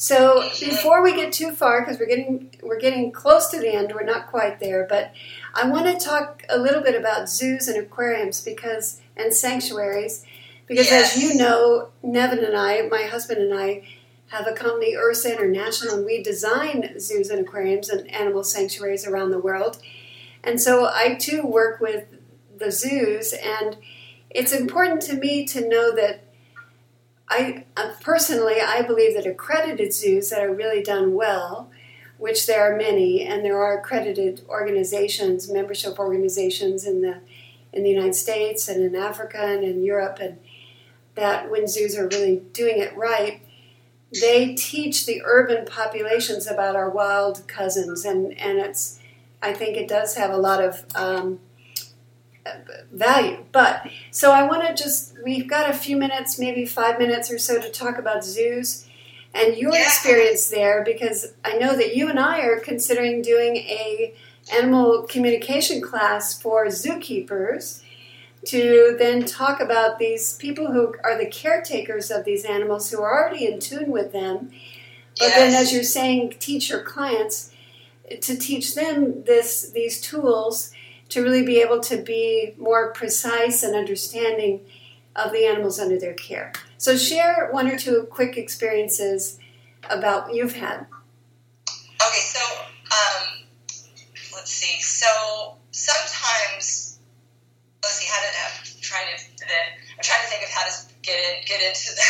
So 0.00 0.48
before 0.58 1.02
we 1.02 1.14
get 1.14 1.30
too 1.30 1.52
far, 1.52 1.82
because 1.82 1.98
we're 2.00 2.06
getting 2.06 2.54
we're 2.62 2.80
getting 2.80 3.12
close 3.12 3.48
to 3.48 3.60
the 3.60 3.70
end, 3.74 3.92
we're 3.94 4.02
not 4.02 4.28
quite 4.28 4.58
there, 4.58 4.86
but 4.88 5.12
I 5.52 5.68
want 5.68 5.84
to 5.88 6.02
talk 6.02 6.42
a 6.48 6.58
little 6.58 6.80
bit 6.80 6.94
about 6.94 7.28
zoos 7.28 7.68
and 7.68 7.76
aquariums 7.78 8.40
because 8.40 9.02
and 9.14 9.34
sanctuaries, 9.34 10.24
because 10.66 10.86
Yes. 10.90 11.14
as 11.14 11.22
you 11.22 11.34
know, 11.34 11.90
Nevin 12.02 12.42
and 12.42 12.56
I, 12.56 12.80
my 12.88 13.02
husband 13.02 13.42
and 13.42 13.52
I, 13.52 13.82
have 14.28 14.46
a 14.46 14.52
company, 14.54 14.96
Ursa 14.96 15.34
International, 15.34 15.96
and 15.96 16.06
we 16.06 16.22
design 16.22 16.98
zoos 16.98 17.28
and 17.28 17.46
aquariums 17.46 17.90
and 17.90 18.10
animal 18.10 18.42
sanctuaries 18.42 19.06
around 19.06 19.32
the 19.32 19.38
world. 19.38 19.82
And 20.42 20.58
so 20.58 20.86
I 20.86 21.16
too 21.16 21.42
work 21.42 21.78
with 21.78 22.06
the 22.56 22.72
zoos, 22.72 23.34
and 23.34 23.76
it's 24.30 24.54
important 24.54 25.02
to 25.02 25.14
me 25.14 25.44
to 25.48 25.68
know 25.68 25.94
that 25.94 26.24
I 27.30 27.64
uh, 27.76 27.92
personally 28.00 28.60
I 28.60 28.82
believe 28.82 29.14
that 29.14 29.26
accredited 29.26 29.94
zoos 29.94 30.30
that 30.30 30.42
are 30.42 30.52
really 30.52 30.82
done 30.82 31.14
well, 31.14 31.70
which 32.18 32.46
there 32.46 32.60
are 32.60 32.76
many, 32.76 33.22
and 33.22 33.44
there 33.44 33.62
are 33.62 33.78
accredited 33.78 34.42
organizations, 34.48 35.50
membership 35.50 35.98
organizations 35.98 36.84
in 36.84 37.02
the 37.02 37.20
in 37.72 37.84
the 37.84 37.90
United 37.90 38.16
States 38.16 38.68
and 38.68 38.82
in 38.82 39.00
Africa 39.00 39.38
and 39.40 39.62
in 39.62 39.84
Europe, 39.84 40.18
and 40.20 40.38
that 41.14 41.50
when 41.50 41.68
zoos 41.68 41.96
are 41.96 42.08
really 42.08 42.42
doing 42.52 42.78
it 42.78 42.96
right, 42.96 43.42
they 44.20 44.54
teach 44.54 45.06
the 45.06 45.22
urban 45.24 45.64
populations 45.64 46.48
about 46.48 46.74
our 46.74 46.90
wild 46.90 47.46
cousins, 47.46 48.04
and 48.04 48.36
and 48.38 48.58
it's 48.58 48.98
I 49.40 49.52
think 49.52 49.76
it 49.76 49.88
does 49.88 50.16
have 50.16 50.32
a 50.32 50.36
lot 50.36 50.62
of 50.62 50.84
um, 50.96 51.38
value. 52.92 53.44
But 53.52 53.88
so 54.10 54.32
I 54.32 54.46
want 54.46 54.66
to 54.66 54.74
just 54.82 55.14
we've 55.24 55.48
got 55.48 55.68
a 55.70 55.72
few 55.74 55.96
minutes, 55.96 56.38
maybe 56.38 56.64
five 56.66 56.98
minutes 56.98 57.30
or 57.30 57.38
so, 57.38 57.60
to 57.60 57.70
talk 57.70 57.98
about 57.98 58.24
zoos 58.24 58.86
and 59.34 59.56
your 59.56 59.72
Yeah. 59.72 59.82
experience 59.82 60.48
there, 60.48 60.82
because 60.84 61.34
I 61.44 61.56
know 61.56 61.76
that 61.76 61.94
you 61.96 62.08
and 62.08 62.18
I 62.18 62.40
are 62.40 62.58
considering 62.58 63.22
doing 63.22 63.56
a 63.56 64.14
animal 64.52 65.02
communication 65.02 65.80
class 65.80 66.40
for 66.40 66.66
zookeepers 66.66 67.82
to 68.46 68.96
then 68.98 69.24
talk 69.26 69.60
about 69.60 69.98
these 69.98 70.32
people 70.38 70.72
who 70.72 70.94
are 71.04 71.18
the 71.18 71.26
caretakers 71.26 72.10
of 72.10 72.24
these 72.24 72.44
animals 72.44 72.90
who 72.90 73.00
are 73.02 73.22
already 73.22 73.46
in 73.46 73.60
tune 73.60 73.90
with 73.90 74.12
them 74.12 74.50
but 75.18 75.28
then 75.34 75.54
as 75.54 75.72
you're 75.74 75.82
saying 75.82 76.34
teach 76.38 76.70
your 76.70 76.80
clients 76.82 77.52
to 78.22 78.34
teach 78.36 78.74
them 78.74 79.22
this 79.24 79.70
these 79.72 80.00
tools 80.00 80.72
to 81.10 81.22
really 81.22 81.44
be 81.44 81.60
able 81.60 81.80
to 81.80 81.98
be 82.02 82.54
more 82.58 82.92
precise 82.92 83.62
and 83.62 83.76
understanding 83.76 84.60
of 85.14 85.32
the 85.32 85.44
animals 85.44 85.78
under 85.78 85.98
their 85.98 86.14
care 86.14 86.52
so 86.78 86.96
share 86.96 87.48
one 87.50 87.68
or 87.68 87.78
two 87.78 88.06
quick 88.10 88.36
experiences 88.36 89.38
about 89.90 90.26
what 90.26 90.34
you've 90.34 90.56
had 90.56 90.86
Okay, 92.00 92.24
so 92.24 92.40
um, 92.96 93.44
let's 94.32 94.50
see. 94.50 94.80
So 94.80 95.04
sometimes 95.70 96.98
let's 97.84 98.00
see 98.00 98.08
how 98.08 98.24
to. 98.24 98.28
I'm 98.40 98.80
trying 98.80 99.04
to. 99.12 99.20
I'm 99.20 100.02
trying 100.02 100.24
to 100.24 100.28
think 100.32 100.42
of 100.44 100.48
how 100.48 100.64
to 100.64 100.72
get 101.02 101.20
in, 101.20 101.44
get 101.44 101.60
into 101.60 101.92
the 101.92 102.04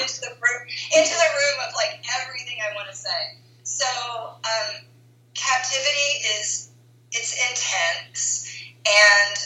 into 0.00 0.20
the 0.24 0.32
room 0.32 0.62
into 0.96 1.12
the 1.12 1.30
room 1.36 1.56
of 1.68 1.76
like 1.76 2.00
everything 2.24 2.56
I 2.64 2.74
want 2.74 2.88
to 2.88 2.96
say. 2.96 3.36
So 3.64 3.84
um, 3.84 4.80
captivity 5.36 6.40
is 6.40 6.71
it's 7.12 7.32
intense, 7.50 8.48
and 8.86 9.36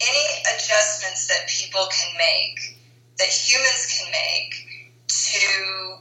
any 0.00 0.42
adjustments 0.54 1.26
that 1.28 1.48
people 1.48 1.86
can 1.90 2.14
make, 2.16 2.78
that 3.18 3.28
humans 3.28 3.86
can 3.98 4.10
make 4.12 4.54
to 5.08 5.98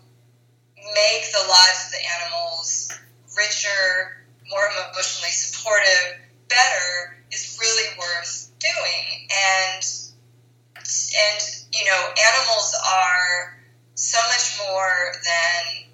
make 0.94 1.32
the 1.32 1.44
lives 1.50 1.86
of 1.86 1.92
the 1.92 2.04
animals 2.22 2.94
richer, 3.36 4.26
more 4.50 4.70
emotionally 4.72 5.32
supportive, 5.32 6.22
better 6.48 7.24
is 7.32 7.58
really 7.60 7.98
worth 7.98 8.52
doing. 8.60 9.28
And 9.28 9.84
and 10.78 11.42
you 11.74 11.86
know, 11.86 12.02
animals 12.34 12.76
are 12.88 13.58
so 13.96 14.20
much 14.30 14.58
more 14.68 15.12
than 15.26 15.92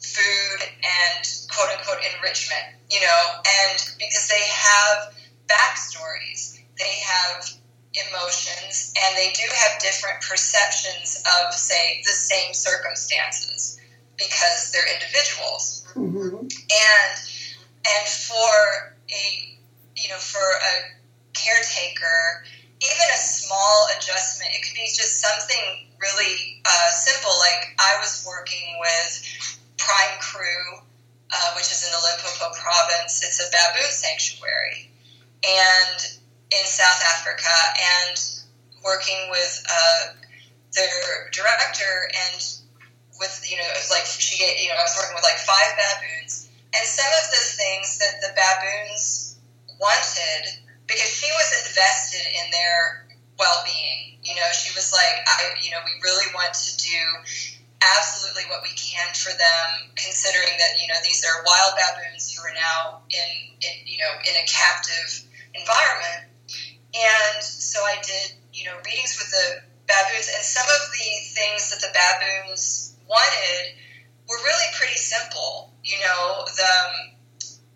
food 0.00 0.60
and 0.62 1.22
quote 1.48 1.70
unquote 1.78 2.02
enrichment, 2.16 2.76
you 2.94 3.00
know, 3.00 3.22
and 3.42 3.78
because 3.98 4.28
they 4.28 4.46
have 4.46 5.14
backstories, 5.50 6.62
they 6.78 6.94
have 7.02 7.50
emotions 7.90 8.94
and 8.94 9.16
they 9.16 9.30
do 9.34 9.42
have 9.50 9.80
different 9.80 10.22
perceptions 10.22 11.20
of, 11.26 11.52
say, 11.52 12.02
the 12.04 12.14
same 12.14 12.54
circumstances 12.54 13.80
because 14.16 14.70
they're 14.70 14.86
individuals. 14.94 15.86
Mm-hmm. 15.94 16.46
And 16.46 17.14
and 17.84 18.06
for 18.08 18.94
a 19.10 19.58
you 19.96 20.08
know 20.08 20.22
for 20.22 20.38
a 20.38 20.74
caretaker, 21.34 22.44
even 22.78 23.06
a 23.12 23.18
small 23.18 23.88
adjustment, 23.98 24.54
it 24.54 24.62
could 24.62 24.74
be 24.74 24.86
just 24.86 25.20
something 25.20 25.90
really 26.00 26.62
uh, 26.64 26.90
simple. 26.90 27.34
Like 27.38 27.74
I 27.78 27.98
was 28.00 28.24
working 28.26 28.78
with 28.78 29.66
Prime 29.78 30.18
Crew, 30.20 30.78
uh, 31.32 31.48
which 31.56 31.70
is 31.70 31.84
in 31.84 31.90
the 31.92 32.02
Limpopo 32.02 32.52
province. 32.58 33.22
It's 33.24 33.40
a 33.40 33.48
baboon 33.48 33.90
sanctuary, 33.90 34.90
and 35.44 35.98
in 36.52 36.64
South 36.66 37.00
Africa, 37.16 37.54
and 38.04 38.16
working 38.84 39.30
with 39.30 39.64
uh, 39.70 40.18
their 40.74 41.30
director 41.32 42.10
and 42.12 42.42
with 43.20 43.46
you 43.46 43.56
know 43.56 43.68
it 43.70 43.78
was 43.78 43.90
like 43.90 44.04
she 44.04 44.36
you 44.42 44.68
know 44.68 44.76
I 44.76 44.84
was 44.84 44.96
working 44.98 45.14
with 45.14 45.24
like 45.24 45.40
five 45.40 45.72
baboons, 45.78 46.50
and 46.74 46.84
some 46.84 47.10
of 47.22 47.24
the 47.30 47.42
things 47.56 47.98
that 47.98 48.20
the 48.20 48.30
baboons 48.34 49.38
wanted 49.80 50.64
because 50.86 51.08
she 51.08 51.30
was 51.32 51.48
invested 51.66 52.24
in 52.28 52.50
their 52.50 53.06
well-being. 53.38 54.18
You 54.22 54.34
know, 54.36 54.48
she 54.52 54.72
was 54.74 54.92
like, 54.92 55.24
I, 55.26 55.56
you 55.62 55.70
know, 55.70 55.80
we 55.84 55.92
really 56.02 56.28
want 56.34 56.54
to 56.54 56.72
do 56.76 57.00
absolutely 57.96 58.48
what 58.48 58.64
we 58.64 58.72
can 58.76 59.12
for 59.14 59.32
them, 59.34 59.66
considering 59.96 60.56
that 60.58 60.80
you 60.80 60.88
know 60.88 60.98
these 61.02 61.24
are 61.24 61.44
wild 61.44 61.76
baboons 61.76 62.32
who 62.32 62.40
are 62.42 62.54
now 62.54 63.04
in, 63.10 63.30
in 63.60 63.74
you 63.84 63.98
know 63.98 64.12
in 64.24 64.34
a 64.36 64.44
captive 64.48 65.24
environment. 65.54 66.30
And 66.94 67.42
so 67.42 67.82
I 67.82 67.98
did, 68.06 68.38
you 68.54 68.70
know, 68.70 68.76
readings 68.86 69.18
with 69.18 69.30
the 69.30 69.66
baboons, 69.86 70.30
and 70.30 70.44
some 70.46 70.66
of 70.66 70.82
the 70.94 71.08
things 71.34 71.70
that 71.70 71.82
the 71.82 71.90
baboons 71.90 72.94
wanted 73.08 73.74
were 74.28 74.38
really 74.44 74.70
pretty 74.78 74.96
simple. 74.96 75.72
You 75.82 75.98
know, 76.00 76.46
the 76.46 76.64
um, 76.64 76.94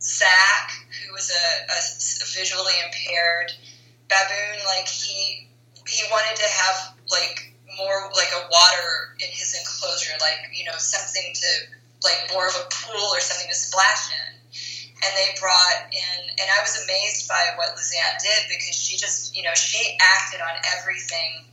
Zach, 0.00 0.70
who 1.02 1.12
was 1.12 1.30
a, 1.30 1.44
a, 1.66 1.78
a 1.78 2.26
visually 2.38 2.78
impaired 2.84 3.52
baboon, 4.08 4.64
like 4.64 4.88
he 4.88 5.48
he 5.86 6.02
wanted 6.10 6.36
to 6.36 6.48
have 6.48 6.94
like 7.10 7.47
more 7.78 8.10
like 8.12 8.30
a 8.34 8.42
water 8.50 9.14
in 9.22 9.30
his 9.30 9.54
enclosure, 9.54 10.18
like 10.20 10.50
you 10.52 10.66
know 10.66 10.76
something 10.76 11.30
to 11.32 11.50
like 12.04 12.30
more 12.34 12.46
of 12.46 12.54
a 12.54 12.66
pool 12.70 13.08
or 13.14 13.20
something 13.22 13.48
to 13.48 13.56
splash 13.56 14.10
in. 14.12 14.34
And 14.98 15.10
they 15.14 15.30
brought 15.38 15.94
in, 15.94 16.18
and 16.42 16.48
I 16.50 16.58
was 16.58 16.74
amazed 16.82 17.30
by 17.30 17.54
what 17.54 17.78
Lizanne 17.78 18.18
did 18.18 18.50
because 18.50 18.74
she 18.74 18.98
just, 18.98 19.30
you 19.30 19.46
know, 19.46 19.54
she 19.54 19.94
acted 20.02 20.42
on 20.42 20.50
everything 20.74 21.46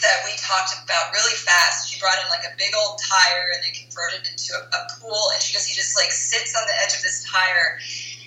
that 0.00 0.24
we 0.24 0.32
talked 0.40 0.72
about 0.80 1.12
really 1.12 1.36
fast. 1.36 1.92
She 1.92 2.00
brought 2.00 2.16
in 2.16 2.26
like 2.32 2.48
a 2.48 2.56
big 2.56 2.72
old 2.72 2.96
tire 2.96 3.52
and 3.54 3.60
they 3.60 3.76
converted 3.76 4.24
it 4.24 4.34
into 4.34 4.56
a, 4.56 4.62
a 4.64 4.80
pool. 4.96 5.30
And 5.32 5.38
she 5.44 5.52
goes, 5.52 5.68
he 5.68 5.76
just 5.76 5.94
like 5.94 6.10
sits 6.10 6.56
on 6.56 6.64
the 6.64 6.76
edge 6.80 6.96
of 6.96 7.04
this 7.04 7.22
tire 7.28 7.78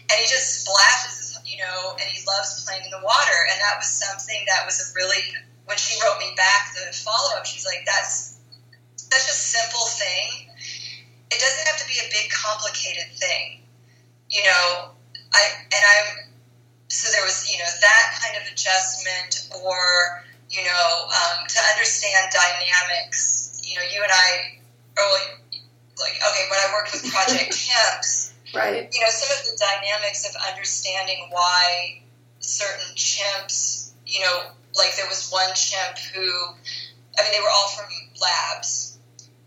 and 0.07 0.15
he 0.15 0.25
just 0.29 0.63
splashes, 0.63 1.35
you 1.43 1.57
know, 1.59 1.97
and 1.99 2.07
he 2.07 2.23
loves 2.23 2.63
playing 2.63 2.85
in 2.85 2.93
the 2.95 3.03
water. 3.03 3.39
And 3.51 3.57
that 3.59 3.75
was 3.81 3.91
something 3.91 4.39
that 4.47 4.63
was 4.63 4.79
a 4.79 4.85
really, 4.95 5.35
when 5.65 5.77
she 5.77 5.97
wrote 6.01 6.19
me 6.19 6.33
back 6.37 6.73
the 6.73 6.93
follow 6.93 7.37
up, 7.37 7.45
she's 7.45 7.65
like, 7.65 7.85
that's 7.85 8.37
such 8.95 9.27
a 9.29 9.35
simple 9.35 9.85
thing. 9.97 10.49
It 11.31 11.39
doesn't 11.41 11.65
have 11.67 11.77
to 11.81 11.87
be 11.87 11.97
a 11.99 12.07
big, 12.13 12.29
complicated 12.31 13.09
thing. 13.17 13.61
You 14.29 14.43
know, 14.43 14.91
I, 15.33 15.41
and 15.73 15.83
I'm, 15.83 16.07
so 16.87 17.11
there 17.11 17.25
was, 17.25 17.49
you 17.49 17.57
know, 17.57 17.69
that 17.81 18.05
kind 18.21 18.37
of 18.37 18.51
adjustment 18.51 19.49
or, 19.63 20.23
you 20.49 20.63
know, 20.63 21.09
um, 21.09 21.47
to 21.47 21.59
understand 21.73 22.29
dynamics. 22.29 23.61
You 23.65 23.75
know, 23.75 23.85
you 23.89 24.01
and 24.03 24.11
I 24.13 24.61
early, 25.01 25.25
like, 25.97 26.15
okay, 26.21 26.45
when 26.49 26.59
I 26.61 26.67
worked 26.73 26.93
with 26.93 27.09
Project 27.11 27.51
Chimps, 27.57 28.33
right. 28.53 28.87
you 28.93 29.01
know, 29.01 29.09
some 29.09 29.33
of 29.33 29.43
the 29.49 29.57
dynamics 29.57 30.29
of 30.29 30.35
understanding 30.45 31.27
why 31.31 32.01
certain 32.39 32.95
chimps, 32.95 33.91
you 34.05 34.19
know, 34.21 34.51
like 34.77 34.95
there 34.95 35.07
was 35.07 35.29
one 35.29 35.53
chimp 35.55 35.97
who, 36.13 36.27
I 37.17 37.23
mean, 37.23 37.31
they 37.31 37.41
were 37.41 37.51
all 37.53 37.69
from 37.69 37.87
labs. 38.21 38.99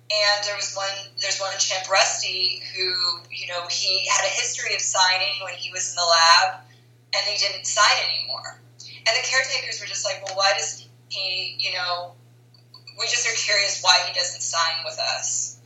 And 0.08 0.44
there 0.44 0.56
was 0.56 0.72
one, 0.74 1.12
there's 1.20 1.38
one 1.38 1.52
chimp, 1.58 1.88
Rusty, 1.90 2.62
who, 2.74 2.88
you 3.30 3.46
know, 3.48 3.68
he 3.70 4.08
had 4.08 4.24
a 4.24 4.32
history 4.32 4.74
of 4.74 4.80
signing 4.80 5.44
when 5.44 5.52
he 5.52 5.70
was 5.70 5.90
in 5.90 5.96
the 5.96 6.08
lab, 6.08 6.64
and 7.14 7.22
he 7.28 7.36
didn't 7.36 7.66
sign 7.66 7.92
anymore. 8.08 8.58
And 8.80 9.12
the 9.12 9.24
caretakers 9.28 9.80
were 9.80 9.86
just 9.86 10.06
like, 10.06 10.24
well, 10.24 10.34
why 10.34 10.52
does 10.56 10.88
he, 11.10 11.56
you 11.58 11.72
know, 11.74 12.12
we 12.98 13.06
just 13.06 13.26
are 13.28 13.36
curious 13.36 13.82
why 13.82 13.98
he 14.06 14.18
doesn't 14.18 14.40
sign 14.40 14.84
with 14.84 14.98
us. 14.98 15.57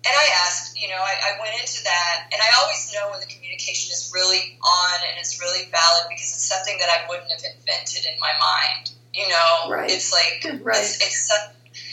And 0.00 0.14
I 0.16 0.26
asked, 0.48 0.80
you 0.80 0.88
know, 0.88 0.96
I, 0.96 1.12
I 1.12 1.30
went 1.36 1.52
into 1.60 1.84
that, 1.84 2.32
and 2.32 2.40
I 2.40 2.48
always 2.62 2.88
know 2.96 3.12
when 3.12 3.20
the 3.20 3.28
communication 3.28 3.92
is 3.92 4.08
really 4.14 4.56
on 4.64 4.96
and 5.04 5.20
it's 5.20 5.36
really 5.36 5.68
valid 5.68 6.08
because 6.08 6.32
it's 6.32 6.48
something 6.48 6.80
that 6.80 6.88
I 6.88 7.04
wouldn't 7.04 7.28
have 7.28 7.44
invented 7.44 8.08
in 8.08 8.16
my 8.16 8.32
mind. 8.40 8.96
You 9.12 9.28
know, 9.28 9.68
right. 9.68 9.90
it's 9.90 10.08
like, 10.08 10.40
right. 10.64 10.80
it's, 10.80 10.96
it's 11.04 11.28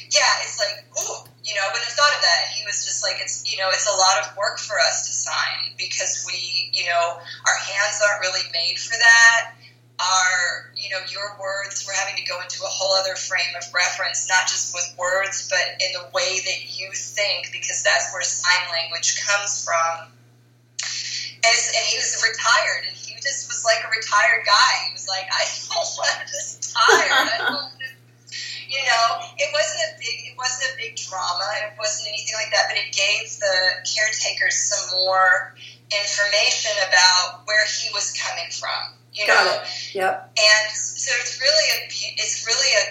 yeah, 0.07 0.45
it's 0.47 0.55
like, 0.55 0.87
ooh, 1.03 1.27
you 1.43 1.51
know, 1.51 1.63
I 1.65 1.69
wouldn't 1.75 1.83
have 1.83 1.99
thought 1.99 2.15
of 2.15 2.23
that. 2.23 2.47
He 2.55 2.63
was 2.63 2.87
just 2.87 3.03
like, 3.03 3.19
it's, 3.19 3.43
you 3.43 3.59
know, 3.59 3.67
it's 3.75 3.89
a 3.89 3.97
lot 3.97 4.23
of 4.23 4.31
work 4.39 4.55
for 4.59 4.79
us 4.79 5.03
to 5.07 5.11
sign 5.11 5.75
because 5.75 6.23
we, 6.23 6.71
you 6.71 6.87
know, 6.87 7.19
our 7.19 7.57
hands 7.59 7.99
aren't 7.99 8.23
really 8.23 8.45
made 8.55 8.79
for 8.79 8.95
that 8.95 9.56
are, 9.97 10.69
you 10.77 10.89
know, 10.93 11.01
your 11.09 11.33
words, 11.41 11.81
we're 11.85 11.97
having 11.97 12.13
to 12.21 12.25
go 12.29 12.37
into 12.41 12.61
a 12.61 12.69
whole 12.69 12.93
other 13.01 13.17
frame 13.17 13.49
of 13.57 13.65
reference, 13.73 14.29
not 14.29 14.45
just 14.45 14.73
with 14.73 14.85
words, 14.97 15.49
but 15.49 15.81
in 15.81 15.89
the 15.97 16.05
way 16.13 16.37
that 16.45 16.59
you 16.69 16.93
think, 16.93 17.49
because 17.51 17.81
that's 17.81 18.13
where 18.13 18.21
sign 18.21 18.69
language 18.69 19.17
comes 19.25 19.65
from. 19.65 20.13
And, 21.41 21.57
and 21.73 21.83
he 21.89 21.97
was 21.97 22.13
retired, 22.21 22.85
and 22.85 22.93
he 22.93 23.17
just 23.17 23.49
was 23.49 23.65
like 23.65 23.81
a 23.81 23.89
retired 23.89 24.45
guy. 24.45 24.71
He 24.85 24.93
was 24.93 25.09
like, 25.09 25.25
I 25.33 25.41
don't 25.73 25.89
want 25.97 26.17
retire. 26.29 27.09
I 27.09 27.37
don't 27.41 27.73
you 28.69 28.83
know, 28.83 29.05
it 29.39 29.49
wasn't 29.49 29.81
a 29.81 29.91
big, 29.97 30.29
it 30.29 30.37
wasn't 30.37 30.69
a 30.69 30.75
big 30.77 30.93
drama. 30.93 31.47
It 31.65 31.73
wasn't 31.79 32.13
anything 32.13 32.37
like 32.37 32.53
that, 32.53 32.69
but 32.69 32.77
it 32.77 32.93
gave 32.93 33.33
the 33.39 33.81
caretakers 33.81 34.59
some 34.61 35.01
more 35.01 35.55
information 35.89 36.75
about 36.85 37.47
where 37.47 37.65
he 37.65 37.89
was 37.95 38.13
coming 38.13 38.51
from 38.51 38.96
you 39.17 39.25
Got 39.25 39.45
know. 39.45 39.61
It. 39.61 39.95
Yep. 39.95 40.37
And 40.37 40.67
so 40.71 41.11
it's 41.21 41.41
really 41.41 41.67
a 41.73 41.77
it's 42.21 42.45
really 42.45 42.71
a 42.77 42.85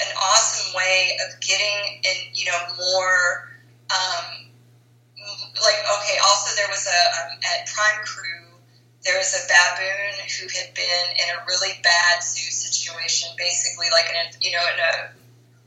an 0.00 0.10
awesome 0.16 0.74
way 0.74 1.18
of 1.28 1.40
getting 1.40 2.00
in 2.02 2.16
you 2.32 2.46
know 2.46 2.58
more 2.80 3.52
um, 3.92 4.48
like 5.60 5.80
okay. 6.00 6.16
Also, 6.24 6.56
there 6.56 6.68
was 6.68 6.88
a 6.88 7.00
um, 7.20 7.38
at 7.44 7.68
Prime 7.68 8.00
Crew 8.04 8.42
there 9.04 9.18
was 9.18 9.34
a 9.34 9.42
baboon 9.50 10.14
who 10.38 10.46
had 10.54 10.72
been 10.74 11.06
in 11.18 11.28
a 11.34 11.44
really 11.46 11.74
bad 11.82 12.22
zoo 12.22 12.50
situation, 12.50 13.28
basically 13.36 13.90
like 13.90 14.06
in 14.08 14.16
a 14.16 14.26
you 14.40 14.52
know 14.52 14.62
in 14.62 14.78
a 14.78 14.94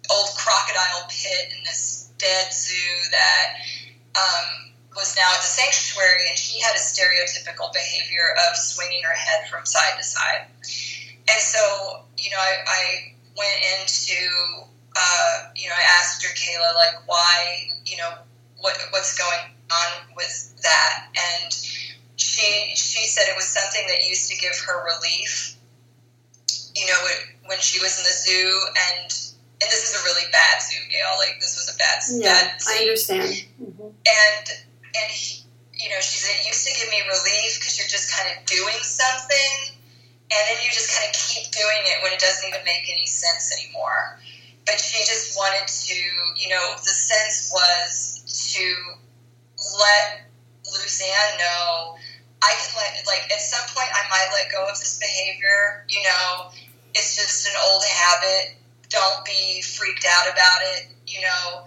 old 0.10 0.30
crocodile 0.38 1.06
pit 1.10 1.52
in 1.52 1.64
this 1.64 2.12
dead 2.18 2.52
zoo 2.52 2.96
that. 3.12 3.48
Um, 4.16 4.74
was 4.96 5.16
now 5.16 5.28
at 5.36 5.41
the 5.41 5.48
sanctuary, 5.48 6.28
and 6.30 6.38
she 6.38 6.60
had 6.60 6.74
a 6.76 6.80
stereotypical 6.80 7.72
behavior 7.74 8.36
of 8.48 8.56
swinging 8.56 9.04
her 9.04 9.14
head 9.14 9.48
from 9.50 9.66
side 9.66 9.98
to 9.98 10.04
side. 10.04 10.48
And 11.28 11.41
so, 11.41 12.04
you 12.18 12.30
know, 12.32 12.38
I, 12.39 12.54
I 12.68 12.84
went 13.36 13.60
into, 13.80 14.16
uh, 14.96 15.52
you 15.56 15.68
know, 15.68 15.76
I 15.76 15.86
asked 16.00 16.24
her, 16.24 16.32
Kayla, 16.34 16.76
like, 16.76 17.08
why, 17.08 17.68
you 17.86 17.98
know, 17.98 18.14
what 18.60 18.78
what's 18.91 19.18
going 19.18 19.52
on 19.72 20.16
with 20.16 20.54
that? 20.64 21.08
And 21.16 21.54
she 22.16 22.74
she 22.76 23.08
said 23.08 23.26
it 23.28 23.36
was 23.36 23.46
something 23.46 23.86
that 23.88 24.08
used 24.08 24.30
to 24.32 24.38
give 24.38 24.58
her 24.68 24.86
relief. 24.86 25.58
You 26.76 26.88
know, 26.88 27.00
when 27.46 27.60
she 27.60 27.80
was 27.80 27.98
in 27.98 28.04
the 28.04 28.12
zoo 28.12 28.60
and 28.91 29.12
and 29.62 29.72
this 29.72 29.84
is 29.84 30.02
a 30.02 30.04
really 30.04 30.30
bad 30.32 30.62
zoo, 30.62 30.80
Gail. 30.91 31.16
Like 31.18 31.39
this 31.39 31.56
was 31.56 31.74
a 31.74 31.78
bad, 31.78 32.02
yeah, 32.12 32.48
bad 32.48 32.62
zoo. 32.62 32.72
I 32.72 32.78
understand. 32.80 33.46
Mm-hmm. 33.62 33.88
And 33.88 34.46
and 35.02 35.12
he, 35.12 35.43
you 35.74 35.89
know, 35.89 36.00
she 36.00 36.18
said 36.20 36.36
it 36.39 36.48
used 36.48 36.66
to 36.68 36.74
give 36.80 36.89
me 36.89 37.02
relief 37.04 37.60
because 37.60 37.78
you're 37.78 37.91
just 37.91 38.12
kind 38.12 38.32
of 38.32 38.46
doing 38.46 38.80
something, 38.82 39.76
and 40.32 40.41
then 40.48 40.58
you 40.64 40.70
just 40.72 40.91
kind 40.96 41.08
of 41.08 41.14
keep 41.14 41.52
doing 41.52 41.84
it 41.86 42.04
when 42.04 42.14
it 42.14 42.20
doesn't 42.20 42.48
even 42.48 42.64
make 42.66 42.88
any 42.88 43.06
sense 43.06 43.52
anymore. 43.54 44.20
But 44.66 44.80
she 44.80 44.98
just 45.06 45.38
wanted 45.38 45.68
to, 45.68 45.98
you 46.39 46.50
know, 46.50 46.74
the 46.82 46.96
sense 46.96 47.52
was 47.54 48.24
to 48.56 48.66
let 49.78 50.26
Lizanne 50.66 51.38
know 51.38 51.96
I 52.41 52.54
can 52.62 52.72
let, 52.78 53.06
like, 53.08 53.32
at 53.32 53.41
some 53.41 53.66
point 53.74 53.89
I 53.93 54.04
might 54.10 54.30
let 54.34 54.52
go 54.52 54.66
of 54.70 54.78
this 54.78 55.00
behavior. 55.00 55.86
You 55.89 56.04
know, 56.04 56.52
it's 56.93 57.16
just 57.16 57.48
an 57.48 57.54
old 57.70 57.84
habit. 57.84 58.58
Don't 58.89 59.26
be 59.26 59.62
freaked 59.62 60.06
out 60.06 60.32
about 60.32 60.62
it. 60.76 60.88
You 61.08 61.22
know, 61.22 61.66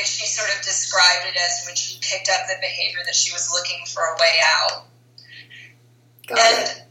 if 0.00 0.06
she 0.06 0.26
sort 0.26 0.50
of 0.56 0.62
described 0.64 1.26
it 1.28 1.36
as 1.36 1.64
when 1.66 1.76
she 1.76 1.98
picked 2.00 2.28
up 2.28 2.46
the 2.48 2.56
behavior 2.60 3.00
that 3.04 3.14
she 3.14 3.32
was 3.32 3.50
looking 3.52 3.84
for 3.86 4.02
a 4.02 4.14
way 4.18 4.34
out. 4.44 4.86
Got 6.26 6.38
and 6.38 6.68
it. 6.68 6.82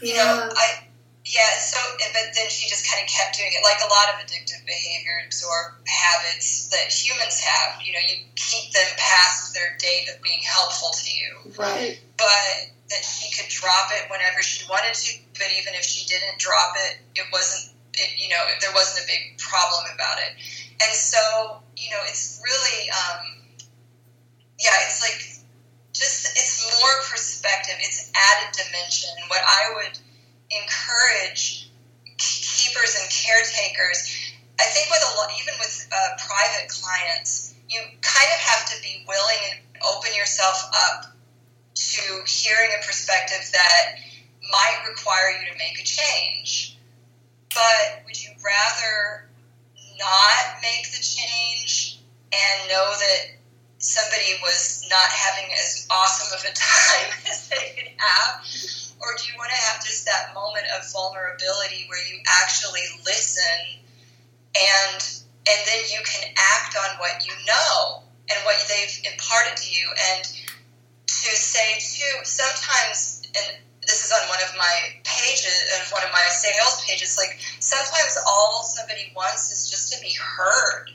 you 0.00 0.14
Yeah. 0.14 0.24
know, 0.24 0.48
I 0.54 0.90
yeah, 1.30 1.62
so, 1.62 1.78
but 2.00 2.34
then 2.34 2.48
she 2.50 2.66
just 2.66 2.88
kind 2.90 2.98
of 2.98 3.06
kept 3.06 3.38
doing 3.38 3.52
it, 3.54 3.62
like 3.62 3.78
a 3.84 3.90
lot 3.92 4.10
of 4.10 4.24
addictive 4.24 4.66
behaviors 4.66 5.44
or 5.46 5.78
habits 5.86 6.66
that 6.74 6.90
humans 6.90 7.38
have. 7.38 7.78
You 7.84 7.92
know, 7.92 8.02
you 8.02 8.24
keep 8.34 8.72
them 8.72 8.88
past 8.98 9.54
their 9.54 9.76
date 9.78 10.10
of 10.10 10.20
being 10.22 10.40
helpful 10.42 10.90
to 10.90 11.06
you. 11.06 11.30
Right. 11.54 12.00
But 12.18 12.74
that 12.90 13.04
she 13.06 13.30
could 13.30 13.46
drop 13.46 13.94
it 13.94 14.10
whenever 14.10 14.42
she 14.42 14.66
wanted 14.66 14.94
to, 14.94 15.10
but 15.38 15.46
even 15.54 15.74
if 15.78 15.84
she 15.86 16.02
didn't 16.10 16.40
drop 16.42 16.74
it, 16.90 16.98
it 17.14 17.26
wasn't, 17.30 17.76
it, 17.94 18.10
you 18.18 18.28
know, 18.28 18.42
there 18.60 18.74
wasn't 18.74 19.04
a 19.04 19.06
big 19.06 19.38
problem 19.38 19.86
about 19.94 20.18
it. 20.18 20.34
And 20.82 20.92
so, 20.94 21.60
you 21.76 21.90
know, 21.90 22.02
it's 22.08 22.40
really, 22.42 22.90
um, 22.90 23.20
yeah, 24.58 24.72
it's 24.86 25.00
like 25.02 25.20
just, 25.92 26.26
it's 26.36 26.80
more 26.80 26.96
perspective, 27.10 27.74
it's 27.80 28.10
added 28.14 28.56
dimension. 28.56 29.10
What 29.28 29.42
I 29.44 29.74
would, 29.76 29.98
encourage 30.50 31.70
keepers 32.18 32.96
and 33.00 33.06
caretakers. 33.10 34.02
I 34.58 34.64
think 34.64 34.90
with 34.90 35.00
a 35.00 35.12
lot, 35.16 35.30
even 35.40 35.54
with 35.58 35.88
uh, 35.92 36.08
private 36.18 36.68
clients, 36.68 37.54
you 37.68 37.80
kind 38.02 38.30
of 38.34 38.40
have 38.50 38.68
to 38.70 38.82
be 38.82 39.04
willing 39.06 39.40
and 39.50 39.60
open 39.88 40.10
yourself 40.14 40.68
up 40.74 41.16
to 41.74 42.02
hearing 42.26 42.70
a 42.76 42.84
perspective 42.84 43.40
that 43.52 43.96
might 44.50 44.88
require 44.88 45.30
you 45.40 45.52
to 45.52 45.56
make 45.58 45.78
a 45.80 45.84
change. 45.84 46.76
But 47.54 48.04
would 48.04 48.20
you 48.22 48.30
rather 48.44 49.28
not 49.98 50.39
that 53.00 53.40
somebody 53.78 54.36
was 54.44 54.84
not 54.90 55.08
having 55.08 55.50
as 55.52 55.88
awesome 55.90 56.36
of 56.36 56.44
a 56.44 56.52
time 56.54 57.08
as 57.28 57.48
they 57.48 57.74
could 57.76 57.90
have? 57.96 58.44
or 59.00 59.16
do 59.16 59.32
you 59.32 59.34
want 59.40 59.48
to 59.48 59.56
have 59.56 59.80
just 59.80 60.04
that 60.04 60.32
moment 60.36 60.68
of 60.76 60.84
vulnerability 60.92 61.88
where 61.88 62.00
you 62.04 62.20
actually 62.44 62.84
listen 63.04 63.80
and 64.54 65.00
and 65.48 65.60
then 65.64 65.82
you 65.88 66.00
can 66.04 66.28
act 66.36 66.76
on 66.76 67.00
what 67.00 67.24
you 67.24 67.32
know 67.48 68.04
and 68.28 68.38
what 68.44 68.60
they've 68.68 69.12
imparted 69.12 69.56
to 69.56 69.68
you 69.72 69.88
and 70.12 70.24
to 71.08 71.30
say 71.36 71.80
too 71.80 72.14
sometimes 72.24 73.24
and 73.36 73.64
this 73.88 74.04
is 74.04 74.12
on 74.12 74.28
one 74.28 74.38
of 74.44 74.52
my 74.60 74.76
pages 75.02 75.56
and 75.74 75.82
one 75.90 76.04
of 76.04 76.12
my 76.12 76.26
sales 76.28 76.84
pages 76.84 77.16
like 77.16 77.40
sometimes 77.58 78.20
all 78.28 78.62
somebody 78.62 79.10
wants 79.16 79.50
is 79.50 79.68
just 79.68 79.92
to 79.92 80.00
be 80.00 80.12
heard 80.20 80.92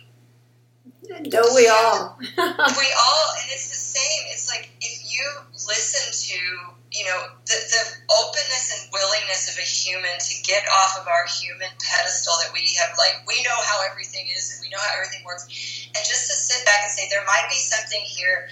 don't 1.30 1.56
we 1.56 1.68
all? 1.68 2.18
We 2.38 2.88
all 2.98 3.28
and 3.40 3.48
it's 3.52 3.70
the 3.70 3.82
same. 4.00 4.22
It's 4.32 4.50
like 4.50 4.70
if 4.82 5.02
you 5.06 5.26
listen 5.54 6.12
to 6.12 6.76
you 6.96 7.04
know, 7.04 7.28
the, 7.44 7.60
the 7.60 7.84
openness 8.08 8.72
and 8.72 8.88
willingness 8.96 9.52
of 9.52 9.60
a 9.60 9.68
human 9.68 10.16
to 10.16 10.34
get 10.48 10.64
off 10.72 10.96
of 10.96 11.12
our 11.12 11.28
human 11.28 11.68
pedestal 11.84 12.32
that 12.40 12.56
we 12.56 12.64
have, 12.80 12.96
like, 12.96 13.20
we 13.28 13.36
know 13.44 13.60
how 13.68 13.84
everything 13.84 14.24
is 14.32 14.56
and 14.56 14.64
we 14.64 14.72
know 14.72 14.80
how 14.80 14.96
everything 14.96 15.20
works, 15.28 15.44
and 15.92 16.00
just 16.08 16.32
to 16.32 16.36
sit 16.40 16.64
back 16.64 16.88
and 16.88 16.92
say, 16.96 17.12
there 17.12 17.28
might 17.28 17.52
be 17.52 17.60
something 17.60 18.00
here 18.00 18.48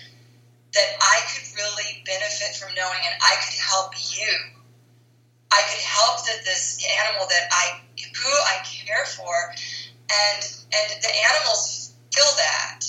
that 0.76 0.90
I 1.00 1.18
could 1.32 1.48
really 1.56 2.04
benefit 2.04 2.60
from 2.60 2.76
knowing 2.76 3.00
and 3.08 3.16
I 3.24 3.40
could 3.40 3.56
help 3.64 3.96
you. 3.96 4.32
I 5.54 5.62
could 5.70 5.84
help 5.86 6.26
that 6.28 6.44
this 6.44 6.82
animal 7.00 7.30
that 7.30 7.46
I 7.54 7.80
who 7.96 8.34
I 8.50 8.66
care 8.66 9.06
for 9.06 9.32
and 9.54 10.42
and 10.74 10.88
the 10.98 11.14
animals 11.30 11.83
feel 12.14 12.32
that 12.38 12.86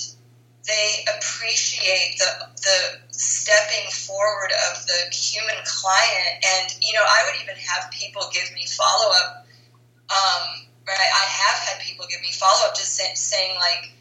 they 0.65 1.05
appreciate 1.17 2.17
the 2.17 2.29
the 2.61 2.77
stepping 3.13 3.89
forward 3.91 4.51
of 4.69 4.85
the 4.85 5.13
human 5.13 5.57
client. 5.65 6.33
And 6.41 6.73
you 6.81 6.93
know, 6.93 7.05
I 7.05 7.25
would 7.25 7.41
even 7.41 7.55
have 7.57 7.89
people 7.91 8.29
give 8.33 8.49
me 8.53 8.65
follow 8.65 9.13
up. 9.13 9.45
Um, 10.09 10.69
right, 10.85 11.11
I 11.13 11.25
have 11.25 11.57
had 11.69 11.81
people 11.81 12.05
give 12.09 12.21
me 12.21 12.29
follow 12.33 12.69
up, 12.69 12.75
just 12.75 12.93
say, 12.97 13.09
saying 13.13 13.57
like 13.57 13.93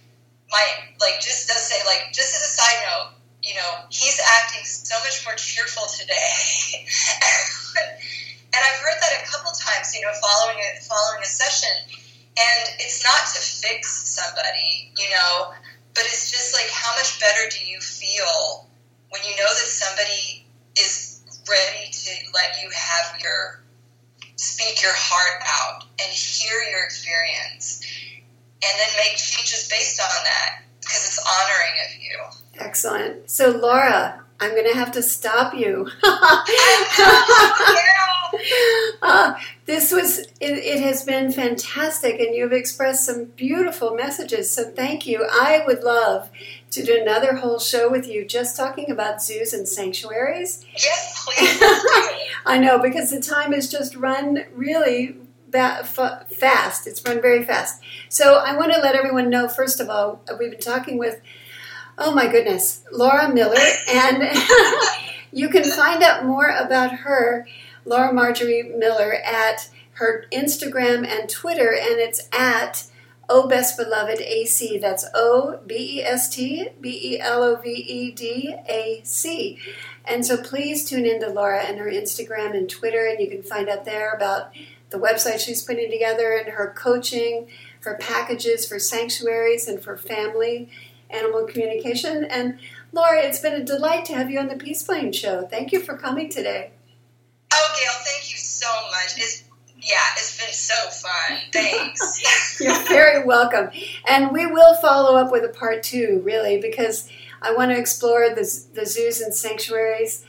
my 0.50 0.64
like 1.00 1.20
just 1.20 1.48
does 1.48 1.64
say 1.64 1.80
like 1.86 2.12
just 2.12 2.36
as 2.36 2.42
a 2.44 2.52
side 2.52 2.80
note, 2.88 3.08
you 3.44 3.54
know, 3.54 3.84
he's 3.88 4.20
acting 4.40 4.64
so 4.64 4.96
much 5.04 5.24
more 5.24 5.36
cheerful 5.36 5.84
today. 5.92 6.84
and 8.52 8.60
I've 8.60 8.80
heard 8.80 8.96
that 9.00 9.20
a 9.20 9.22
couple 9.28 9.52
times, 9.52 9.92
you 9.92 10.00
know, 10.00 10.12
following 10.16 10.60
a 10.64 10.80
following 10.80 11.20
a 11.20 11.28
session. 11.28 12.03
And 12.36 12.74
it's 12.80 13.04
not 13.04 13.28
to 13.34 13.40
fix 13.40 14.08
somebody, 14.08 14.92
you 14.98 15.08
know, 15.10 15.52
but 15.94 16.04
it's 16.04 16.30
just 16.30 16.52
like, 16.52 16.68
how 16.70 16.94
much 16.96 17.18
better 17.20 17.48
do 17.50 17.64
you 17.64 17.80
feel 17.80 18.68
when 19.10 19.22
you 19.22 19.36
know 19.36 19.46
that 19.46 19.70
somebody 19.70 20.44
is 20.76 21.22
ready 21.48 21.88
to 21.92 22.10
let 22.34 22.60
you 22.62 22.70
have 22.74 23.20
your 23.20 23.60
speak 24.36 24.82
your 24.82 24.92
heart 24.94 25.40
out 25.46 25.84
and 26.02 26.12
hear 26.12 26.60
your 26.72 26.82
experience 26.82 27.84
and 28.64 28.80
then 28.80 28.88
make 28.96 29.16
changes 29.16 29.68
based 29.68 30.00
on 30.00 30.24
that 30.24 30.62
because 30.80 31.06
it's 31.06 31.18
honoring 31.18 31.76
of 31.86 31.92
you. 32.02 32.18
Excellent. 32.64 33.30
So, 33.30 33.50
Laura, 33.50 34.24
I'm 34.40 34.50
going 34.50 34.66
to 34.66 34.74
have 34.74 34.90
to 34.92 35.02
stop 35.02 35.54
you. 35.54 35.88
uh, 39.02 39.34
this 39.66 39.92
was, 39.92 40.18
it, 40.18 40.30
it, 40.40 40.80
has 40.94 41.04
been 41.04 41.32
fantastic, 41.32 42.20
and 42.20 42.36
you've 42.36 42.52
expressed 42.52 43.04
some 43.04 43.24
beautiful 43.24 43.96
messages. 43.96 44.48
So, 44.48 44.70
thank 44.70 45.06
you. 45.06 45.26
I 45.28 45.64
would 45.66 45.82
love 45.82 46.30
to 46.70 46.84
do 46.84 46.96
another 47.00 47.34
whole 47.34 47.58
show 47.58 47.90
with 47.90 48.06
you 48.06 48.24
just 48.24 48.56
talking 48.56 48.92
about 48.92 49.20
zoos 49.20 49.52
and 49.52 49.66
sanctuaries. 49.66 50.64
Yes, 50.72 51.26
please. 51.26 51.58
I 52.46 52.58
know, 52.58 52.78
because 52.78 53.10
the 53.10 53.20
time 53.20 53.52
has 53.52 53.68
just 53.68 53.96
run 53.96 54.44
really 54.54 55.16
fast. 55.50 56.86
It's 56.86 57.04
run 57.04 57.20
very 57.20 57.44
fast. 57.44 57.82
So, 58.08 58.36
I 58.36 58.56
want 58.56 58.72
to 58.72 58.80
let 58.80 58.94
everyone 58.94 59.30
know, 59.30 59.48
first 59.48 59.80
of 59.80 59.90
all, 59.90 60.22
we've 60.38 60.52
been 60.52 60.60
talking 60.60 60.96
with 60.96 61.20
Oh 61.98 62.14
my 62.14 62.28
goodness, 62.28 62.84
Laura 62.92 63.32
Miller, 63.32 63.56
and 63.88 64.32
you 65.32 65.48
can 65.48 65.64
find 65.64 66.02
out 66.04 66.24
more 66.24 66.48
about 66.48 66.92
her, 66.92 67.46
Laura 67.84 68.12
Marjorie 68.12 68.62
Miller, 68.62 69.14
at 69.14 69.68
her 69.94 70.26
Instagram 70.32 71.06
and 71.06 71.28
Twitter, 71.28 71.72
and 71.72 71.98
it's 71.98 72.28
at 72.32 72.86
O 73.28 73.48
Best 73.48 73.76
Beloved 73.76 74.20
AC. 74.20 74.78
That's 74.78 75.06
O 75.14 75.60
B 75.66 75.98
E 75.98 76.02
S 76.02 76.28
T 76.28 76.68
B 76.80 77.00
E 77.02 77.20
L 77.20 77.42
O 77.42 77.56
V 77.56 77.70
E 77.70 78.10
D 78.10 78.54
A 78.68 79.00
C. 79.04 79.58
And 80.04 80.26
so 80.26 80.36
please 80.36 80.84
tune 80.84 81.06
in 81.06 81.20
to 81.20 81.28
Laura 81.28 81.62
and 81.62 81.78
her 81.78 81.90
Instagram 81.90 82.54
and 82.56 82.68
Twitter, 82.68 83.06
and 83.06 83.20
you 83.20 83.30
can 83.30 83.42
find 83.42 83.68
out 83.68 83.84
there 83.84 84.12
about 84.12 84.52
the 84.90 84.98
website 84.98 85.40
she's 85.40 85.62
putting 85.62 85.90
together 85.90 86.36
and 86.36 86.48
her 86.50 86.72
coaching, 86.76 87.48
her 87.80 87.96
packages 87.96 88.66
for 88.66 88.78
sanctuaries 88.78 89.66
and 89.66 89.82
for 89.82 89.96
family 89.96 90.70
animal 91.10 91.46
communication. 91.46 92.24
And 92.24 92.58
Laura, 92.92 93.22
it's 93.22 93.40
been 93.40 93.54
a 93.54 93.64
delight 93.64 94.04
to 94.06 94.14
have 94.14 94.30
you 94.30 94.38
on 94.38 94.48
the 94.48 94.56
Peace 94.56 94.82
Brain 94.82 95.12
Show. 95.12 95.46
Thank 95.46 95.72
you 95.72 95.80
for 95.80 95.96
coming 95.96 96.28
today. 96.28 96.72
Oh, 97.52 97.76
Gail, 97.78 97.92
thank 98.04 98.30
you 98.30 98.36
so 98.36 98.68
much. 98.90 99.18
It's, 99.18 99.43
yeah, 99.84 99.96
it's 100.16 100.38
been 100.38 100.52
so 100.52 100.74
fun. 100.90 101.38
Thanks. 101.52 102.60
You're 102.60 102.84
very 102.84 103.24
welcome. 103.24 103.70
And 104.08 104.32
we 104.32 104.46
will 104.46 104.74
follow 104.76 105.16
up 105.16 105.30
with 105.30 105.44
a 105.44 105.48
part 105.48 105.82
two, 105.82 106.20
really, 106.24 106.58
because 106.58 107.08
I 107.42 107.54
want 107.54 107.70
to 107.70 107.78
explore 107.78 108.30
the, 108.30 108.64
the 108.72 108.86
zoos 108.86 109.20
and 109.20 109.34
sanctuaries. 109.34 110.24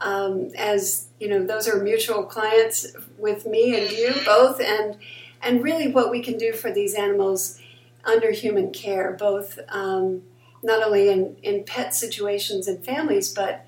Um, 0.00 0.50
as 0.56 1.08
you 1.18 1.28
know, 1.28 1.44
those 1.44 1.66
are 1.68 1.82
mutual 1.82 2.22
clients 2.22 2.86
with 3.16 3.46
me 3.46 3.80
and 3.80 3.90
you 3.90 4.10
mm-hmm. 4.10 4.24
both, 4.24 4.60
and 4.60 4.96
and 5.42 5.62
really 5.62 5.88
what 5.88 6.10
we 6.10 6.22
can 6.22 6.38
do 6.38 6.52
for 6.52 6.70
these 6.70 6.94
animals 6.94 7.60
under 8.04 8.30
human 8.30 8.70
care, 8.70 9.16
both 9.18 9.58
um, 9.68 10.22
not 10.62 10.82
only 10.82 11.08
in, 11.08 11.36
in 11.42 11.64
pet 11.64 11.94
situations 11.94 12.68
and 12.68 12.84
families, 12.84 13.32
but 13.32 13.64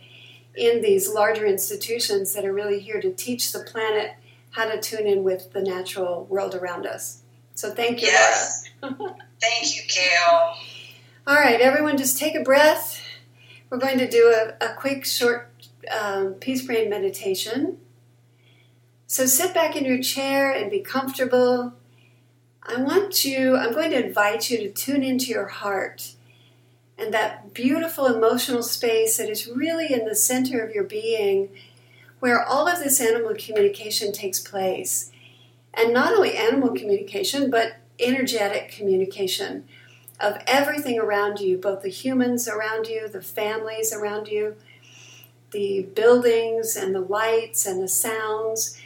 in 0.56 0.82
these 0.82 1.08
larger 1.08 1.46
institutions 1.46 2.34
that 2.34 2.44
are 2.44 2.52
really 2.52 2.80
here 2.80 3.00
to 3.00 3.12
teach 3.12 3.52
the 3.52 3.60
planet 3.60 4.12
how 4.50 4.64
to 4.66 4.80
tune 4.80 5.06
in 5.06 5.22
with 5.22 5.52
the 5.52 5.62
natural 5.62 6.24
world 6.24 6.54
around 6.54 6.86
us. 6.86 7.22
So 7.54 7.70
thank 7.70 8.00
you, 8.00 8.08
yes. 8.08 8.64
Thank 8.80 9.76
you, 9.76 9.82
Gail. 9.88 10.54
All 11.26 11.36
right, 11.36 11.60
everyone, 11.60 11.96
just 11.96 12.18
take 12.18 12.34
a 12.34 12.42
breath. 12.42 13.02
We're 13.68 13.78
going 13.78 13.98
to 13.98 14.08
do 14.08 14.34
a, 14.34 14.64
a 14.64 14.74
quick, 14.74 15.04
short 15.04 15.52
um, 15.90 16.34
peace 16.34 16.64
brain 16.64 16.90
meditation. 16.90 17.78
So 19.06 19.26
sit 19.26 19.52
back 19.54 19.76
in 19.76 19.84
your 19.84 20.02
chair 20.02 20.52
and 20.52 20.70
be 20.70 20.80
comfortable. 20.80 21.74
I 22.62 22.80
want 22.80 23.24
you, 23.24 23.56
I'm 23.56 23.72
going 23.72 23.90
to 23.90 24.06
invite 24.06 24.50
you 24.50 24.58
to 24.58 24.70
tune 24.70 25.02
into 25.02 25.26
your 25.26 25.46
heart 25.46 26.14
and 26.96 27.12
that 27.14 27.54
beautiful 27.54 28.06
emotional 28.06 28.62
space 28.62 29.16
that 29.16 29.28
is 29.28 29.48
really 29.48 29.92
in 29.92 30.04
the 30.04 30.14
center 30.14 30.62
of 30.62 30.74
your 30.74 30.84
being 30.84 31.48
where 32.20 32.42
all 32.42 32.68
of 32.68 32.78
this 32.78 33.00
animal 33.00 33.34
communication 33.34 34.12
takes 34.12 34.38
place. 34.38 35.10
And 35.74 35.92
not 35.92 36.12
only 36.12 36.36
animal 36.36 36.70
communication, 36.70 37.50
but 37.50 37.76
energetic 37.98 38.70
communication 38.70 39.64
of 40.18 40.38
everything 40.46 40.98
around 40.98 41.40
you, 41.40 41.56
both 41.56 41.82
the 41.82 41.88
humans 41.88 42.46
around 42.46 42.86
you, 42.86 43.08
the 43.08 43.22
families 43.22 43.92
around 43.92 44.28
you, 44.28 44.56
the 45.50 45.82
buildings 45.94 46.76
and 46.76 46.94
the 46.94 47.00
lights 47.00 47.66
and 47.66 47.82
the 47.82 47.88
sounds 47.88 48.78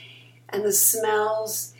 and 0.49 0.65
the 0.65 0.73
smells, 0.73 1.75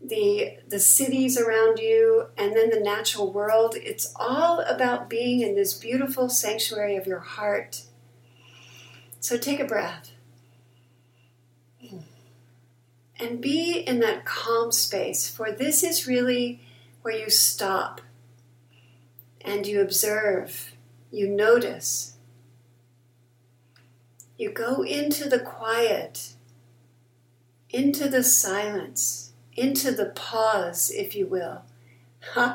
the 0.00 0.58
the 0.68 0.78
cities 0.78 1.38
around 1.38 1.78
you, 1.78 2.26
and 2.36 2.54
then 2.54 2.70
the 2.70 2.80
natural 2.80 3.32
world. 3.32 3.74
It's 3.76 4.12
all 4.16 4.60
about 4.60 5.10
being 5.10 5.40
in 5.40 5.54
this 5.54 5.74
beautiful 5.74 6.28
sanctuary 6.28 6.96
of 6.96 7.06
your 7.06 7.20
heart. 7.20 7.82
So 9.20 9.38
take 9.38 9.60
a 9.60 9.64
breath. 9.64 10.13
And 13.18 13.40
be 13.40 13.78
in 13.78 14.00
that 14.00 14.24
calm 14.24 14.72
space, 14.72 15.28
for 15.28 15.52
this 15.52 15.82
is 15.82 16.06
really 16.06 16.60
where 17.02 17.16
you 17.16 17.30
stop 17.30 18.00
and 19.40 19.66
you 19.66 19.80
observe, 19.80 20.72
you 21.10 21.28
notice. 21.28 22.16
You 24.36 24.50
go 24.50 24.82
into 24.82 25.28
the 25.28 25.38
quiet, 25.38 26.32
into 27.70 28.08
the 28.08 28.24
silence, 28.24 29.32
into 29.54 29.92
the 29.92 30.06
pause, 30.06 30.90
if 30.90 31.14
you 31.14 31.26
will. 31.26 31.62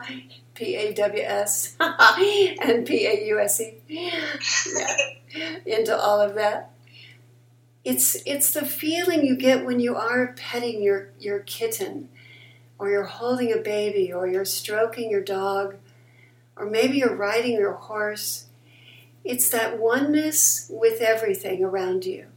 P 0.55 0.76
A 0.76 0.93
W 0.93 1.24
S 1.24 1.78
and 1.80 2.86
P 2.86 3.07
A 3.07 3.28
U 3.28 3.39
S 3.39 3.62
E. 3.62 3.76
Into 5.66 5.95
all 5.95 6.20
of 6.20 6.36
that. 6.36 6.72
It's 7.90 8.18
it's 8.24 8.54
the 8.54 8.68
feeling 8.68 9.26
you 9.26 9.36
get 9.36 9.66
when 9.66 9.80
you 9.80 9.96
are 9.96 10.36
petting 10.38 10.84
your, 10.84 11.10
your 11.20 11.40
kitten, 11.40 12.10
or 12.78 12.92
you're 12.92 13.06
holding 13.06 13.52
a 13.52 13.58
baby, 13.58 14.14
or 14.14 14.28
you're 14.28 14.46
stroking 14.46 15.10
your 15.10 15.24
dog, 15.24 15.76
or 16.56 16.68
maybe 16.68 16.98
you're 16.98 17.16
riding 17.16 17.54
your 17.54 17.74
horse. 17.74 18.46
It's 19.24 19.50
that 19.50 19.80
oneness 19.80 20.68
with 20.70 21.02
everything 21.02 21.64
around 21.64 22.06
you. 22.06 22.28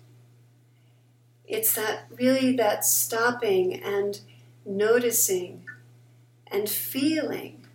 It's 1.46 1.74
that 1.74 2.06
really 2.10 2.56
that 2.56 2.86
stopping 2.86 3.74
and 3.74 4.20
noticing 4.64 5.66
and 6.46 6.66
feeling. 6.66 7.66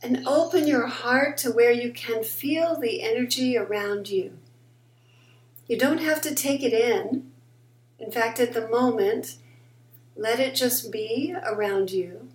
And 0.00 0.24
open 0.28 0.68
your 0.68 0.86
heart 0.86 1.38
to 1.38 1.50
where 1.50 1.72
you 1.72 1.92
can 1.92 2.22
feel 2.22 2.78
the 2.78 3.02
energy 3.02 3.58
around 3.58 4.08
you. 4.08 4.38
You 5.66 5.78
don't 5.78 5.98
have 5.98 6.20
to 6.22 6.34
take 6.34 6.62
it 6.62 6.72
in. 6.72 7.30
In 7.98 8.10
fact, 8.10 8.40
at 8.40 8.52
the 8.52 8.68
moment, 8.68 9.36
let 10.16 10.40
it 10.40 10.54
just 10.54 10.90
be 10.90 11.34
around 11.44 11.90
you. 11.90 12.28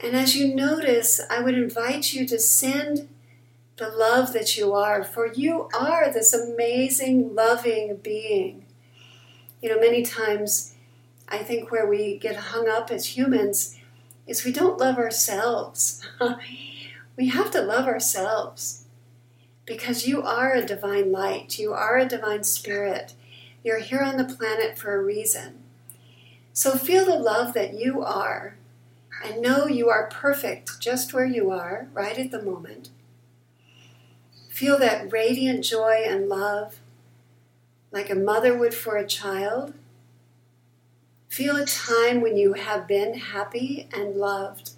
And 0.00 0.14
as 0.14 0.36
you 0.36 0.54
notice, 0.54 1.20
I 1.30 1.40
would 1.40 1.54
invite 1.54 2.12
you 2.12 2.26
to 2.26 2.38
send 2.38 3.08
the 3.76 3.88
love 3.88 4.32
that 4.32 4.56
you 4.56 4.74
are, 4.74 5.04
for 5.04 5.32
you 5.32 5.68
are 5.78 6.12
this 6.12 6.34
amazing, 6.34 7.34
loving 7.34 7.96
being. 8.02 8.64
You 9.62 9.70
know, 9.70 9.80
many 9.80 10.02
times 10.02 10.74
I 11.28 11.38
think 11.38 11.70
where 11.70 11.86
we 11.86 12.18
get 12.18 12.36
hung 12.36 12.68
up 12.68 12.90
as 12.90 13.16
humans 13.16 13.78
is 14.26 14.44
we 14.44 14.52
don't 14.52 14.78
love 14.78 14.98
ourselves. 14.98 16.06
we 17.16 17.28
have 17.28 17.50
to 17.52 17.62
love 17.62 17.86
ourselves 17.86 18.85
because 19.66 20.06
you 20.06 20.22
are 20.22 20.54
a 20.54 20.64
divine 20.64 21.12
light, 21.12 21.58
you 21.58 21.72
are 21.72 21.98
a 21.98 22.08
divine 22.08 22.44
spirit. 22.44 23.14
You're 23.62 23.80
here 23.80 24.00
on 24.00 24.16
the 24.16 24.24
planet 24.24 24.78
for 24.78 24.94
a 24.94 25.02
reason. 25.02 25.62
So 26.52 26.76
feel 26.76 27.04
the 27.04 27.16
love 27.16 27.52
that 27.54 27.74
you 27.74 28.02
are 28.02 28.56
and 29.24 29.42
know 29.42 29.66
you 29.66 29.90
are 29.90 30.08
perfect 30.08 30.80
just 30.80 31.12
where 31.12 31.26
you 31.26 31.50
are, 31.50 31.88
right 31.92 32.18
at 32.18 32.30
the 32.30 32.42
moment. 32.42 32.90
Feel 34.48 34.78
that 34.78 35.12
radiant 35.12 35.64
joy 35.64 36.04
and 36.06 36.28
love 36.28 36.78
like 37.90 38.10
a 38.10 38.14
mother 38.14 38.56
would 38.56 38.74
for 38.74 38.96
a 38.96 39.06
child. 39.06 39.72
Feel 41.28 41.56
a 41.56 41.66
time 41.66 42.20
when 42.20 42.36
you 42.36 42.52
have 42.54 42.86
been 42.86 43.14
happy 43.14 43.88
and 43.92 44.16
loved. 44.16 44.72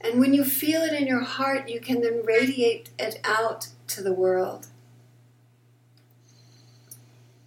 And 0.00 0.20
when 0.20 0.32
you 0.32 0.44
feel 0.44 0.82
it 0.82 0.92
in 0.92 1.06
your 1.06 1.24
heart, 1.24 1.68
you 1.68 1.80
can 1.80 2.00
then 2.00 2.24
radiate 2.24 2.90
it 2.98 3.20
out 3.24 3.68
to 3.88 4.02
the 4.02 4.12
world. 4.12 4.68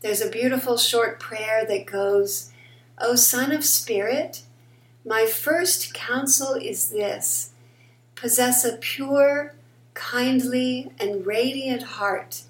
There's 0.01 0.21
a 0.21 0.29
beautiful 0.29 0.77
short 0.77 1.19
prayer 1.19 1.65
that 1.65 1.85
goes, 1.85 2.51
O 2.97 3.15
Son 3.15 3.51
of 3.51 3.63
Spirit, 3.63 4.43
my 5.05 5.25
first 5.25 5.93
counsel 5.93 6.53
is 6.53 6.89
this 6.89 7.51
possess 8.15 8.63
a 8.63 8.77
pure, 8.77 9.55
kindly, 9.95 10.91
and 10.99 11.25
radiant 11.25 11.83
heart, 11.83 12.43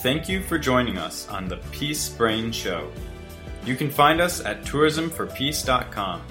Thank 0.00 0.28
you 0.28 0.42
for 0.42 0.58
joining 0.58 0.96
us 0.96 1.28
on 1.28 1.48
the 1.48 1.56
Peace 1.72 2.08
Brain 2.08 2.52
Show. 2.52 2.90
You 3.64 3.74
can 3.74 3.90
find 3.90 4.20
us 4.20 4.40
at 4.44 4.62
tourismforpeace.com. 4.62 6.22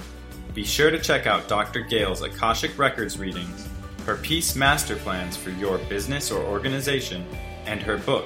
Be 0.57 0.63
sure 0.63 0.89
to 0.89 0.97
check 0.97 1.27
out 1.27 1.47
Dr. 1.47 1.81
Gail's 1.81 2.23
Akashic 2.23 2.79
Records 2.79 3.19
readings, 3.19 3.69
her 4.07 4.15
Peace 4.15 4.55
Master 4.55 4.95
Plans 4.95 5.37
for 5.37 5.51
your 5.51 5.77
business 5.77 6.31
or 6.31 6.43
organization, 6.43 7.23
and 7.67 7.79
her 7.79 7.99
book, 7.99 8.25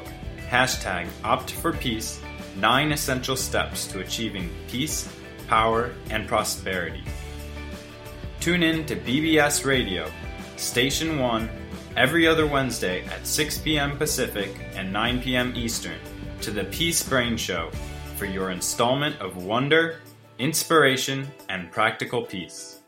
hashtag 0.50 1.10
Opt 1.26 1.52
for 1.52 1.74
Peace 1.74 2.22
9 2.56 2.94
Essential 2.94 3.36
Steps 3.36 3.86
to 3.88 4.00
Achieving 4.00 4.50
Peace, 4.70 5.14
Power, 5.50 5.92
and 6.10 6.26
Prosperity. 6.26 7.04
Tune 8.40 8.64
in 8.64 8.86
to 8.86 8.96
BBS 8.96 9.66
Radio, 9.66 10.10
Station 10.56 11.20
1, 11.20 11.50
every 11.98 12.26
other 12.26 12.48
Wednesday 12.48 13.04
at 13.08 13.28
6 13.28 13.58
p.m. 13.58 13.98
Pacific 13.98 14.56
and 14.74 14.94
9 14.94 15.22
p.m. 15.22 15.52
Eastern 15.54 16.00
to 16.40 16.52
the 16.52 16.64
Peace 16.64 17.04
Brain 17.04 17.36
Show 17.36 17.72
for 18.16 18.24
your 18.24 18.52
installment 18.52 19.20
of 19.20 19.36
wonder, 19.36 19.98
inspiration, 20.42 21.32
and 21.50 21.72
practical 21.72 22.24
peace. 22.26 22.81